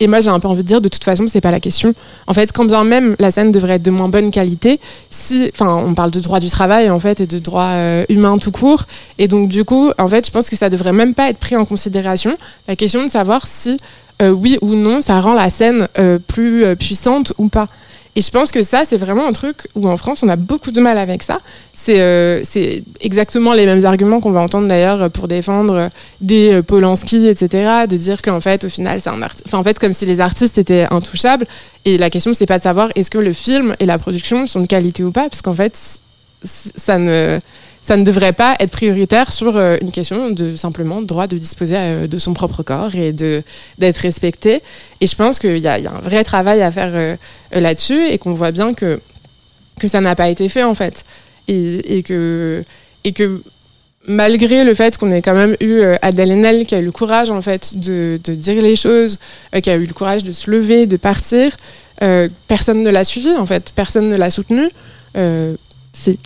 et 0.00 0.08
moi 0.08 0.20
j'ai 0.20 0.30
un 0.30 0.40
peu 0.40 0.48
envie 0.48 0.62
de 0.62 0.68
dire 0.68 0.80
de 0.80 0.88
toute 0.88 1.04
façon 1.04 1.26
c'est 1.28 1.40
pas 1.40 1.52
la 1.52 1.60
question 1.60 1.94
en 2.26 2.34
fait, 2.34 2.52
quand 2.52 2.64
bien 2.64 2.84
même 2.84 3.16
la 3.18 3.30
scène 3.30 3.52
devrait 3.52 3.74
être 3.74 3.82
de 3.82 3.90
moins 3.90 4.08
bonne 4.08 4.30
qualité, 4.30 4.80
si, 5.10 5.50
enfin, 5.52 5.82
on 5.84 5.94
parle 5.94 6.10
de 6.10 6.20
droit 6.20 6.40
du 6.40 6.48
travail 6.48 6.90
en 6.90 6.98
fait 6.98 7.20
et 7.20 7.26
de 7.26 7.38
droit 7.38 7.70
euh, 7.72 8.04
humain 8.08 8.38
tout 8.38 8.52
court, 8.52 8.84
et 9.18 9.28
donc 9.28 9.48
du 9.48 9.64
coup, 9.64 9.90
en 9.98 10.08
fait, 10.08 10.26
je 10.26 10.30
pense 10.30 10.48
que 10.48 10.56
ça 10.56 10.68
devrait 10.70 10.92
même 10.92 11.14
pas 11.14 11.30
être 11.30 11.38
pris 11.38 11.56
en 11.56 11.64
considération. 11.64 12.36
La 12.68 12.76
question 12.76 13.02
de 13.02 13.08
savoir 13.08 13.46
si 13.46 13.76
euh, 14.22 14.30
oui 14.30 14.58
ou 14.62 14.74
non 14.74 15.00
ça 15.00 15.20
rend 15.20 15.34
la 15.34 15.50
scène 15.50 15.88
euh, 15.98 16.18
plus 16.18 16.64
puissante 16.76 17.32
ou 17.38 17.48
pas. 17.48 17.68
Et 18.16 18.20
je 18.20 18.30
pense 18.30 18.52
que 18.52 18.62
ça, 18.62 18.84
c'est 18.84 18.96
vraiment 18.96 19.26
un 19.26 19.32
truc 19.32 19.66
où 19.74 19.88
en 19.88 19.96
France, 19.96 20.22
on 20.22 20.28
a 20.28 20.36
beaucoup 20.36 20.70
de 20.70 20.80
mal 20.80 20.98
avec 20.98 21.22
ça. 21.22 21.40
C'est 21.72 22.00
euh, 22.00 22.42
exactement 23.00 23.54
les 23.54 23.66
mêmes 23.66 23.84
arguments 23.84 24.20
qu'on 24.20 24.30
va 24.30 24.40
entendre 24.40 24.68
d'ailleurs 24.68 25.10
pour 25.10 25.26
défendre 25.26 25.90
des 26.20 26.54
euh, 26.54 26.62
Polanski, 26.62 27.26
etc. 27.26 27.86
De 27.88 27.96
dire 27.96 28.22
qu'en 28.22 28.40
fait, 28.40 28.64
au 28.64 28.68
final, 28.68 29.00
c'est 29.00 29.10
un 29.10 29.20
artiste. 29.20 29.44
Enfin, 29.46 29.58
en 29.58 29.64
fait, 29.64 29.78
comme 29.78 29.92
si 29.92 30.06
les 30.06 30.20
artistes 30.20 30.58
étaient 30.58 30.86
intouchables. 30.90 31.46
Et 31.84 31.98
la 31.98 32.08
question, 32.08 32.32
c'est 32.34 32.46
pas 32.46 32.58
de 32.58 32.62
savoir 32.62 32.88
est-ce 32.94 33.10
que 33.10 33.18
le 33.18 33.32
film 33.32 33.74
et 33.80 33.84
la 33.84 33.98
production 33.98 34.46
sont 34.46 34.60
de 34.60 34.66
qualité 34.66 35.02
ou 35.02 35.10
pas, 35.10 35.28
parce 35.28 35.42
qu'en 35.42 35.54
fait, 35.54 35.76
ça 36.44 36.98
ne 36.98 37.40
ça 37.84 37.98
ne 37.98 38.02
devrait 38.02 38.32
pas 38.32 38.56
être 38.60 38.70
prioritaire 38.70 39.30
sur 39.30 39.58
euh, 39.58 39.76
une 39.82 39.92
question 39.92 40.30
de 40.30 40.56
simplement 40.56 41.02
droit 41.02 41.26
de 41.26 41.36
disposer 41.36 41.76
euh, 41.76 42.06
de 42.06 42.16
son 42.16 42.32
propre 42.32 42.62
corps 42.62 42.94
et 42.94 43.12
de 43.12 43.42
d'être 43.76 43.98
respecté. 43.98 44.62
Et 45.02 45.06
je 45.06 45.14
pense 45.14 45.38
qu'il 45.38 45.58
y, 45.58 45.68
a 45.68 45.74
un 45.74 46.00
vrai 46.00 46.24
travail 46.24 46.62
à 46.62 46.70
faire 46.70 46.92
euh, 46.94 47.16
là-dessus 47.52 48.00
et 48.06 48.16
qu'on 48.16 48.32
voit 48.32 48.52
bien 48.52 48.72
que 48.72 49.00
que 49.78 49.86
ça 49.86 50.00
n'a 50.00 50.14
pas 50.14 50.30
été 50.30 50.48
fait 50.48 50.62
en 50.62 50.74
fait 50.74 51.04
et, 51.46 52.02
que 52.02 52.64
et 53.04 53.12
que 53.12 53.42
malgré 54.06 54.64
le 54.64 54.72
fait 54.72 54.96
qu'on 54.96 55.10
ait 55.10 55.20
quand 55.20 55.34
même 55.34 55.54
eu 55.60 55.82
Adèle 56.00 56.32
Haenel 56.32 56.64
qui 56.64 56.74
a 56.74 56.78
eu 56.78 56.86
le 56.86 56.92
courage 56.92 57.28
en 57.28 57.42
fait 57.42 57.76
de, 57.76 58.18
de 58.24 58.34
dire 58.34 58.62
les 58.62 58.76
choses, 58.76 59.18
qui 59.62 59.68
a 59.68 59.76
eu 59.76 59.84
le 59.84 59.92
courage 59.92 60.22
de 60.22 60.32
se 60.32 60.50
lever, 60.50 60.86
de 60.86 60.96
partir, 60.96 61.54
personne 62.48 62.82
ne 62.82 62.90
l'a 62.90 63.04
suivi 63.04 63.32
en 63.36 63.44
fait, 63.44 63.72
personne 63.76 64.08
ne 64.08 64.16
l'a 64.16 64.30
soutenu. 64.30 64.70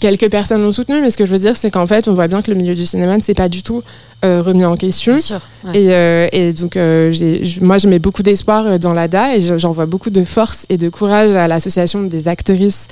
Quelques 0.01 0.31
personnes 0.31 0.63
l'ont 0.63 0.73
soutenu, 0.73 1.01
mais 1.01 1.11
ce 1.11 1.17
que 1.17 1.27
je 1.27 1.31
veux 1.31 1.39
dire, 1.39 1.57
c'est 1.57 1.71
qu'en 1.71 1.87
fait, 1.87 2.09
on 2.09 2.15
voit 2.15 2.29
bien 2.29 2.43
que 2.43 2.51
le 2.51 2.57
milieu 2.57 2.75
du 2.75 2.87
cinéma 2.87 3.17
ne 3.17 3.23
s'est 3.23 3.35
pas 3.35 3.49
du 3.49 3.63
tout 3.63 3.83
euh, 4.25 4.43
remis 4.43 4.65
en 4.65 4.77
question. 4.77 5.19
Sûr, 5.19 5.41
ouais. 5.65 5.81
et, 5.83 5.93
euh, 5.93 6.29
et, 6.33 6.53
donc, 6.53 6.77
euh, 6.77 7.13
moi, 7.61 7.79
je 7.79 7.89
mets 7.89 7.99
beaucoup 7.99 8.23
d'espoir 8.23 8.79
dans 8.79 8.95
l'ADA 8.95 9.37
et 9.37 9.41
j'en 9.59 9.73
vois 9.73 9.87
beaucoup 9.87 10.11
de 10.11 10.25
force 10.25 10.67
et 10.69 10.77
de 10.77 10.89
courage 10.89 11.35
à 11.35 11.49
l'association 11.49 12.03
des 12.03 12.29
actrices 12.29 12.89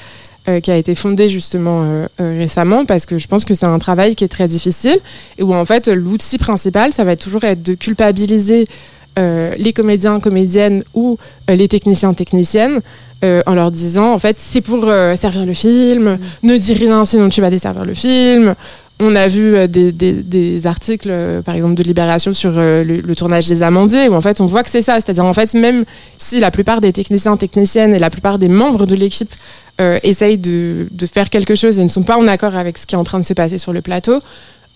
qui 0.62 0.70
a 0.70 0.76
été 0.76 0.94
fondée 0.94 1.28
justement 1.28 2.06
récemment 2.20 2.84
parce 2.84 3.04
que 3.04 3.18
je 3.18 3.26
pense 3.26 3.44
que 3.44 3.52
c'est 3.52 3.66
un 3.66 3.80
travail 3.80 4.14
qui 4.14 4.22
est 4.22 4.28
très 4.28 4.46
difficile 4.46 4.96
et 5.38 5.42
où 5.42 5.52
en 5.52 5.64
fait 5.64 5.88
l'outil 5.88 6.38
principal 6.38 6.92
ça 6.92 7.02
va 7.02 7.16
toujours 7.16 7.42
être 7.42 7.64
de 7.64 7.74
culpabiliser 7.74 8.68
euh, 9.18 9.55
les 9.57 9.72
comédiens, 9.72 10.20
comédiennes 10.20 10.85
ou 10.92 11.16
euh, 11.48 11.57
les 11.57 11.68
techniciens, 11.68 12.12
techniciennes, 12.12 12.81
euh, 13.24 13.42
en 13.46 13.55
leur 13.55 13.70
disant 13.70 14.12
en 14.12 14.18
fait 14.18 14.37
c'est 14.38 14.61
pour 14.61 14.85
servir 15.16 15.46
le 15.46 15.55
film, 15.55 16.05
mmh. 16.05 16.18
ne 16.42 16.57
dis 16.59 16.74
rien 16.74 17.05
sinon 17.07 17.31
tu 17.31 17.40
vas 17.40 17.48
desservir 17.48 17.85
le 17.85 17.94
film. 17.94 18.55
On 18.98 19.14
a 19.14 19.29
vu 19.29 19.68
des, 19.68 19.92
des, 19.92 20.12
des, 20.12 20.66
articles, 20.66 21.12
par 21.44 21.55
exemple 21.55 21.74
de 21.74 21.83
Libération, 21.83 22.33
sur 22.33 22.52
le, 22.52 22.83
le, 22.83 23.14
tournage 23.14 23.46
des 23.46 23.62
Amandiers, 23.62 24.09
où 24.09 24.14
en 24.14 24.22
fait 24.22 24.40
on 24.40 24.46
voit 24.46 24.62
que 24.62 24.70
c'est 24.70 24.81
ça, 24.81 24.94
c'est-à-dire 24.94 25.26
en 25.26 25.35
fait 25.35 25.52
même 25.52 25.85
si 26.16 26.40
la 26.40 26.50
plupart 26.50 26.81
des 26.81 26.94
techniciens, 26.94 27.37
techniciennes 27.37 27.94
et 27.94 27.98
la 27.98 28.09
plupart 28.09 28.38
des 28.38 28.48
membres 28.48 28.87
de 28.87 28.94
l'équipe 28.94 29.35
essayent 30.02 30.38
de, 30.38 30.88
de, 30.90 31.07
faire 31.07 31.29
quelque 31.29 31.55
chose 31.55 31.79
et 31.79 31.83
ne 31.83 31.88
sont 31.88 32.05
pas 32.05 32.16
en 32.16 32.26
accord 32.26 32.57
avec 32.57 32.79
ce 32.79 32.87
qui 32.87 32.94
est 32.94 32.98
en 32.98 33.05
train 33.05 33.20
de 33.20 33.24
se 33.24 33.35
passer 33.35 33.59
sur 33.59 33.74
le 33.74 33.83
plateau, 33.83 34.20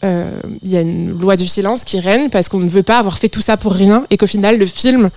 il 0.03 0.09
euh, 0.09 0.41
y 0.65 0.77
a 0.77 0.81
une 0.81 1.11
loi 1.11 1.37
du 1.37 1.47
silence 1.47 1.85
qui 1.85 2.01
règne 2.01 2.31
parce 2.31 2.49
qu'on 2.49 2.61
ne 2.61 2.69
veut 2.69 2.83
pas 2.83 2.99
avoir 2.99 3.19
fait 3.19 3.29
tout 3.29 3.43
ça 3.43 3.57
pour 3.57 3.73
rien 3.73 4.07
et 4.11 4.17
qu'au 4.17 4.27
final 4.27 4.59
le 4.59 4.67
film 4.67 5.11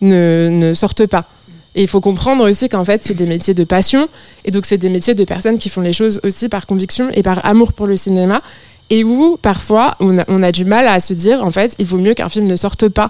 ne, 0.00 0.48
ne 0.50 0.74
sorte 0.74 1.06
pas. 1.06 1.26
Et 1.74 1.82
il 1.82 1.88
faut 1.88 2.00
comprendre 2.00 2.48
aussi 2.48 2.68
qu'en 2.68 2.84
fait, 2.84 3.02
c'est 3.04 3.14
des 3.14 3.26
métiers 3.26 3.54
de 3.54 3.64
passion. 3.64 4.08
Et 4.44 4.50
donc, 4.50 4.66
c'est 4.66 4.78
des 4.78 4.88
métiers 4.88 5.14
de 5.14 5.24
personnes 5.24 5.56
qui 5.56 5.68
font 5.68 5.82
les 5.82 5.92
choses 5.92 6.20
aussi 6.24 6.48
par 6.48 6.66
conviction 6.66 7.10
et 7.12 7.22
par 7.22 7.44
amour 7.46 7.72
pour 7.72 7.86
le 7.86 7.96
cinéma. 7.96 8.42
Et 8.88 9.04
où, 9.04 9.38
parfois, 9.40 9.94
on 10.00 10.18
a, 10.18 10.24
on 10.26 10.42
a 10.42 10.50
du 10.50 10.64
mal 10.64 10.88
à 10.88 10.98
se 10.98 11.14
dire, 11.14 11.44
en 11.44 11.52
fait, 11.52 11.76
il 11.78 11.86
vaut 11.86 11.98
mieux 11.98 12.14
qu'un 12.14 12.28
film 12.28 12.46
ne 12.46 12.56
sorte 12.56 12.88
pas 12.88 13.08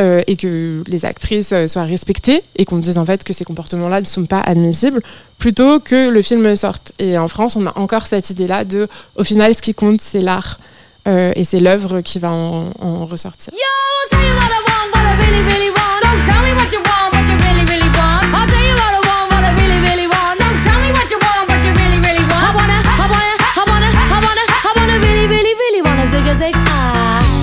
euh, 0.00 0.22
et 0.26 0.36
que 0.36 0.84
les 0.86 1.04
actrices 1.04 1.52
euh, 1.52 1.66
soient 1.66 1.82
respectées 1.82 2.44
et 2.54 2.64
qu'on 2.64 2.78
dise 2.78 2.98
en 2.98 3.04
fait 3.04 3.24
que 3.24 3.32
ces 3.32 3.44
comportements-là 3.44 4.00
ne 4.00 4.06
sont 4.06 4.26
pas 4.26 4.40
admissibles 4.40 5.02
plutôt 5.38 5.80
que 5.80 6.08
le 6.08 6.22
film 6.22 6.54
sorte. 6.54 6.92
Et 7.00 7.18
en 7.18 7.26
France, 7.26 7.56
on 7.56 7.66
a 7.66 7.76
encore 7.76 8.06
cette 8.06 8.30
idée-là 8.30 8.64
de, 8.64 8.86
au 9.16 9.24
final, 9.24 9.54
ce 9.54 9.62
qui 9.62 9.74
compte, 9.74 10.00
c'est 10.00 10.20
l'art 10.20 10.60
euh, 11.08 11.32
et 11.34 11.44
c'est 11.44 11.60
l'œuvre 11.60 12.00
qui 12.00 12.18
va 12.18 12.30
en, 12.30 12.70
en 12.78 13.06
ressortir. 13.06 13.52
Yo, 13.54 14.18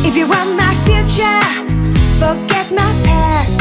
If 0.08 0.16
you 0.16 0.28
want 0.30 0.56
my 0.56 0.74
future, 0.86 1.75
forget 2.20 2.72
my 2.72 2.92
past. 3.04 3.60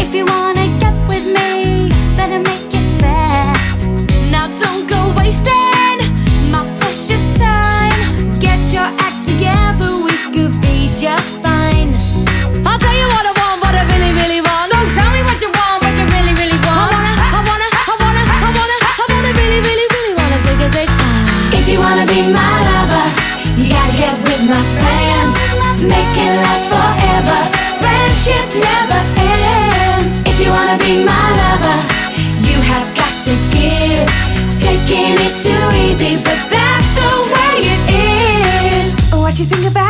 If 0.00 0.14
you 0.14 0.24
wanna 0.26 0.66
get 0.78 0.94
with 1.08 1.26
me, 1.26 1.88
better 2.16 2.38
make 2.38 2.70
it 2.80 3.00
fast. 3.00 3.88
Now 4.30 4.46
don't 4.62 4.86
go 4.88 5.00
wasting 5.16 5.98
my 6.50 6.62
precious 6.80 7.24
time. 7.38 8.16
Get 8.40 8.60
your 8.72 8.88
act 9.06 9.26
together, 9.28 9.90
we 10.06 10.14
could 10.34 10.54
be 10.62 10.88
just 10.88 11.43
be 30.84 31.02
my 31.02 31.26
lover, 31.40 31.78
you 32.48 32.60
have 32.60 32.88
got 32.94 33.14
to 33.24 33.34
give. 33.56 34.04
Taking 34.60 35.16
is 35.26 35.36
too 35.44 35.64
easy, 35.84 36.16
but 36.22 36.40
that's 36.52 36.90
the 37.00 37.12
way 37.32 37.54
it 37.72 37.82
is. 38.76 39.14
What 39.14 39.38
you 39.38 39.46
think 39.46 39.64
about 39.70 39.83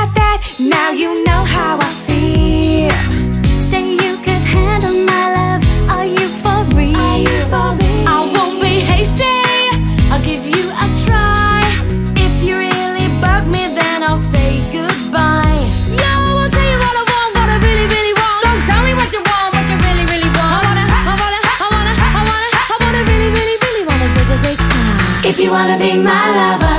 wanna 25.55 25.79
be 25.79 26.03
my 26.03 26.25
lover, 26.39 26.77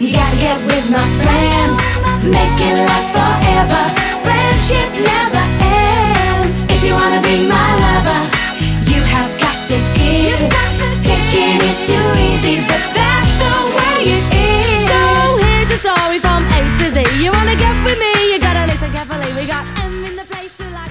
you 0.00 0.10
gotta 0.12 0.36
get 0.38 0.58
with 0.66 0.90
my 0.90 1.06
friends. 1.22 1.78
Make 2.26 2.58
it 2.68 2.76
last 2.88 3.08
forever. 3.14 3.82
Friendship 4.26 4.90
never 5.10 5.44
ends. 5.62 6.54
If 6.74 6.82
you 6.84 6.94
wanna 6.94 7.22
be 7.22 7.46
my 7.46 7.68
lover. 7.82 7.95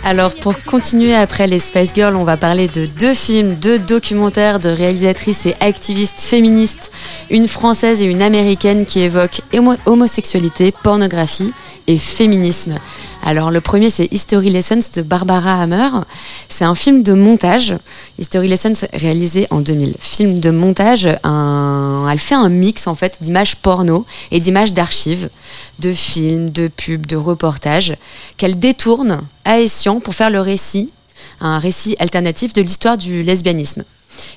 Alors 0.08 0.36
pour 0.36 0.54
continuer 0.68 1.16
après 1.16 1.48
les 1.48 1.58
Spice 1.58 1.90
Girls, 1.96 2.16
on 2.16 2.24
va 2.24 2.38
parler 2.38 2.68
de 2.68 2.86
deux 2.86 3.16
films, 3.16 3.56
deux 3.56 3.80
documentaires 3.80 4.60
de 4.60 4.70
réalisatrices 4.70 5.48
et 5.48 5.56
activistes 5.60 6.20
féministes, 6.20 6.92
une 7.32 7.48
française 7.48 8.04
et 8.04 8.06
une 8.06 8.22
américaine 8.22 8.86
qui 8.86 9.00
évoquent 9.00 9.42
homo- 9.52 9.78
homosexualité, 9.88 10.72
pornographie 10.84 11.52
et 11.88 11.98
féminisme. 11.98 12.76
Alors 13.28 13.50
le 13.50 13.60
premier 13.60 13.90
c'est 13.90 14.08
History 14.14 14.52
Lessons 14.52 14.92
de 14.96 15.02
Barbara 15.02 15.60
Hammer. 15.60 15.90
C'est 16.48 16.64
un 16.64 16.76
film 16.76 17.02
de 17.02 17.12
montage. 17.14 17.76
History 18.20 18.48
Lessons 18.48 18.88
réalisé 18.94 19.48
en 19.50 19.62
2000. 19.62 19.96
Film 20.00 20.40
de 20.40 20.52
montage, 20.52 21.08
elle 21.08 22.20
fait 22.20 22.36
un 22.36 22.50
mix 22.50 22.86
en 22.86 22.94
fait 22.94 23.18
d'images 23.22 23.56
porno 23.56 24.06
et 24.30 24.40
d'images 24.40 24.74
d'archives, 24.74 25.30
de 25.80 25.92
films, 25.92 26.52
de 26.52 26.68
pubs, 26.68 27.08
de 27.08 27.16
reportages 27.16 27.98
qu'elle 28.38 28.60
détourne 28.60 29.22
à 29.44 29.60
escient 29.60 30.00
pour 30.00 30.14
faire 30.14 30.30
le 30.30 30.40
récit, 30.40 30.94
un 31.42 31.58
récit 31.58 31.96
alternatif 31.98 32.54
de 32.54 32.62
l'histoire 32.62 32.96
du 32.96 33.24
lesbianisme. 33.24 33.86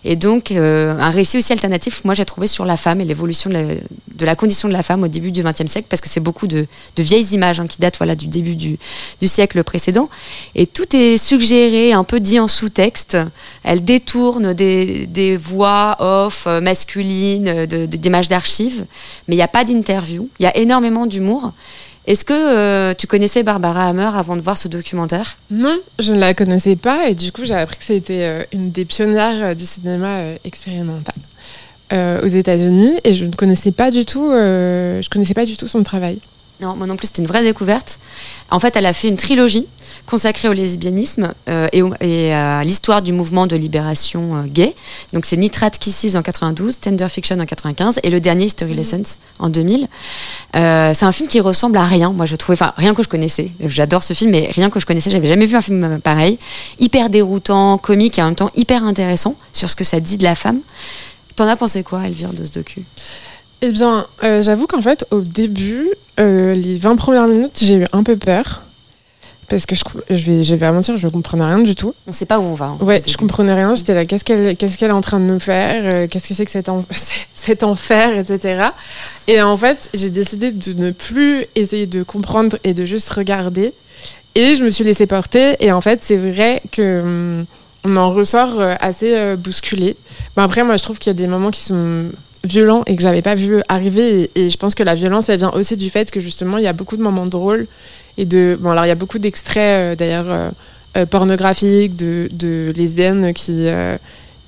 Et 0.04 0.16
donc, 0.16 0.52
euh, 0.52 0.98
un 0.98 1.10
récit 1.10 1.38
aussi 1.38 1.52
alternatif, 1.52 2.04
moi 2.04 2.14
j'ai 2.14 2.24
trouvé 2.24 2.46
sur 2.46 2.64
la 2.64 2.76
femme 2.76 3.00
et 3.00 3.04
l'évolution 3.04 3.50
de 3.50 4.24
la, 4.24 4.36
condition 4.36 4.68
de 4.68 4.72
la 4.72 4.82
femme 4.82 5.02
au 5.02 5.08
début 5.08 5.32
du 5.32 5.42
XXe 5.42 5.66
siècle, 5.66 5.86
parce 5.88 6.00
que 6.00 6.08
c'est 6.08 6.20
beaucoup 6.20 6.46
de, 6.46 6.66
vieilles 6.96 7.34
images 7.34 7.60
hein, 7.60 7.66
qui 7.66 7.78
datent 7.78 7.98
voilà, 7.98 8.14
du 8.14 8.28
début 8.28 8.56
du, 8.56 8.78
siècle 9.26 9.62
précédent. 9.64 10.08
Et 10.54 10.66
tout 10.66 10.96
est 10.96 11.18
suggéré, 11.18 11.92
un 11.92 12.04
peu 12.04 12.20
dit 12.20 12.40
en 12.40 12.48
sous-texte. 12.48 13.16
Elle 13.62 13.84
détourne 13.84 14.54
des, 14.54 15.06
des 15.06 15.36
voix 15.36 15.96
off 15.98 16.44
euh, 16.46 16.60
masculines, 16.60 17.48
euh, 17.48 17.66
d'images 17.86 18.28
d'archives, 18.28 18.84
mais 19.26 19.34
il 19.34 19.38
n'y 19.38 19.42
a 19.42 19.48
pas 19.48 19.64
d'interview. 19.64 20.28
Il 20.38 20.44
y 20.44 20.46
a 20.46 20.56
énormément 20.56 21.06
d'humour. 21.06 21.52
Est-ce 22.08 22.24
que 22.24 22.32
euh, 22.32 22.94
tu 22.94 23.06
connaissais 23.06 23.42
Barbara 23.42 23.86
Hammer 23.86 24.10
avant 24.14 24.34
de 24.34 24.40
voir 24.40 24.56
ce 24.56 24.66
documentaire? 24.66 25.36
Non, 25.50 25.78
je 25.98 26.14
ne 26.14 26.18
la 26.18 26.32
connaissais 26.32 26.74
pas 26.74 27.10
et 27.10 27.14
du 27.14 27.32
coup 27.32 27.42
j'ai 27.44 27.52
appris 27.52 27.76
que 27.76 27.84
c'était 27.84 28.22
euh, 28.22 28.44
une 28.50 28.70
des 28.70 28.86
pionnières 28.86 29.42
euh, 29.42 29.54
du 29.54 29.66
cinéma 29.66 30.20
expérimental 30.42 31.14
euh, 31.92 32.22
aux 32.22 32.28
États-Unis 32.28 32.94
et 33.04 33.12
je 33.12 33.26
ne 33.26 33.32
connaissais 33.32 33.72
pas 33.72 33.90
du 33.90 34.06
tout, 34.06 34.26
euh, 34.30 35.02
je 35.02 35.10
connaissais 35.10 35.34
pas 35.34 35.44
du 35.44 35.58
tout 35.58 35.68
son 35.68 35.82
travail. 35.82 36.18
Non, 36.62 36.76
moi 36.76 36.86
non 36.86 36.96
plus, 36.96 37.08
c'était 37.08 37.20
une 37.20 37.28
vraie 37.28 37.42
découverte. 37.42 37.98
En 38.50 38.58
fait, 38.58 38.74
elle 38.74 38.86
a 38.86 38.94
fait 38.94 39.08
une 39.08 39.18
trilogie 39.18 39.68
consacrée 40.08 40.48
au 40.48 40.54
lesbianisme 40.54 41.34
euh, 41.48 41.68
et, 41.72 41.82
au- 41.82 41.92
et 42.00 42.32
à 42.32 42.64
l'histoire 42.64 43.02
du 43.02 43.12
mouvement 43.12 43.46
de 43.46 43.54
libération 43.56 44.36
euh, 44.36 44.42
gay. 44.46 44.74
Donc, 45.12 45.26
c'est 45.26 45.36
Nitrate 45.36 45.78
Kisses 45.78 46.16
en 46.16 46.22
92, 46.22 46.80
Tender 46.80 47.08
Fiction 47.10 47.38
en 47.38 47.44
95 47.44 48.00
et 48.02 48.08
le 48.10 48.18
dernier 48.20 48.46
History 48.46 48.72
Lessons 48.74 49.02
en 49.38 49.50
2000. 49.50 49.86
Euh, 50.56 50.92
c'est 50.94 51.04
un 51.04 51.12
film 51.12 51.28
qui 51.28 51.40
ressemble 51.40 51.76
à 51.76 51.84
rien, 51.84 52.10
moi 52.12 52.24
je 52.26 52.36
trouvais, 52.36 52.54
enfin 52.54 52.72
rien 52.76 52.94
que 52.94 53.02
je 53.02 53.08
connaissais. 53.08 53.50
J'adore 53.60 54.02
ce 54.02 54.14
film, 54.14 54.30
mais 54.30 54.48
rien 54.50 54.70
que 54.70 54.80
je 54.80 54.86
connaissais, 54.86 55.10
j'avais 55.10 55.28
jamais 55.28 55.44
vu 55.46 55.56
un 55.56 55.60
film 55.60 56.00
pareil. 56.02 56.38
Hyper 56.78 57.10
déroutant, 57.10 57.76
comique 57.78 58.18
et 58.18 58.22
en 58.22 58.26
même 58.26 58.34
temps 58.34 58.50
hyper 58.56 58.84
intéressant 58.84 59.36
sur 59.52 59.68
ce 59.68 59.76
que 59.76 59.84
ça 59.84 60.00
dit 60.00 60.16
de 60.16 60.24
la 60.24 60.34
femme. 60.34 60.60
T'en 61.36 61.46
as 61.46 61.56
pensé 61.56 61.82
quoi, 61.82 62.06
Elvire, 62.06 62.32
de 62.32 62.44
ce 62.44 62.50
docu? 62.50 62.82
Eh 63.60 63.70
bien, 63.72 64.06
j'avoue 64.22 64.66
qu'en 64.66 64.80
fait 64.80 65.04
au 65.10 65.20
début, 65.20 65.88
les 66.16 66.78
20 66.78 66.96
premières 66.96 67.26
minutes, 67.26 67.58
j'ai 67.60 67.74
eu 67.74 67.86
un 67.92 68.02
peu 68.02 68.16
peur 68.16 68.62
parce 69.48 69.66
que 69.66 69.74
je, 69.74 69.82
je 70.10 70.24
vais, 70.30 70.42
je 70.42 70.54
vais 70.54 70.60
pas 70.60 70.72
mentir, 70.72 70.96
je 70.96 71.08
comprenais 71.08 71.44
rien 71.44 71.58
du 71.58 71.74
tout. 71.74 71.94
On 72.06 72.12
sait 72.12 72.26
pas 72.26 72.38
où 72.38 72.42
on 72.42 72.54
va. 72.54 72.66
hein, 72.66 72.78
Ouais, 72.80 73.02
je 73.06 73.16
comprenais 73.16 73.54
rien. 73.54 73.74
J'étais 73.74 73.94
là, 73.94 74.04
qu'est-ce 74.04 74.24
qu'elle, 74.24 74.56
qu'est-ce 74.56 74.76
qu'elle 74.76 74.90
est 74.90 74.94
en 74.94 75.00
train 75.00 75.18
de 75.20 75.24
nous 75.24 75.40
faire 75.40 75.82
euh, 75.92 76.06
Qu'est-ce 76.06 76.28
que 76.28 76.34
c'est 76.34 76.44
que 76.44 76.50
cet, 76.50 76.68
en- 76.68 76.84
cet 77.34 77.62
enfer, 77.62 78.18
etc. 78.18 78.66
Et 79.26 79.40
en 79.40 79.56
fait, 79.56 79.88
j'ai 79.94 80.10
décidé 80.10 80.52
de 80.52 80.72
ne 80.74 80.90
plus 80.90 81.46
essayer 81.54 81.86
de 81.86 82.02
comprendre 82.02 82.58
et 82.64 82.74
de 82.74 82.84
juste 82.84 83.10
regarder. 83.10 83.72
Et 84.34 84.54
je 84.56 84.62
me 84.64 84.70
suis 84.70 84.84
laissée 84.84 85.06
porter. 85.06 85.56
Et 85.60 85.72
en 85.72 85.80
fait, 85.80 86.00
c'est 86.02 86.16
vrai 86.18 86.62
que 86.70 87.00
hum, 87.00 87.46
on 87.84 87.96
en 87.96 88.12
ressort 88.12 88.60
euh, 88.60 88.74
assez 88.80 89.14
euh, 89.16 89.36
bousculé. 89.36 89.96
Mais 90.36 90.42
après, 90.42 90.62
moi, 90.62 90.76
je 90.76 90.82
trouve 90.82 90.98
qu'il 90.98 91.10
y 91.10 91.14
a 91.14 91.14
des 91.14 91.26
moments 91.26 91.50
qui 91.50 91.62
sont 91.62 92.10
violents 92.44 92.82
et 92.86 92.94
que 92.94 93.02
j'avais 93.02 93.22
pas 93.22 93.34
vu 93.34 93.62
arriver. 93.68 94.30
Et, 94.34 94.44
et 94.46 94.50
je 94.50 94.56
pense 94.58 94.74
que 94.74 94.82
la 94.82 94.94
violence, 94.94 95.28
elle 95.28 95.38
vient 95.38 95.50
aussi 95.52 95.76
du 95.76 95.90
fait 95.90 96.10
que 96.10 96.20
justement, 96.20 96.58
il 96.58 96.64
y 96.64 96.68
a 96.68 96.72
beaucoup 96.72 96.96
de 96.96 97.02
moments 97.02 97.26
drôles 97.26 97.66
et 98.18 98.26
de. 98.26 98.58
Bon, 98.60 98.70
alors 98.70 98.84
il 98.84 98.88
y 98.88 98.92
a 98.92 98.94
beaucoup 98.96 99.18
d'extraits 99.18 99.56
euh, 99.58 99.96
d'ailleurs. 99.96 100.26
euh, 100.28 100.50
euh, 100.96 101.04
pornographiques, 101.04 101.96
de, 101.96 102.28
de 102.32 102.72
lesbiennes 102.74 103.34
qui, 103.34 103.66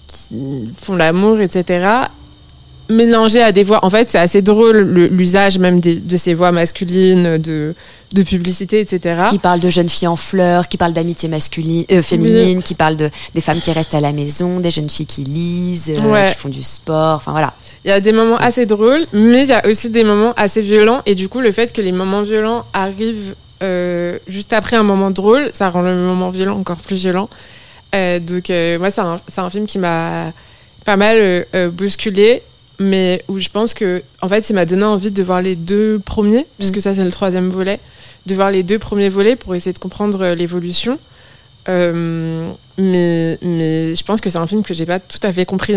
qui 0.06 0.34
font 0.74 0.96
l'amour, 0.96 1.38
etc. 1.38 1.86
Mélangés 2.88 3.40
à 3.42 3.52
des 3.52 3.62
voix. 3.62 3.84
En 3.84 3.90
fait, 3.90 4.08
c'est 4.08 4.18
assez 4.18 4.42
drôle 4.42 4.78
le- 4.78 5.06
l'usage 5.06 5.58
même 5.58 5.78
des- 5.78 5.94
de 5.96 6.16
ces 6.16 6.34
voix 6.34 6.50
masculines, 6.50 7.36
de, 7.38 7.74
de 8.14 8.22
publicité, 8.24 8.80
etc. 8.80 9.24
qui 9.30 9.38
parle 9.38 9.60
de 9.60 9.68
jeunes 9.68 9.88
filles 9.90 10.08
en 10.08 10.16
fleurs, 10.16 10.66
qui 10.66 10.76
parle 10.76 10.92
d'amitié 10.92 11.28
masculine, 11.28 11.84
euh, 11.92 12.02
féminine, 12.02 12.62
qui 12.64 12.74
parle 12.74 12.96
de 12.96 13.08
des 13.34 13.40
femmes 13.42 13.60
qui 13.60 13.70
restent 13.70 13.94
à 13.94 14.00
la 14.00 14.12
maison, 14.12 14.58
des 14.58 14.70
jeunes 14.72 14.90
filles 14.90 15.06
qui 15.06 15.22
lisent, 15.22 15.92
euh, 15.96 16.10
Ouais. 16.10 16.26
qui 16.30 16.34
font 16.36 16.48
du 16.48 16.64
sport, 16.64 17.16
enfin 17.16 17.30
voilà. 17.30 17.54
Il 17.84 17.88
y 17.88 17.92
a 17.92 18.00
des 18.00 18.12
moments 18.12 18.38
assez 18.38 18.66
drôles, 18.66 19.04
mais 19.12 19.42
il 19.42 19.48
y 19.50 19.52
a 19.52 19.64
aussi 19.68 19.90
des 19.90 20.02
moments 20.02 20.32
assez 20.36 20.62
violents. 20.62 21.02
Et 21.06 21.14
du 21.14 21.28
coup, 21.28 21.40
le 21.40 21.52
fait 21.52 21.72
que 21.72 21.82
les 21.82 21.92
moments 21.92 22.22
violents 22.22 22.64
arrivent 22.72 23.36
euh, 23.62 24.18
juste 24.26 24.52
après 24.52 24.76
un 24.76 24.82
moment 24.82 25.10
drôle, 25.10 25.50
ça 25.52 25.68
rend 25.70 25.82
le 25.82 25.94
moment 25.94 26.30
violent 26.30 26.58
encore 26.58 26.78
plus 26.78 26.96
violent. 26.96 27.28
Euh, 27.94 28.18
donc, 28.18 28.50
euh, 28.50 28.78
moi, 28.78 28.90
c'est 28.90 29.00
un, 29.40 29.50
film 29.50 29.66
qui 29.66 29.78
m'a 29.78 30.32
pas 30.84 30.96
mal 30.96 31.46
bousculé, 31.72 32.42
mais 32.78 33.22
où 33.28 33.38
je 33.38 33.48
pense 33.48 33.74
que, 33.74 34.02
en 34.22 34.28
fait, 34.28 34.48
il 34.50 34.54
m'a 34.54 34.64
donné 34.64 34.84
envie 34.84 35.10
de 35.10 35.22
voir 35.22 35.42
les 35.42 35.56
deux 35.56 35.98
premiers, 35.98 36.46
puisque 36.58 36.80
ça, 36.80 36.94
c'est 36.94 37.04
le 37.04 37.10
troisième 37.10 37.50
volet, 37.50 37.80
de 38.26 38.34
voir 38.34 38.50
les 38.50 38.62
deux 38.62 38.78
premiers 38.78 39.08
volets 39.08 39.36
pour 39.36 39.54
essayer 39.54 39.72
de 39.72 39.78
comprendre 39.78 40.26
l'évolution. 40.28 40.98
Mais, 41.68 43.38
mais 43.42 43.94
je 43.94 44.04
pense 44.04 44.20
que 44.20 44.30
c'est 44.30 44.38
un 44.38 44.46
film 44.46 44.62
que 44.62 44.74
j'ai 44.74 44.86
pas 44.86 44.98
tout 44.98 45.20
à 45.22 45.32
fait 45.32 45.44
compris 45.44 45.74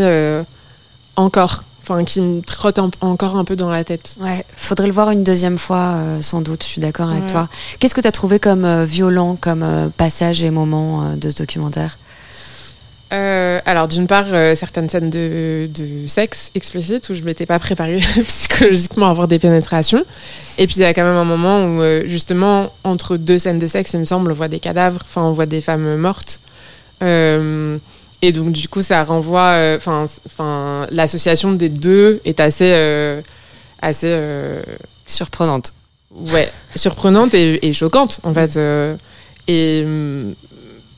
encore. 1.15 1.63
Enfin, 1.85 2.05
qui 2.05 2.21
me 2.21 2.41
trotte 2.41 2.79
encore 3.01 3.35
un 3.35 3.43
peu 3.43 3.57
dans 3.57 3.69
la 3.69 3.83
tête. 3.83 4.15
Ouais, 4.21 4.45
faudrait 4.55 4.87
le 4.87 4.93
voir 4.93 5.11
une 5.11 5.23
deuxième 5.25 5.57
fois 5.57 5.95
euh, 5.97 6.21
sans 6.21 6.39
doute, 6.39 6.63
je 6.63 6.69
suis 6.69 6.79
d'accord 6.81 7.09
avec 7.09 7.23
Ouais. 7.25 7.29
toi. 7.29 7.49
Qu'est-ce 7.79 7.93
que 7.93 7.99
tu 7.99 8.07
as 8.07 8.13
trouvé 8.13 8.39
comme 8.39 8.63
euh, 8.63 8.85
violent 8.85 9.35
comme 9.35 9.63
euh, 9.63 9.89
passage 9.89 10.45
et 10.45 10.49
moment 10.49 11.03
euh, 11.03 11.15
de 11.17 11.29
ce 11.29 11.35
documentaire? 11.35 11.97
Alors, 13.65 13.87
d'une 13.87 14.07
part, 14.07 14.25
certaines 14.55 14.89
scènes 14.89 15.11
de, 15.11 15.69
de 15.71 16.07
sexe 16.07 16.49
explicite 16.55 17.09
où 17.09 17.13
je 17.13 17.21
m'étais 17.21 17.45
pas 17.45 17.59
préparée 17.59 17.99
psychologiquement 18.27 19.05
à 19.05 19.11
avoir 19.11 19.27
des 19.27 19.37
pénétrations. 19.37 20.03
Et 20.57 20.65
puis, 20.65 20.77
il 20.77 20.81
y 20.81 20.85
a 20.85 20.95
quand 20.95 21.03
même 21.03 21.15
un 21.17 21.23
moment 21.23 21.63
où, 21.63 21.83
justement, 22.07 22.71
entre 22.83 23.15
deux 23.17 23.37
scènes 23.37 23.59
de 23.59 23.67
sexe, 23.67 23.93
il 23.93 23.99
me 23.99 24.05
semble, 24.05 24.31
on 24.31 24.33
voit 24.33 24.47
des 24.47 24.59
cadavres, 24.59 25.01
enfin, 25.03 25.21
on 25.21 25.31
voit 25.33 25.45
des 25.45 25.61
femmes 25.61 25.95
mortes. 25.97 26.39
Euh, 28.23 28.27
et 28.27 28.31
donc, 28.31 28.51
du 28.51 28.67
coup, 28.67 28.81
ça 28.81 29.03
renvoie. 29.03 29.51
euh, 29.53 29.77
Enfin, 29.77 30.05
enfin, 30.25 30.87
l'association 30.91 31.51
des 31.53 31.69
deux 31.69 32.21
est 32.25 32.39
assez. 32.39 32.71
euh, 32.73 33.21
assez 33.81 34.07
euh, 34.09 34.61
Surprenante. 35.05 35.73
ouais, 36.15 36.49
surprenante 36.75 37.33
et, 37.33 37.67
et 37.67 37.73
choquante 37.73 38.21
en 38.23 38.33
fait. 38.33 38.55
euh, 38.55 38.95
et 39.49 39.81
hum, 39.85 40.33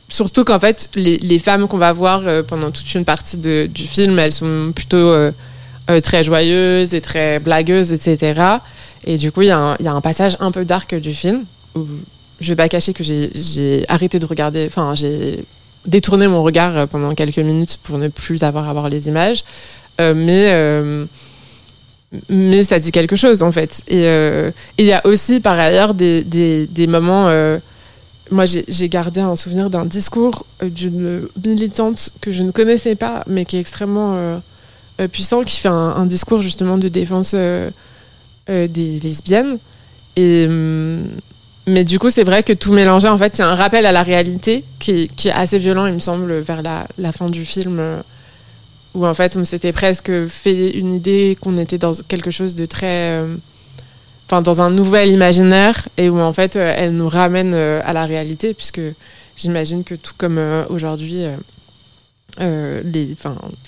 surtout 0.10 0.44
qu'en 0.44 0.60
fait, 0.60 0.90
les, 0.96 1.18
les 1.18 1.40
femmes 1.40 1.68
qu'on 1.68 1.80
va 1.80 1.92
voir 1.92 2.22
euh, 2.28 2.44
pendant 2.44 2.70
toute 2.70 2.94
une 2.94 3.04
partie 3.06 3.38
de- 3.38 3.66
du 3.66 3.88
film, 3.88 4.20
elles 4.20 4.32
sont 4.32 4.72
plutôt 4.76 4.98
euh, 4.98 5.32
euh, 5.90 6.00
très 6.02 6.24
joyeuses 6.24 6.94
et 6.94 7.02
très 7.02 7.40
blagueuses, 7.40 7.92
etc. 7.92 8.40
Et 9.06 9.18
du 9.18 9.32
coup, 9.32 9.42
il 9.42 9.48
y, 9.48 9.52
a 9.52 9.58
un- 9.58 9.76
il 9.80 9.86
y 9.86 9.88
a 9.88 9.94
un 9.94 10.02
passage 10.02 10.38
un 10.40 10.52
peu 10.52 10.64
dark 10.66 10.94
du 10.94 11.14
film 11.16 11.46
où 11.76 11.88
je 12.40 12.50
vais 12.50 12.56
pas 12.56 12.70
cacher 12.70 12.94
que 12.94 13.04
j'ai- 13.04 13.32
j'ai 13.34 13.86
arrêté 13.90 14.20
de 14.20 14.26
regarder, 14.28 14.66
enfin, 14.68 14.94
j'ai 14.94 15.44
détourné 15.86 16.28
mon 16.28 16.44
regard 16.44 16.78
euh, 16.78 16.86
pendant 16.88 17.14
quelques 17.14 17.40
minutes 17.40 17.80
pour 17.84 17.98
ne 17.98 18.08
plus 18.08 18.44
avoir 18.44 18.68
à 18.70 18.74
voir 18.74 18.90
les 18.90 19.08
images. 19.08 19.44
Euh, 20.02 20.14
mais. 20.16 20.50
euh, 20.54 21.06
mais 22.30 22.64
ça 22.64 22.80
dit 22.80 22.92
quelque 22.92 23.18
chose 23.18 23.44
en 23.44 23.52
fait. 23.52 23.82
Et 23.90 24.06
il 24.78 24.86
y 24.86 24.94
a 24.94 25.06
aussi 25.06 25.42
par 25.42 25.60
ailleurs 25.60 25.94
des, 25.94 26.24
des, 26.24 26.88
moments. 26.88 27.26
moi, 28.32 28.46
j'ai 28.46 28.88
gardé 28.88 29.20
un 29.20 29.36
souvenir 29.36 29.70
d'un 29.70 29.84
discours 29.84 30.46
d'une 30.64 31.28
militante 31.44 32.12
que 32.22 32.32
je 32.32 32.44
ne 32.44 32.52
connaissais 32.52 32.96
pas, 32.96 33.26
mais 33.28 33.44
qui 33.44 33.58
est 33.58 33.60
extrêmement 33.60 34.42
puissant, 35.12 35.42
qui 35.42 35.60
fait 35.60 35.68
un, 35.68 35.74
un 35.74 36.06
discours 36.06 36.42
justement 36.42 36.78
de 36.78 36.88
défense 36.88 37.36
des 38.48 39.00
lesbiennes. 39.04 39.58
Et, 40.16 40.46
hum, 40.48 41.08
mais 41.68 41.84
du 41.84 41.98
coup, 42.00 42.10
c'est 42.10 42.24
vrai 42.24 42.44
que 42.44 42.54
tout 42.54 42.72
mélangé, 42.74 43.08
en 43.08 43.18
fait, 43.18 43.36
c'est 43.36 43.44
un 43.44 43.56
rappel 43.56 43.86
à 43.86 43.92
la 43.92 44.04
réalité 44.04 44.64
qui, 44.80 45.10
est- 45.26 45.30
assez 45.32 45.58
violent, 45.58 45.86
il 45.88 45.94
me 45.94 46.00
semble, 46.00 46.40
vers 46.40 46.62
la, 46.62 47.12
fin 47.12 47.30
du 47.30 47.44
film. 47.46 47.80
euh, 47.80 48.02
où 48.94 49.06
en 49.06 49.14
fait 49.14 49.36
on 49.36 49.44
s'était 49.44 49.74
presque 49.74 50.28
fait 50.28 50.70
une 50.78 50.90
idée 50.90 51.38
qu'on 51.42 51.58
était 51.58 51.78
dans 51.78 51.92
quelque 52.08 52.32
chose 52.32 52.56
de 52.56 52.64
très 52.66 53.20
euh, 53.20 53.36
enfin 54.26 54.42
dans 54.42 54.62
un 54.62 54.70
nouvel 54.70 55.12
imaginaire 55.12 55.90
et 55.98 56.08
où 56.10 56.18
en 56.18 56.32
fait 56.32 56.56
euh, 56.56 56.74
elle 56.78 56.96
nous 56.96 57.10
ramène 57.10 57.54
à 57.54 57.92
la 57.92 58.06
réalité 58.06 58.54
puisque 58.54 58.80
j'imagine 59.36 59.84
que 59.84 59.96
tout 59.96 60.14
comme 60.18 60.40
aujourd'hui 60.70 61.26
les, 62.40 63.16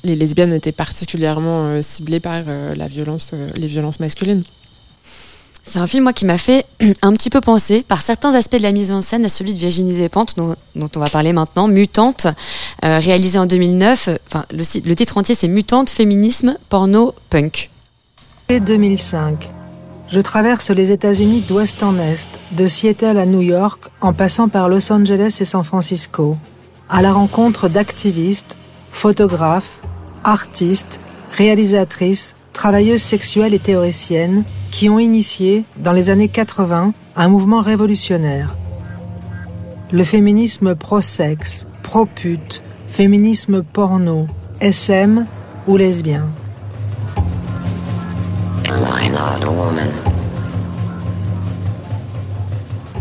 les 0.05 0.15
lesbiennes 0.15 0.53
étaient 0.53 0.71
particulièrement 0.71 1.81
ciblées 1.81 2.21
par 2.21 2.43
la 2.45 2.87
violence, 2.87 3.31
les 3.57 3.67
violences 3.67 3.99
masculines. 3.99 4.43
C'est 5.69 5.79
un 5.79 5.87
film, 5.87 6.03
moi, 6.03 6.13
qui 6.13 6.23
m'a 6.23 6.37
fait 6.37 6.65
un 7.01 7.11
petit 7.11 7.29
peu 7.29 7.41
penser, 7.41 7.83
par 7.85 8.01
certains 8.01 8.33
aspects 8.33 8.55
de 8.55 8.63
la 8.63 8.71
mise 8.71 8.93
en 8.93 9.01
scène, 9.01 9.25
à 9.25 9.29
celui 9.29 9.53
de 9.53 9.59
Virginie 9.59 9.93
Despentes, 9.93 10.37
dont, 10.37 10.55
dont 10.75 10.89
on 10.95 10.99
va 10.99 11.09
parler 11.09 11.33
maintenant, 11.33 11.67
Mutante, 11.67 12.27
euh, 12.85 12.99
réalisé 12.99 13.37
en 13.37 13.45
2009. 13.45 14.09
Enfin, 14.27 14.45
le, 14.51 14.63
le 14.87 14.95
titre 14.95 15.17
entier, 15.17 15.35
c'est 15.35 15.49
Mutante, 15.49 15.89
féminisme, 15.89 16.55
porno, 16.69 17.13
punk. 17.29 17.69
2005. 18.49 19.49
Je 20.09 20.21
traverse 20.21 20.69
les 20.69 20.91
États-Unis 20.91 21.43
d'ouest 21.45 21.83
en 21.83 21.97
est, 21.99 22.29
de 22.53 22.65
Seattle 22.65 23.17
à 23.17 23.25
New 23.25 23.41
York, 23.41 23.89
en 23.99 24.13
passant 24.13 24.47
par 24.47 24.69
Los 24.69 24.89
Angeles 24.93 25.37
et 25.41 25.45
San 25.45 25.65
Francisco, 25.65 26.37
à 26.89 27.01
la 27.01 27.11
rencontre 27.11 27.67
d'activistes, 27.67 28.57
photographes, 28.93 29.81
artistes, 30.23 31.01
réalisatrices, 31.33 32.35
travailleuses 32.57 33.03
sexuelles 33.03 33.53
et 33.53 33.59
théoriciennes 33.59 34.43
qui 34.71 34.89
ont 34.89 34.97
initié, 34.97 35.63
dans 35.77 35.91
les 35.91 36.09
années 36.09 36.27
80, 36.27 36.91
un 37.15 37.27
mouvement 37.27 37.61
révolutionnaire. 37.61 38.57
Le 39.91 40.03
féminisme 40.03 40.73
pro-sexe, 40.73 41.67
pro-pute, 41.83 42.63
féminisme 42.87 43.61
porno, 43.61 44.25
SM 44.59 45.27
ou 45.67 45.77
lesbien. 45.77 46.27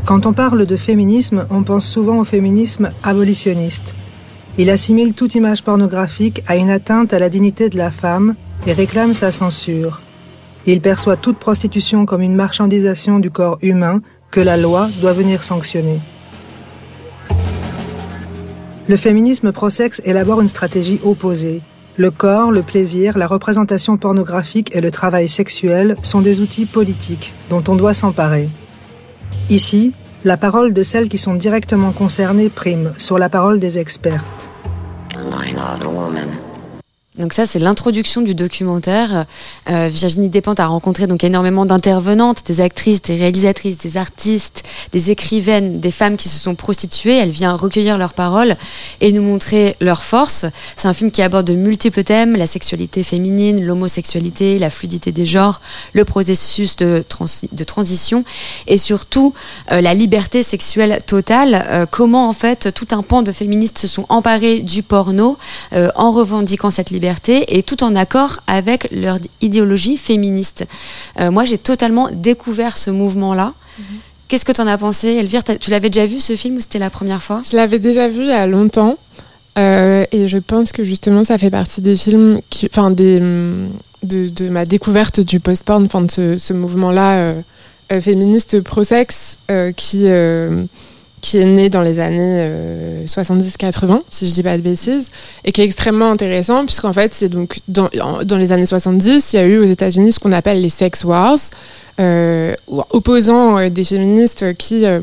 Quand 0.04 0.26
on 0.26 0.34
parle 0.34 0.66
de 0.66 0.76
féminisme, 0.76 1.46
on 1.48 1.62
pense 1.62 1.88
souvent 1.88 2.18
au 2.18 2.24
féminisme 2.24 2.90
abolitionniste. 3.02 3.94
Il 4.58 4.68
assimile 4.68 5.14
toute 5.14 5.34
image 5.34 5.64
pornographique 5.64 6.42
à 6.46 6.56
une 6.56 6.70
atteinte 6.70 7.14
à 7.14 7.18
la 7.18 7.30
dignité 7.30 7.70
de 7.70 7.78
la 7.78 7.90
femme 7.90 8.34
et 8.66 8.72
réclame 8.72 9.14
sa 9.14 9.30
censure. 9.30 10.02
Il 10.66 10.80
perçoit 10.80 11.16
toute 11.16 11.38
prostitution 11.38 12.06
comme 12.06 12.22
une 12.22 12.34
marchandisation 12.34 13.20
du 13.20 13.30
corps 13.30 13.58
humain 13.62 14.00
que 14.30 14.40
la 14.40 14.56
loi 14.56 14.88
doit 15.00 15.12
venir 15.12 15.42
sanctionner. 15.42 16.00
Le 18.88 18.96
féminisme 18.96 19.52
pro-sexe 19.52 20.00
élabore 20.04 20.40
une 20.40 20.48
stratégie 20.48 21.00
opposée. 21.04 21.62
Le 21.96 22.10
corps, 22.10 22.52
le 22.52 22.62
plaisir, 22.62 23.16
la 23.16 23.26
représentation 23.26 23.96
pornographique 23.96 24.74
et 24.76 24.80
le 24.80 24.90
travail 24.90 25.28
sexuel 25.28 25.96
sont 26.02 26.20
des 26.20 26.40
outils 26.40 26.66
politiques 26.66 27.32
dont 27.48 27.64
on 27.68 27.74
doit 27.74 27.94
s'emparer. 27.94 28.48
Ici, 29.48 29.92
la 30.24 30.36
parole 30.36 30.74
de 30.74 30.82
celles 30.82 31.08
qui 31.08 31.18
sont 31.18 31.34
directement 31.34 31.92
concernées 31.92 32.50
prime 32.50 32.92
sur 32.98 33.18
la 33.18 33.28
parole 33.28 33.60
des 33.60 33.78
expertes. 33.78 34.50
Donc 37.18 37.32
ça, 37.32 37.46
c'est 37.46 37.58
l'introduction 37.58 38.20
du 38.20 38.34
documentaire. 38.34 39.24
Euh, 39.70 39.88
Virginie 39.90 40.28
Despentes 40.28 40.60
a 40.60 40.66
rencontré 40.66 41.06
donc 41.06 41.24
énormément 41.24 41.64
d'intervenantes, 41.64 42.42
des 42.46 42.60
actrices, 42.60 43.00
des 43.00 43.16
réalisatrices, 43.16 43.78
des 43.78 43.96
artistes, 43.96 44.64
des 44.92 45.10
écrivaines, 45.10 45.80
des 45.80 45.90
femmes 45.90 46.16
qui 46.16 46.28
se 46.28 46.38
sont 46.38 46.54
prostituées. 46.54 47.16
Elle 47.16 47.30
vient 47.30 47.54
recueillir 47.54 47.96
leurs 47.96 48.12
paroles 48.12 48.56
et 49.00 49.12
nous 49.12 49.22
montrer 49.22 49.76
leur 49.80 50.02
force. 50.02 50.44
C'est 50.76 50.88
un 50.88 50.94
film 50.94 51.10
qui 51.10 51.22
aborde 51.22 51.46
de 51.46 51.54
multiples 51.54 52.04
thèmes 52.04 52.36
la 52.36 52.46
sexualité 52.46 53.02
féminine, 53.02 53.64
l'homosexualité, 53.64 54.58
la 54.58 54.68
fluidité 54.68 55.10
des 55.10 55.24
genres, 55.24 55.62
le 55.94 56.04
processus 56.04 56.76
de 56.76 57.02
transition 57.64 58.24
et 58.66 58.76
surtout 58.76 59.32
euh, 59.72 59.80
la 59.80 59.94
liberté 59.94 60.42
sexuelle 60.42 61.00
totale. 61.06 61.66
Euh, 61.70 61.86
comment 61.90 62.28
en 62.28 62.34
fait 62.34 62.74
tout 62.74 62.88
un 62.90 63.02
pan 63.02 63.22
de 63.22 63.32
féministes 63.32 63.78
se 63.78 63.86
sont 63.86 64.04
emparés 64.10 64.60
du 64.60 64.82
porno 64.82 65.38
euh, 65.72 65.90
en 65.94 66.12
revendiquant 66.12 66.70
cette 66.70 66.90
liberté 66.90 67.05
et 67.48 67.62
tout 67.62 67.82
en 67.82 67.94
accord 67.96 68.40
avec 68.46 68.88
leur 68.90 69.18
idéologie 69.40 69.96
féministe. 69.96 70.64
Euh, 71.20 71.30
moi, 71.30 71.44
j'ai 71.44 71.58
totalement 71.58 72.08
découvert 72.12 72.76
ce 72.76 72.90
mouvement-là. 72.90 73.54
Qu'est-ce 74.28 74.44
que 74.44 74.52
tu 74.52 74.60
en 74.60 74.66
as 74.66 74.78
pensé, 74.78 75.08
Elvire? 75.08 75.42
Tu 75.44 75.70
l'avais 75.70 75.88
déjà 75.90 76.06
vu 76.06 76.18
ce 76.18 76.34
film 76.34 76.56
ou 76.56 76.60
c'était 76.60 76.78
la 76.80 76.90
première 76.90 77.22
fois? 77.22 77.42
Je 77.48 77.56
l'avais 77.56 77.78
déjà 77.78 78.08
vu 78.08 78.22
il 78.22 78.28
y 78.28 78.32
a 78.32 78.46
longtemps. 78.46 78.96
euh, 79.58 80.04
et 80.12 80.28
je 80.28 80.38
pense 80.38 80.72
que 80.72 80.84
justement, 80.84 81.24
ça 81.24 81.38
fait 81.38 81.50
partie 81.50 81.80
des 81.80 81.96
films, 81.96 82.40
qui, 82.50 82.66
enfin, 82.70 82.90
des, 82.90 83.18
hum, 83.18 83.70
de, 84.02 84.28
de 84.28 84.48
ma 84.48 84.64
découverte 84.64 85.20
du 85.20 85.38
post-porn, 85.40 85.84
enfin, 85.84 86.02
de 86.02 86.10
ce, 86.10 86.38
ce 86.38 86.52
mouvement-là 86.52 87.14
euh, 87.92 88.00
féministe 88.00 88.60
pro-sexe 88.62 89.38
qui, 89.76 90.06
qui 91.26 91.38
est 91.38 91.44
né 91.44 91.68
dans 91.68 91.82
les 91.82 91.98
années 91.98 92.44
euh, 92.46 93.04
70-80, 93.04 93.98
si 94.08 94.28
je 94.28 94.32
dis 94.32 94.44
pas 94.44 94.56
de 94.56 94.62
bêtises, 94.62 95.10
et 95.44 95.50
qui 95.50 95.60
est 95.60 95.64
extrêmement 95.64 96.08
intéressant, 96.08 96.64
puisqu'en 96.64 96.92
fait, 96.92 97.12
c'est 97.12 97.28
donc 97.28 97.58
dans, 97.66 97.88
les 98.38 98.52
années 98.52 98.64
70, 98.64 99.32
il 99.32 99.36
y 99.36 99.38
a 99.40 99.44
eu 99.44 99.58
aux 99.58 99.64
États-Unis 99.64 100.12
ce 100.12 100.20
qu'on 100.20 100.30
appelle 100.30 100.62
les 100.62 100.68
sex 100.68 101.02
wars, 101.02 101.36
euh, 101.98 102.54
opposant 102.90 103.58
euh, 103.58 103.70
des 103.70 103.82
féministes 103.82 104.56
qui 104.56 104.86
euh, 104.86 105.00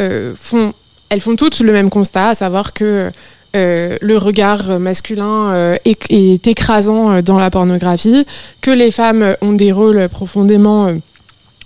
euh, 0.00 0.34
font, 0.34 0.72
elles 1.10 1.20
font 1.20 1.36
toutes 1.36 1.60
le 1.60 1.70
même 1.70 1.90
constat, 1.90 2.30
à 2.30 2.34
savoir 2.34 2.72
que 2.72 3.12
euh, 3.54 3.96
le 4.00 4.18
regard 4.18 4.80
masculin 4.80 5.52
euh, 5.52 5.76
est, 5.84 6.44
écrasant 6.48 7.12
euh, 7.12 7.22
dans 7.22 7.38
la 7.38 7.50
pornographie, 7.50 8.26
que 8.60 8.72
les 8.72 8.90
femmes 8.90 9.36
ont 9.42 9.52
des 9.52 9.70
rôles 9.70 10.08
profondément 10.08 10.88
euh, 10.88 10.94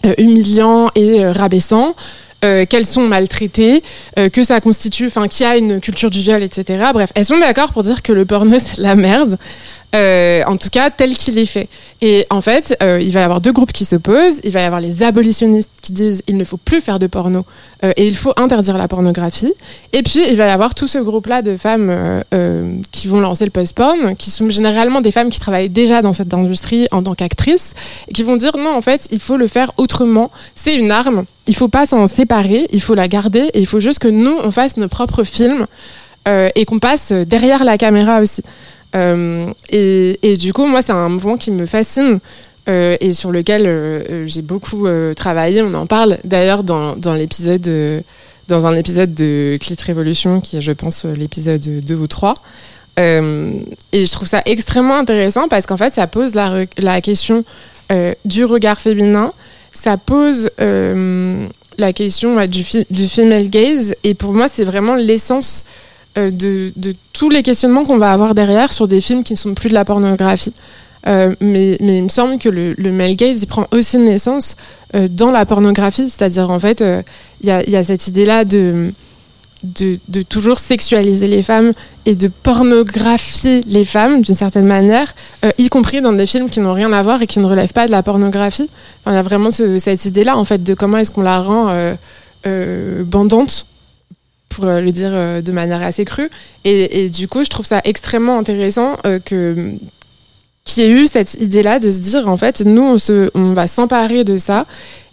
euh, 0.05 0.13
humiliants 0.19 0.91
et 0.95 1.25
euh, 1.25 1.33
rabaissants. 1.33 1.95
Euh, 2.45 2.67
qu'elles 2.67 2.87
sont 2.87 3.03
maltraitées, 3.03 3.83
euh, 4.19 4.29
que 4.29 4.45
ça 4.45 4.61
constitue, 4.61 5.07
enfin, 5.07 5.27
qu'il 5.29 5.47
y 5.47 5.49
a 5.49 5.57
une 5.57 5.81
culture 5.81 6.11
du 6.11 6.21
viol, 6.21 6.43
etc. 6.43 6.85
Bref, 6.93 7.11
elles 7.15 7.25
sont 7.25 7.39
d'accord 7.39 7.73
pour 7.73 7.83
dire 7.83 8.03
que 8.03 8.13
le 8.13 8.25
porno 8.25 8.59
c'est 8.59 8.77
de 8.79 8.83
la 8.83 8.95
merde, 8.95 9.39
euh, 9.97 10.43
en 10.47 10.57
tout 10.57 10.69
cas 10.71 10.91
tel 10.91 11.17
qu'il 11.17 11.39
est 11.39 11.47
fait. 11.47 11.69
Et 12.03 12.27
en 12.31 12.41
fait, 12.41 12.77
euh, 12.83 13.01
il 13.01 13.13
va 13.13 13.21
y 13.21 13.23
avoir 13.23 13.41
deux 13.41 13.53
groupes 13.53 13.73
qui 13.73 13.85
s'opposent. 13.85 14.41
Il 14.45 14.53
va 14.53 14.61
y 14.61 14.65
avoir 14.65 14.81
les 14.81 15.03
abolitionnistes 15.03 15.71
qui 15.81 15.93
disent 15.93 16.23
il 16.29 16.37
ne 16.37 16.45
faut 16.45 16.59
plus 16.59 16.81
faire 16.81 16.99
de 16.99 17.07
porno 17.07 17.45
euh, 17.85 17.93
et 17.97 18.07
il 18.07 18.17
faut 18.17 18.33
interdire 18.37 18.77
la 18.77 18.89
pornographie. 18.89 19.53
Et 19.93 20.03
puis 20.03 20.21
il 20.29 20.37
va 20.37 20.47
y 20.47 20.51
avoir 20.51 20.75
tout 20.75 20.87
ce 20.87 20.99
groupe-là 20.99 21.43
de 21.43 21.57
femmes 21.57 22.23
qui 22.93 23.09
vont 23.09 23.21
lancer 23.21 23.45
le 23.45 23.51
post-porn, 23.51 24.15
qui 24.17 24.31
sont 24.31 24.51
généralement 24.51 25.01
des 25.01 25.11
femmes 25.11 25.31
qui 25.31 25.41
travaillent 25.41 25.71
déjà 25.71 26.03
dans 26.03 26.13
cette 26.13 26.33
industrie 26.35 26.87
en 26.91 27.03
tant 27.03 27.15
qu'actrices, 27.15 27.75
et 28.09 28.13
qui 28.13 28.23
vont 28.23 28.37
dire 28.37 28.57
non, 28.57 28.75
en 28.75 28.83
fait, 28.83 29.09
il 29.11 29.21
faut 29.21 29.37
le 29.37 29.47
faire 29.47 29.73
autrement. 29.77 30.31
C'est 30.55 30.75
une 30.75 30.91
arme. 30.91 31.25
Il 31.47 31.57
faut 31.57 31.69
pas 31.69 31.87
s'en 31.87 32.07
séparer. 32.07 32.67
Il 32.73 32.83
faut 32.83 32.95
la 32.95 33.09
garder 33.09 33.51
et 33.55 33.61
il 33.61 33.67
faut 33.67 33.81
juste 33.81 34.01
que 34.01 34.09
nous 34.09 34.37
on 34.43 34.51
fasse 34.51 34.77
nos 34.77 34.89
propres 34.89 35.25
films 35.25 35.67
et 36.27 36.65
qu'on 36.65 36.81
passe 36.81 37.13
derrière 37.13 37.65
la 37.65 37.79
caméra 37.79 38.21
aussi. 38.21 38.43
Euh, 38.97 39.53
et, 39.71 40.37
du 40.37 40.53
coup, 40.53 40.67
moi, 40.67 40.83
c'est 40.83 40.93
un 40.93 41.09
mouvement 41.09 41.37
qui 41.37 41.51
me 41.51 41.67
fascine 41.67 42.19
euh, 42.69 42.97
et 43.01 43.15
sur 43.15 43.31
lequel 43.31 43.67
euh, 43.67 44.27
j'ai 44.27 44.43
beaucoup 44.43 44.89
travaillé. 45.15 45.63
On 45.63 45.75
en 45.75 45.87
parle 45.87 46.19
d'ailleurs 46.25 46.65
dans, 46.65 46.97
dans 46.97 47.15
l'épisode, 47.15 48.03
dans 48.49 48.67
un 48.67 48.75
épisode 48.75 49.15
de 49.15 49.57
Clit 49.61 49.77
Révolution, 49.85 50.41
qui 50.41 50.57
est, 50.57 50.63
je 50.63 50.73
pense, 50.73 51.05
l'épisode 51.05 51.61
2 51.61 51.95
ou 51.95 52.07
3. 52.07 52.35
Euh, 52.99 53.53
et 53.93 54.07
je 54.07 54.13
trouve 54.13 54.27
ça 54.27 54.41
extrêmement 54.47 54.97
intéressant 54.97 55.49
parce 55.49 55.67
qu'en 55.67 55.77
fait, 55.77 55.95
ça 55.95 56.07
pose 56.07 56.33
la, 56.35 57.01
question 57.03 57.45
du 58.25 58.45
regard 58.45 58.79
féminin, 58.79 59.33
ça 59.71 59.99
pose 59.99 60.51
la 60.59 61.93
question 61.93 62.37
du, 62.47 63.09
female 63.09 63.49
gaze, 63.51 63.95
et 64.03 64.15
pour 64.15 64.33
moi, 64.33 64.49
c'est 64.49 64.65
vraiment 64.65 64.95
l'essence 64.95 65.65
de, 66.17 66.73
de 66.77 66.95
tous 67.13 67.31
les 67.31 67.43
questionnements 67.43 67.85
qu'on 67.85 67.99
va 67.99 68.13
avoir 68.13 68.35
derrière 68.35 68.73
sur 68.73 68.89
des 68.89 69.01
films 69.01 69.23
qui 69.25 69.33
ne 69.35 69.39
sont 69.39 69.55
plus 69.55 69.69
de 69.69 69.75
la 69.75 69.85
pornographie. 69.85 70.55
Euh, 71.07 71.35
mais, 71.41 71.77
mais 71.81 71.99
il 71.99 72.03
me 72.05 72.09
semble 72.09 72.39
que 72.39 72.49
le, 72.49 72.75
le 72.77 72.91
male 72.91 73.15
gaze 73.15 73.41
il 73.43 73.47
prend 73.47 73.67
aussi 73.71 73.97
naissance 73.99 74.57
euh, 74.97 75.07
dans 75.09 75.31
la 75.31 75.47
pornographie, 75.47 76.11
c'est-à-dire 76.11 76.51
en 76.51 76.59
fait, 76.59 76.81
euh, 76.81 77.03
il 77.43 77.49
y, 77.49 77.77
a, 77.77 77.85
cette 77.85 78.09
idée-là 78.09 78.45
de, 78.45 78.91
de, 79.63 80.23
toujours 80.23 80.59
sexualiser 80.59 81.29
les 81.29 81.43
femmes 81.43 81.71
et 82.07 82.17
de 82.17 82.29
pornographier 82.43 83.63
les 83.69 83.85
femmes 83.85 84.23
d'une 84.23 84.35
certaine 84.35 84.67
manière, 84.67 85.15
euh, 85.45 85.51
y 85.59 85.69
compris 85.69 86.01
dans 86.01 86.13
des 86.13 86.27
films 86.27 86.49
qui 86.51 86.59
n'ont 86.61 86.73
rien 86.75 86.93
à 86.93 87.03
voir 87.03 87.23
et 87.23 87.27
qui 87.27 87.39
ne 87.39 87.47
relèvent 87.47 87.73
pas 87.73 87.87
de 87.87 87.93
la 87.93 88.03
pornographie. 88.03 88.69
Il 89.07 89.13
y 89.13 89.17
a 89.17 89.23
vraiment 89.23 89.51
ce- 89.53 89.79
cette 89.79 90.05
idée-là 90.07 90.37
en 90.37 90.45
fait 90.45 90.63
de 90.63 90.75
comment 90.75 90.99
est-ce 90.99 91.11
qu'on 91.13 91.23
la 91.23 91.41
rend 91.41 91.69
euh, 91.69 91.95
euh, 92.47 93.05
bandante 93.05 93.67
pour 94.49 94.65
euh, 94.65 94.81
le 94.81 94.91
dire 94.91 95.11
euh, 95.13 95.41
de 95.41 95.53
manière 95.53 95.83
assez 95.83 96.05
crue. 96.05 96.31
Et, 96.65 97.11
du 97.11 97.29
coup, 97.29 97.45
je 97.45 97.51
trouve 97.51 97.67
ça 97.67 97.81
extrêmement 97.85 98.39
intéressant 98.39 98.97
euh, 99.07 99.19
que 99.19 99.75
qu'il 100.65 100.83
y 100.83 100.87
ait 100.87 100.91
eu 100.91 101.07
cette 101.07 101.35
idée-là 101.35 101.79
de 101.79 101.93
se 101.93 102.01
dire, 102.01 102.29
en 102.29 102.37
fait, 102.37 102.61
nous, 102.63 102.83
on, 102.83 102.99
se, 102.99 103.31
on 103.35 103.53
va 103.53 103.69
s'emparer 103.69 104.25
de 104.25 104.37
ça. 104.37 104.67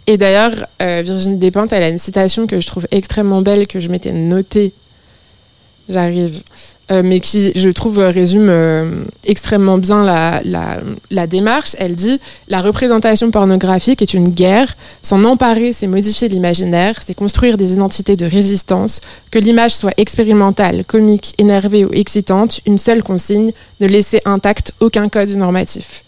Et 0.08 0.16
d'ailleurs, 0.16 0.66
Virginie 0.80 1.36
Despentes, 1.36 1.72
elle 1.72 1.84
a 1.84 1.88
une 1.88 1.96
citation 1.96 2.48
que 2.48 2.60
je 2.60 2.66
trouve 2.66 2.88
extrêmement 2.90 3.40
belle, 3.40 3.68
que 3.68 3.78
je 3.78 3.88
m'étais 3.88 4.10
notée. 4.12 4.72
J'arrive. 5.88 6.42
Euh, 6.90 7.02
mais 7.02 7.18
qui, 7.20 7.52
je 7.56 7.70
trouve, 7.70 7.98
euh, 7.98 8.10
résume 8.10 8.48
euh, 8.50 9.04
extrêmement 9.24 9.78
bien 9.78 10.04
la, 10.04 10.42
la, 10.44 10.80
la 11.10 11.26
démarche. 11.26 11.74
Elle 11.78 11.94
dit 11.94 12.20
La 12.48 12.60
représentation 12.60 13.30
pornographique 13.30 14.02
est 14.02 14.12
une 14.12 14.28
guerre. 14.28 14.74
S'en 15.00 15.24
emparer, 15.24 15.72
c'est 15.72 15.86
modifier 15.86 16.28
l'imaginaire, 16.28 17.00
c'est 17.02 17.14
construire 17.14 17.56
des 17.56 17.72
identités 17.72 18.16
de 18.16 18.26
résistance. 18.26 19.00
Que 19.30 19.38
l'image 19.38 19.74
soit 19.74 19.94
expérimentale, 19.96 20.84
comique, 20.84 21.32
énervée 21.38 21.86
ou 21.86 21.90
excitante, 21.92 22.60
une 22.66 22.78
seule 22.78 23.02
consigne 23.02 23.52
ne 23.80 23.86
laisser 23.86 24.20
intact 24.26 24.74
aucun 24.80 25.08
code 25.08 25.30
normatif. 25.30 26.04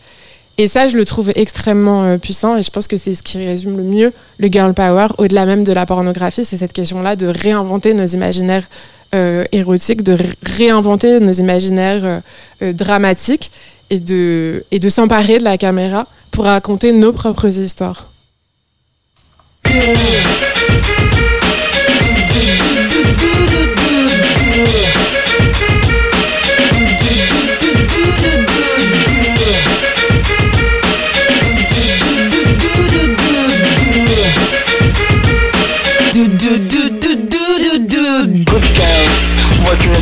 Et 0.58 0.68
ça, 0.68 0.88
je 0.88 0.96
le 0.96 1.04
trouve 1.04 1.30
extrêmement 1.34 2.04
euh, 2.04 2.16
puissant 2.18 2.56
et 2.56 2.62
je 2.62 2.70
pense 2.70 2.86
que 2.88 2.96
c'est 2.96 3.14
ce 3.14 3.22
qui 3.22 3.36
résume 3.36 3.76
le 3.76 3.82
mieux 3.82 4.12
le 4.38 4.48
girl 4.48 4.72
power, 4.72 5.08
au-delà 5.18 5.44
même 5.44 5.64
de 5.64 5.72
la 5.72 5.84
pornographie, 5.84 6.44
c'est 6.46 6.56
cette 6.56 6.72
question-là 6.72 7.14
de 7.14 7.26
réinventer 7.26 7.92
nos 7.92 8.06
imaginaires 8.06 8.66
euh, 9.14 9.44
érotiques, 9.52 10.02
de 10.02 10.14
ré- 10.14 10.24
réinventer 10.42 11.20
nos 11.20 11.32
imaginaires 11.32 12.22
euh, 12.62 12.72
dramatiques 12.72 13.50
et 13.90 14.00
de, 14.00 14.64
et 14.70 14.78
de 14.78 14.88
s'emparer 14.88 15.38
de 15.38 15.44
la 15.44 15.58
caméra 15.58 16.06
pour 16.30 16.44
raconter 16.46 16.92
nos 16.92 17.12
propres 17.12 17.58
histoires. 17.58 18.10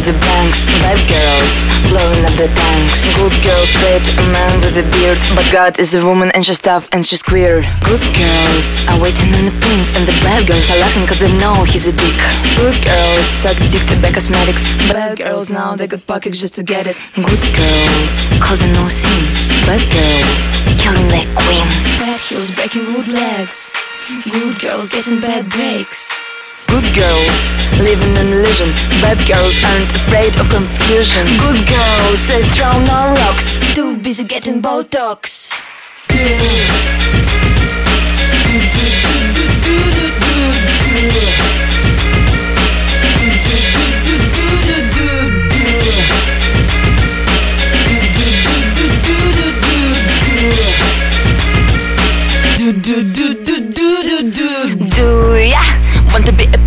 The 0.04 0.12
banks. 0.20 0.68
Bad 0.84 1.00
girls, 1.08 1.54
blowing 1.88 2.24
up 2.28 2.36
the 2.36 2.48
tanks. 2.52 3.00
Good 3.16 3.32
girls, 3.40 3.72
bet 3.80 4.04
a 4.12 4.24
man 4.36 4.60
with 4.60 4.76
a 4.76 4.84
beard. 4.92 5.18
But 5.34 5.48
God 5.50 5.78
is 5.80 5.94
a 5.94 6.04
woman 6.04 6.30
and 6.32 6.44
she's 6.44 6.60
tough 6.60 6.88
and 6.92 7.04
she's 7.04 7.22
queer. 7.22 7.64
Good 7.80 8.04
girls 8.12 8.66
are 8.88 9.00
waiting 9.00 9.32
on 9.32 9.48
the 9.48 9.56
prince, 9.64 9.88
and 9.96 10.04
the 10.06 10.16
bad 10.20 10.46
girls 10.46 10.68
are 10.70 10.78
laughing 10.78 11.06
cause 11.06 11.18
they 11.18 11.32
know 11.40 11.64
he's 11.64 11.86
a 11.86 11.92
dick. 11.92 12.20
Good 12.60 12.76
girls 12.84 13.26
suck 13.40 13.56
dick 13.72 13.84
to 13.88 13.96
buy 14.00 14.12
cosmetics. 14.12 14.68
Bad 14.92 15.18
girls 15.18 15.48
now 15.48 15.74
they 15.74 15.86
got 15.86 16.06
pockets 16.06 16.38
just 16.38 16.54
to 16.54 16.62
get 16.62 16.86
it. 16.86 16.96
Good 17.16 17.44
girls 17.56 18.16
causing 18.44 18.72
no 18.72 18.88
scenes. 18.88 19.48
Bad 19.64 19.80
girls 19.88 20.46
killing 20.76 21.08
like 21.08 21.30
queens. 21.32 21.84
Bad 22.04 22.20
heels 22.20 22.54
breaking 22.54 22.84
good 22.92 23.08
legs. 23.08 23.72
Good 24.30 24.60
girls 24.60 24.90
getting 24.90 25.20
bad 25.20 25.48
breaks. 25.48 26.12
Good 26.74 26.92
girls 26.92 27.54
living 27.78 28.16
in 28.16 28.32
illusion. 28.32 28.68
Bad 29.00 29.18
girls 29.28 29.54
aren't 29.62 29.88
afraid 29.94 30.34
of 30.40 30.48
confusion. 30.50 31.24
Good 31.38 31.62
girls 31.68 32.26
they 32.26 32.42
throw 32.50 32.72
no 32.82 33.14
rocks. 33.22 33.60
Too 33.76 33.96
busy 33.96 34.24
getting 34.24 34.60
Botox. 34.60 35.54
Do 54.96 55.36
ya 55.38 55.62
want 56.14 56.26
to 56.26 56.32
be 56.32 56.44
a 56.44 56.63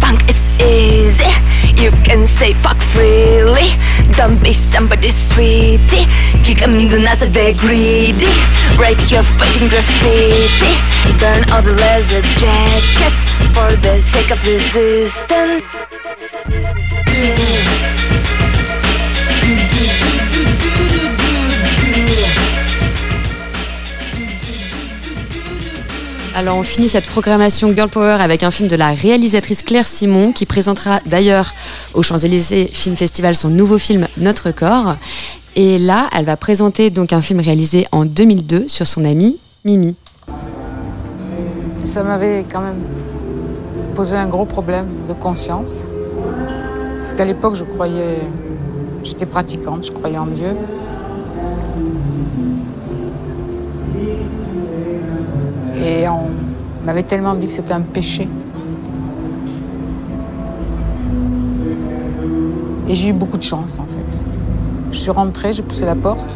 say 2.28 2.54
fuck 2.56 2.78
freely. 2.92 3.72
Don't 4.18 4.42
be 4.44 4.52
somebody 4.52 5.12
sweetie. 5.12 6.06
Kick 6.44 6.60
them 6.60 6.76
in 6.76 6.90
the 6.90 7.00
if 7.00 7.32
they're 7.34 7.54
greedy. 7.54 8.28
Write 8.78 9.00
your 9.10 9.24
fighting 9.24 9.70
graffiti. 9.70 10.74
Burn 11.20 11.50
all 11.52 11.62
the 11.62 11.74
leather 11.74 12.22
jackets 12.36 13.22
for 13.56 13.72
the 13.82 14.02
sake 14.02 14.32
of 14.32 14.46
resistance. 14.46 15.64
Alors 26.38 26.56
on 26.58 26.62
finit 26.62 26.88
cette 26.88 27.08
programmation 27.08 27.74
Girl 27.76 27.90
Power 27.90 28.18
avec 28.20 28.44
un 28.44 28.52
film 28.52 28.70
de 28.70 28.76
la 28.76 28.92
réalisatrice 28.92 29.64
Claire 29.64 29.88
Simon 29.88 30.32
qui 30.32 30.46
présentera 30.46 31.00
d'ailleurs 31.04 31.56
au 31.96 32.04
Champs-Élysées 32.04 32.70
Film 32.72 32.96
Festival 32.96 33.34
son 33.34 33.50
nouveau 33.50 33.80
film 33.80 34.08
Notre 34.18 34.52
corps. 34.52 34.98
Et 35.56 35.80
là, 35.80 36.08
elle 36.16 36.26
va 36.26 36.38
présenter 36.38 36.92
donc 36.92 37.12
un 37.12 37.22
film 37.22 37.40
réalisé 37.40 37.88
en 37.92 38.06
2002 38.06 38.68
sur 38.68 38.86
son 38.86 39.04
amie 39.04 39.40
Mimi. 39.66 39.96
Ça 41.84 42.04
m'avait 42.04 42.46
quand 42.48 42.62
même 42.62 42.84
posé 43.96 44.16
un 44.16 44.28
gros 44.28 44.46
problème 44.46 45.08
de 45.10 45.14
conscience. 45.14 45.88
Parce 47.00 47.14
qu'à 47.14 47.26
l'époque, 47.26 47.56
je 47.56 47.64
croyais. 47.64 48.22
J'étais 49.04 49.26
pratiquante, 49.26 49.88
je 49.88 49.92
croyais 49.92 50.20
en 50.20 50.28
Dieu. 50.28 50.56
Et 55.88 56.06
on 56.10 56.28
m'avait 56.84 57.04
tellement 57.04 57.34
dit 57.34 57.48
que 57.48 57.54
c'était 57.54 57.72
un 57.72 57.80
péché. 57.80 58.28
Et 62.90 62.96
j'ai 62.96 63.08
eu 63.08 63.14
beaucoup 63.14 63.38
de 63.38 63.44
chance 63.44 63.80
en 63.80 63.86
fait. 63.86 64.06
Je 64.92 64.98
suis 64.98 65.12
rentrée, 65.12 65.54
j'ai 65.54 65.64
poussé 65.64 65.86
la 65.86 65.96
porte. 65.96 66.30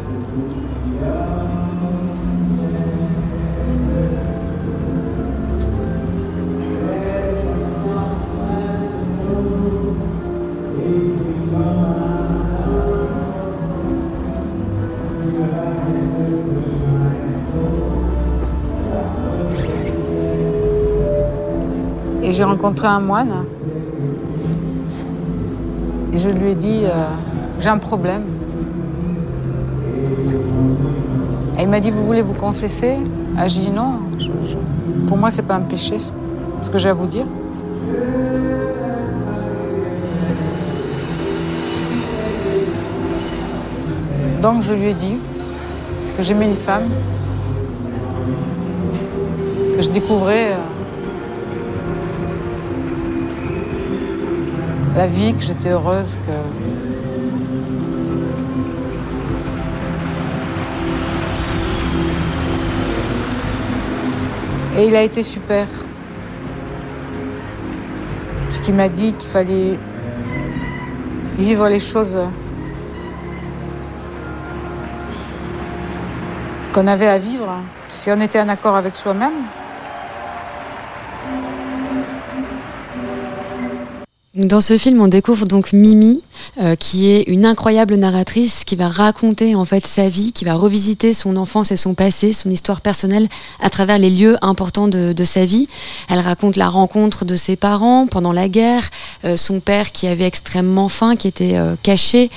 J'ai 22.42 22.46
rencontré 22.46 22.88
un 22.88 23.00
moine. 23.00 23.46
Et 26.12 26.18
je 26.18 26.28
lui 26.28 26.48
ai 26.50 26.56
dit, 26.56 26.82
euh, 26.86 26.89
j'ai 27.60 27.70
un 27.70 27.78
problème. 27.78 28.24
Et 31.60 31.62
il 31.62 31.70
m'a 31.70 31.80
dit, 31.80 31.92
vous 31.92 32.04
voulez 32.04 32.24
vous 32.24 32.34
confesser? 32.34 32.96
Ah, 33.38 33.48
J'ai 33.48 33.60
dit 33.62 33.70
non. 33.70 34.00
pour 35.06 35.18
moi, 35.18 35.30
c'est 35.30 35.44
pas 35.44 35.54
un 35.54 35.60
péché, 35.62 36.00
ce- 36.00 36.14
ce 36.64 36.70
que 36.72 36.80
j'ai 36.80 36.89
à 36.89 36.94
vous 36.96 37.06
dire. 37.06 37.28
Donc 44.42 44.64
je 44.64 44.74
lui 44.74 44.88
ai 44.88 44.94
dit 44.94 45.18
que 46.18 46.24
j'aimais 46.24 46.46
une 46.50 46.56
femme, 46.56 46.89
que 49.76 49.82
je 49.82 49.89
découvrais 49.92 50.54
euh, 50.54 50.56
la 54.96 55.08
vie, 55.08 55.34
que 55.34 55.42
j'étais 55.42 55.70
heureuse, 55.70 56.18
que 56.26 56.32
Et 64.78 64.88
il 64.88 64.96
a 64.96 65.02
été 65.02 65.22
super. 65.22 65.68
Ce 68.50 68.60
qui 68.62 68.72
m'a 68.72 68.88
dit 68.88 69.14
qu'il 69.14 69.30
fallait 69.30 69.78
vivre 71.38 71.68
les 71.68 71.80
choses 71.80 72.18
qu'on 76.74 76.88
avait 76.88 77.08
à 77.08 77.18
vivre. 77.18 77.50
Si 77.88 78.10
on 78.12 78.22
était 78.22 78.39
en 78.39 78.48
accord 78.48 78.76
avec 78.78 78.96
soi-même, 78.96 79.34
Dans 84.48 84.60
ce 84.60 84.76
film, 84.78 85.00
on 85.02 85.08
découvre 85.08 85.46
donc 85.46 85.72
Mimi, 85.72 86.24
euh, 86.62 86.76
qui 86.76 87.10
est 87.10 87.24
une 87.28 87.46
incroyable 87.46 87.96
narratrice 87.96 88.64
qui 88.66 88.76
va 88.76 88.88
raconter 88.88 89.56
en 89.56 89.66
fait 89.66 89.86
sa 89.86 90.10
vie, 90.10 90.32
qui 90.32 90.46
va 90.46 90.54
revisiter 90.56 91.14
son 91.14 91.36
enfance 91.38 91.72
et 91.72 91.76
son 91.78 91.94
passé, 91.94 92.34
son 92.34 92.50
histoire 92.50 92.82
personnelle 92.82 93.28
à 93.62 93.70
travers 93.70 93.98
les 93.98 94.10
lieux 94.10 94.38
importants 94.42 94.88
de, 94.88 95.14
de 95.14 95.24
sa 95.24 95.46
vie. 95.46 95.68
Elle 96.10 96.20
raconte 96.20 96.56
la 96.56 96.70
rencontre 96.70 97.26
de 97.26 97.36
ses 97.36 97.56
parents 97.56 98.08
pendant 98.08 98.32
la 98.34 98.48
guerre, 98.48 98.89
euh, 99.26 99.38
son 99.38 99.60
père 99.60 99.92
qui 99.92 100.08
avait 100.08 100.26
extrêmement 100.26 100.89
faim, 100.89 101.16
qui 101.16 101.28
était 101.28 101.56
euh, 101.56 101.76
caché, 101.82 102.30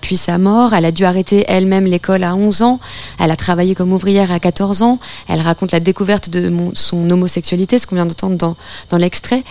puis 0.00 0.16
sa 0.16 0.38
mort. 0.38 0.74
Elle 0.74 0.84
a 0.84 0.92
dû 0.92 1.04
arrêter 1.04 1.44
elle-même 1.48 1.84
l'école 1.86 2.24
à 2.24 2.34
11 2.34 2.62
ans. 2.62 2.80
Elle 3.18 3.30
a 3.30 3.36
travaillé 3.36 3.74
comme 3.74 3.92
ouvrière 3.92 4.30
à 4.32 4.38
14 4.40 4.82
ans. 4.82 4.98
Elle 5.28 5.40
raconte 5.40 5.72
la 5.72 5.80
découverte 5.80 6.30
de 6.30 6.48
mon- 6.48 6.72
son 6.74 7.08
homosexualité, 7.10 7.78
ce 7.78 7.86
qu'on 7.86 7.96
vient 7.96 8.06
d'entendre 8.06 8.36
dans, 8.36 8.56
dans 8.90 8.96
l'extrait. 8.98 9.42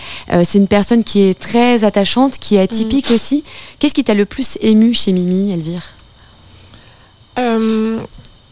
C'est 0.43 0.57
une 0.57 0.67
personne 0.67 1.03
qui 1.03 1.21
est 1.21 1.37
très 1.37 1.83
attachante, 1.83 2.37
qui 2.39 2.55
est 2.55 2.59
atypique 2.61 3.11
aussi. 3.11 3.43
Qu'est-ce 3.81 3.95
qui 3.95 4.03
t'a 4.03 4.13
le 4.13 4.25
plus 4.25 4.59
ému 4.61 4.93
chez 4.93 5.11
Mimi, 5.11 5.51
Elvire? 5.51 5.81
Euh, 7.39 7.97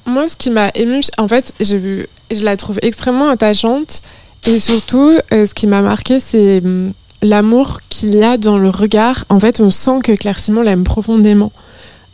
moi, 0.08 0.28
ce 0.28 0.36
qui 0.36 0.50
m'a 0.50 0.72
émue, 0.74 1.04
en 1.20 1.28
fait, 1.28 1.54
vu, 1.60 2.08
je 2.32 2.44
la 2.44 2.58
trouve 2.58 2.80
extrêmement 2.82 3.30
attachante. 3.30 4.02
Et 4.48 4.60
surtout, 4.60 5.12
euh, 5.32 5.46
ce 5.46 5.54
qui 5.54 5.68
m'a 5.68 5.84
marqué, 5.84 6.20
c'est 6.20 6.66
hum, 6.66 6.94
l'amour 7.22 7.82
qu'il 7.90 8.16
y 8.16 8.24
a 8.24 8.38
dans 8.38 8.58
le 8.58 8.72
regard. 8.72 9.26
En 9.30 9.40
fait, 9.40 9.60
on 9.62 9.70
sent 9.70 10.00
que 10.04 10.14
Claire 10.14 10.40
Simon 10.40 10.64
l'aime 10.64 10.84
profondément. 10.84 11.52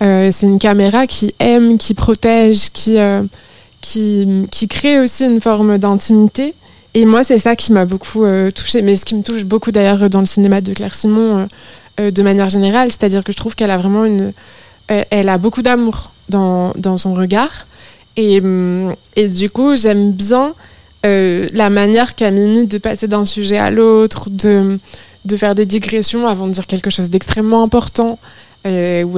Euh, 0.03 0.29
c'est 0.33 0.47
une 0.47 0.59
caméra 0.59 1.07
qui 1.07 1.33
aime, 1.39 1.77
qui 1.77 1.93
protège, 1.93 2.69
qui, 2.73 2.97
qui, 3.79 4.45
qui 4.51 4.67
crée 4.67 4.99
aussi 4.99 5.23
une 5.23 5.39
forme 5.39 5.77
d'intimité. 5.77 6.53
Et 6.95 7.03
moi, 7.03 7.25
c'est 7.25 7.39
ça 7.39 7.57
qui 7.57 7.73
m'a 7.73 7.83
beaucoup 7.83 8.23
euh, 8.23 8.51
touchée, 8.51 8.81
mais 8.81 8.95
ce 8.95 9.03
qui 9.03 9.15
me 9.15 9.21
touche 9.21 9.43
beaucoup 9.43 9.71
d'ailleurs 9.73 10.09
dans 10.09 10.21
le 10.21 10.25
cinéma 10.25 10.61
de 10.61 10.71
Claire 10.71 10.95
Simon 10.95 11.39
euh, 11.39 11.45
euh, 11.99 12.11
de 12.11 12.23
manière 12.23 12.47
générale, 12.47 12.89
c'est-à-dire 12.89 13.21
que 13.21 13.33
je 13.33 13.37
trouve 13.37 13.53
qu'elle 13.53 13.69
a 13.69 13.75
vraiment 13.75 14.05
une, 14.05 14.31
elle 14.87 15.27
a 15.27 15.37
beaucoup 15.37 15.61
d'amour 15.61 16.13
dans, 16.29 16.71
dans 16.77 16.97
son 16.97 17.13
regard, 17.13 17.67
et, 18.15 18.39
hum, 18.39 18.95
et 19.17 19.27
du 19.27 19.49
coup, 19.49 19.75
j'aime 19.75 20.13
bien 20.13 20.53
la 21.03 21.69
manière 21.69 22.15
qu'a 22.15 22.31
Mimi 22.31 22.65
de 22.65 22.79
passer 22.79 23.07
d'un 23.07 23.25
sujet 23.25 23.57
à 23.57 23.69
l'autre, 23.69 24.31
de, 24.31 24.79
de 25.25 25.37
faire 25.37 25.53
des 25.53 25.67
digressions 25.67 26.25
avant 26.25 26.47
de 26.47 26.51
dire 26.51 26.65
quelque 26.65 26.89
chose 26.89 27.11
d'extrêmement 27.11 27.61
important. 27.61 28.17
où 28.65 28.69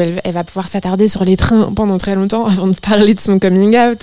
elle, 0.01 0.21
va 0.25 0.43
pouvoir 0.43 0.67
s'attarder 0.67 1.07
sur 1.07 1.23
les 1.23 1.37
trains 1.37 1.71
pendant 1.73 1.95
très 1.95 2.15
longtemps 2.15 2.45
avant 2.53 2.67
de 2.67 2.75
parler 2.75 3.13
de 3.13 3.21
son 3.21 3.39
coming 3.39 3.77
out. 3.77 3.99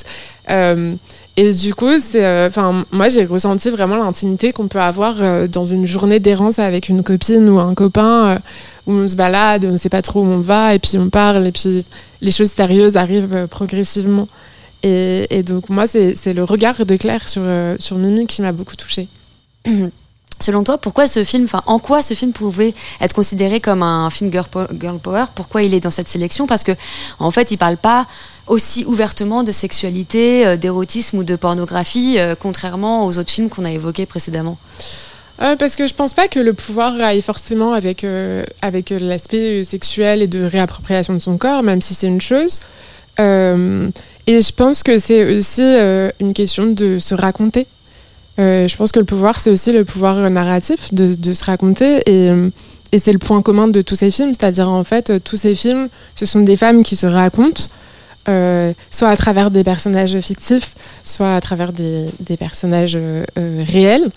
Et 1.37 1.51
du 1.51 1.74
coup, 1.74 1.99
c'est, 1.99 2.24
euh, 2.24 2.47
enfin, 2.47 2.85
moi, 2.93 3.09
j'ai 3.09 3.24
ressenti 3.24 3.68
vraiment 3.68 3.97
l'intimité 3.97 4.53
qu'on 4.53 4.68
peut 4.68 4.80
avoir 4.80 5.16
euh, 5.20 5.49
dans 5.49 5.64
une 5.64 5.85
journée 5.85 6.20
d'errance 6.20 6.61
avec 6.61 6.89
une 6.89 7.03
copine 7.03 7.49
ou 7.49 7.59
un 7.59 7.74
copain, 7.74 8.26
euh, 8.26 8.39
où 8.87 8.93
on 8.93 9.09
se 9.09 9.16
balade, 9.16 9.64
on 9.64 9.72
ne 9.72 9.76
sait 9.76 9.89
pas 9.89 10.03
trop 10.03 10.20
où 10.20 10.26
on 10.26 10.41
va, 10.41 10.74
et 10.74 10.78
puis 10.78 10.97
on 10.97 11.11
parle, 11.11 11.47
et 11.49 11.53
puis 11.53 11.85
les 12.20 12.30
choses 12.30 12.51
sérieuses 12.51 12.97
arrivent 12.97 13.49
progressivement. 13.49 14.28
Et, 14.87 15.43
donc, 15.43 15.70
moi, 15.70 15.87
c'est, 15.87 16.14
le 16.35 16.45
regard 16.45 16.85
de 16.85 16.97
Claire 16.97 17.26
sur, 17.26 17.43
sur 17.78 17.97
Mimi 17.97 18.26
qui 18.26 18.43
m'a 18.43 18.53
beaucoup 18.53 18.76
touchée. 18.76 19.09
Selon 20.41 20.62
toi, 20.62 20.76
pourquoi 20.76 21.07
ce 21.07 21.24
film, 21.24 21.47
en 21.66 21.78
quoi 21.78 22.03
ce 22.03 22.12
film 22.12 22.32
pouvait 22.32 22.74
être 23.01 23.14
considéré 23.14 23.61
comme 23.61 23.82
un 23.82 24.11
film 24.11 24.30
girl, 24.30 24.47
po- 24.51 24.66
girl 24.78 24.99
power? 24.99 25.24
Pourquoi 25.35 25.62
il 25.62 25.72
est 25.72 25.80
dans 25.80 25.91
cette 25.91 26.09
sélection? 26.09 26.47
Parce 26.47 26.64
que, 26.64 26.72
en 27.18 27.30
fait, 27.30 27.51
il 27.51 27.57
parle 27.57 27.78
pas 27.78 28.07
aussi 28.47 28.84
ouvertement 28.86 29.42
de 29.42 29.53
sexualité, 29.53 30.47
euh, 30.47 30.57
d'érotisme 30.57 31.18
ou 31.18 31.24
de 31.24 31.36
pornographie, 31.36 32.16
euh, 32.18 32.34
contrairement 32.38 33.07
aux 33.07 33.18
autres 33.18 33.30
films 33.30 33.49
qu'on 33.49 33.64
a 33.64 33.70
évoqués 33.70 34.07
précédemment. 34.07 34.59
Euh, 35.42 35.57
parce 35.57 35.74
que 35.74 35.86
je 35.86 35.95
pense 35.95 36.12
pas 36.12 36.28
que 36.28 36.38
le 36.38 36.53
pouvoir 36.53 36.95
aille 37.01 37.22
forcément 37.22 37.72
avec, 37.72 38.07
avec 38.62 38.90
l'aspect 38.90 39.64
sexuel 39.64 40.22
et 40.22 40.28
de 40.28 40.45
réappropriation 40.45 41.12
de 41.14 41.18
son 41.18 41.38
corps, 41.38 41.64
même 41.64 41.80
si 41.80 41.95
c'est 41.95 42.07
une 42.07 42.20
chose. 42.20 42.61
Et 43.18 44.40
je 44.40 44.53
pense 44.53 44.84
que 44.84 44.99
c'est 44.99 45.36
aussi 45.36 45.62
une 46.20 46.32
question 46.32 46.66
de 46.66 47.01
se 47.01 47.16
raconter. 47.16 47.66
Je 48.38 48.76
pense 48.76 48.92
que 48.92 49.01
le 49.01 49.05
pouvoir, 49.05 49.40
c'est 49.40 49.51
aussi 49.51 49.72
le 49.72 49.84
pouvoir 49.84 50.30
narratif 50.30 50.95
de, 50.95 51.32
se 51.32 51.45
raconter. 51.45 52.01
Et, 52.07 52.30
c'est 53.01 53.12
le 53.12 53.18
point 53.18 53.42
commun 53.42 53.66
de 53.66 53.82
tous 53.82 53.97
ces 53.97 54.12
films. 54.12 54.34
C'est-à-dire, 54.38 54.68
en 54.68 54.84
fait, 54.84 55.24
tous 55.24 55.36
ces 55.36 55.57
films, 55.57 55.88
ce 56.14 56.26
sont 56.26 56.42
des 56.42 56.57
femmes 56.57 56.84
qui 56.84 56.95
se 56.95 57.07
racontent, 57.07 57.64
euh, 58.27 58.72
soit 58.91 59.09
à 59.09 59.16
travers 59.16 59.51
des 59.51 59.64
personnages 59.64 60.18
fictifs, 60.20 60.75
soit 61.03 61.35
à 61.35 61.41
travers 61.43 61.72
des, 61.72 62.09
personnages 62.39 62.97
euh, 62.97 63.25
euh, 63.39 63.62
réels 63.66 64.09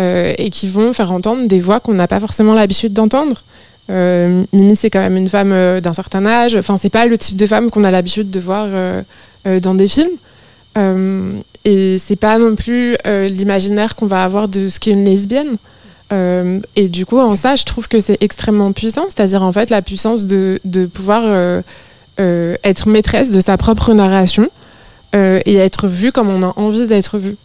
et 0.00 0.50
qui 0.50 0.68
vont 0.68 0.92
faire 0.92 1.10
entendre 1.10 1.48
des 1.48 1.58
voix 1.58 1.80
qu'on 1.80 1.94
n'a 1.94 2.06
pas 2.06 2.20
forcément 2.20 2.54
l'habitude 2.54 2.92
d'entendre. 2.92 3.42
Mimi, 3.88 4.76
c'est 4.76 4.90
quand 4.90 5.00
même 5.00 5.16
une 5.16 5.28
femme 5.28 5.80
d'un 5.80 5.92
certain 5.92 6.24
âge. 6.24 6.54
Enfin, 6.54 6.76
c'est 6.76 6.88
pas 6.88 7.04
le 7.06 7.18
type 7.18 7.36
de 7.36 7.48
femme 7.48 7.68
qu'on 7.68 7.82
a 7.82 7.90
l'habitude 7.90 8.30
de 8.30 8.38
voir 8.38 8.68
dans 9.44 9.74
des 9.74 9.88
films. 9.88 10.12
Et 11.64 11.98
c'est 11.98 12.14
pas 12.14 12.38
non 12.38 12.54
plus 12.54 12.96
l'imaginaire 13.04 13.96
qu'on 13.96 14.06
va 14.06 14.22
avoir 14.22 14.46
de 14.46 14.68
ce 14.68 14.78
qu'est 14.78 14.92
une 14.92 15.04
lesbienne. 15.04 15.56
Et 16.12 16.88
du 16.88 17.04
coup, 17.04 17.18
en 17.18 17.34
ça, 17.34 17.56
je 17.56 17.64
trouve 17.64 17.88
que 17.88 17.98
c'est 17.98 18.22
extrêmement 18.22 18.70
puissant. 18.70 19.06
C'est-à-dire, 19.08 19.42
en 19.42 19.52
fait, 19.52 19.68
la 19.68 19.82
puissance 19.82 20.26
de, 20.26 20.60
de 20.64 20.86
pouvoir 20.86 21.24
euh, 22.20 22.56
être 22.64 22.88
maîtresse 22.88 23.30
de 23.30 23.40
sa 23.40 23.56
propre 23.56 23.92
narration 23.94 24.48
euh, 25.14 25.40
et 25.46 25.56
être 25.56 25.86
vue 25.86 26.12
comme 26.12 26.28
on 26.28 26.42
a 26.42 26.52
envie 26.56 26.86
d'être 26.86 27.18
vue. 27.18 27.36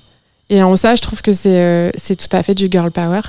Et 0.49 0.61
en 0.61 0.76
ça, 0.76 0.95
je 0.95 1.01
trouve 1.01 1.21
que 1.21 1.34
c'est 1.34 1.59
euh, 1.59 1.89
c'est 1.95 2.15
tout 2.15 2.36
à 2.36 2.43
fait 2.43 2.55
du 2.55 2.67
girl 2.69 2.91
power. 2.91 3.21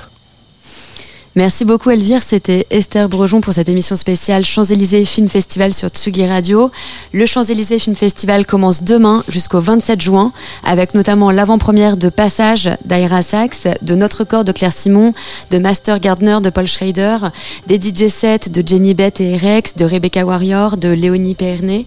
Merci 1.37 1.65
beaucoup 1.65 1.89
Elvire, 1.89 2.23
c'était 2.23 2.65
Esther 2.69 3.09
Brejon 3.09 3.41
pour 3.41 3.51
cette 3.51 3.67
émission 3.67 3.97
spéciale 3.97 4.45
Champs-Élysées 4.45 5.03
Film 5.03 5.27
Festival 5.27 5.73
sur 5.73 5.89
Tsugi 5.89 6.25
Radio. 6.25 6.71
Le 7.11 7.25
Champs-Élysées 7.25 7.77
Film 7.77 7.93
Festival 7.93 8.45
commence 8.45 8.83
demain 8.83 9.21
jusqu'au 9.27 9.59
27 9.59 9.99
juin 9.99 10.31
avec 10.63 10.93
notamment 10.93 11.31
l'avant-première 11.31 11.97
de 11.97 12.07
Passage 12.07 12.69
d'Aira 12.85 13.21
Sachs, 13.21 13.67
de 13.81 13.95
Notre 13.95 14.23
Corps 14.23 14.45
de 14.45 14.53
Claire 14.53 14.71
Simon, 14.71 15.11
de 15.51 15.57
Master 15.57 15.99
Gardner 15.99 16.37
de 16.41 16.49
Paul 16.49 16.67
Schrader, 16.67 17.17
des 17.67 17.81
DJ 17.81 18.07
sets 18.07 18.49
de 18.49 18.65
Jenny 18.65 18.93
Beth 18.93 19.19
et 19.19 19.35
Rex, 19.35 19.75
de 19.75 19.83
Rebecca 19.83 20.23
Warrior, 20.23 20.77
de 20.77 20.87
Léonie 20.87 21.35
Pernet 21.35 21.85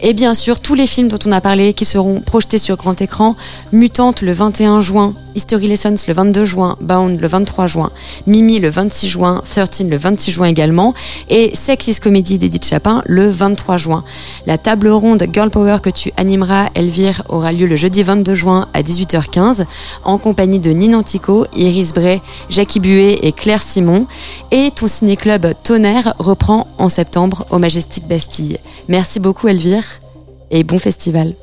et 0.00 0.12
bien 0.12 0.34
sûr 0.34 0.60
tous 0.60 0.74
les 0.74 0.86
films 0.86 1.08
dont 1.08 1.18
on 1.24 1.32
a 1.32 1.40
parlé 1.40 1.72
qui 1.72 1.86
seront 1.86 2.20
projetés 2.20 2.58
sur 2.58 2.76
grand 2.76 3.00
écran, 3.00 3.34
Mutante 3.72 4.20
le 4.20 4.32
21 4.32 4.82
juin, 4.82 5.14
History 5.34 5.68
Lessons 5.68 5.94
le 6.06 6.12
22 6.12 6.44
juin, 6.44 6.76
Bound 6.82 7.18
le 7.18 7.28
23 7.28 7.66
juin, 7.66 7.90
Mimi 8.26 8.58
le 8.58 8.68
26 8.90 9.08
juin, 9.08 9.42
13 9.48 9.86
le 9.88 9.96
26 9.96 10.32
juin 10.32 10.46
également, 10.46 10.94
et 11.28 11.54
Sexist 11.54 12.02
Comedy 12.02 12.38
d'Edith 12.38 12.64
Chapin 12.64 13.02
le 13.06 13.30
23 13.30 13.76
juin. 13.76 14.02
La 14.46 14.58
table 14.58 14.88
ronde 14.88 15.24
Girl 15.32 15.48
Power 15.48 15.76
que 15.80 15.90
tu 15.90 16.10
animeras, 16.16 16.70
Elvire, 16.74 17.22
aura 17.28 17.52
lieu 17.52 17.66
le 17.66 17.76
jeudi 17.76 18.02
22 18.02 18.34
juin 18.34 18.68
à 18.74 18.82
18h15 18.82 19.64
en 20.02 20.18
compagnie 20.18 20.58
de 20.58 20.72
Nina 20.72 20.98
Antico, 20.98 21.46
Iris 21.54 21.94
Bray, 21.94 22.20
Jackie 22.48 22.80
Buet 22.80 23.20
et 23.22 23.30
Claire 23.30 23.62
Simon. 23.62 24.08
Et 24.50 24.72
ton 24.74 24.88
ciné-club 24.88 25.54
Tonnerre 25.62 26.14
reprend 26.18 26.66
en 26.78 26.88
septembre 26.88 27.46
au 27.50 27.58
Majestic 27.58 28.08
Bastille. 28.08 28.58
Merci 28.88 29.20
beaucoup 29.20 29.46
Elvire 29.46 29.84
et 30.50 30.64
bon 30.64 30.80
festival. 30.80 31.34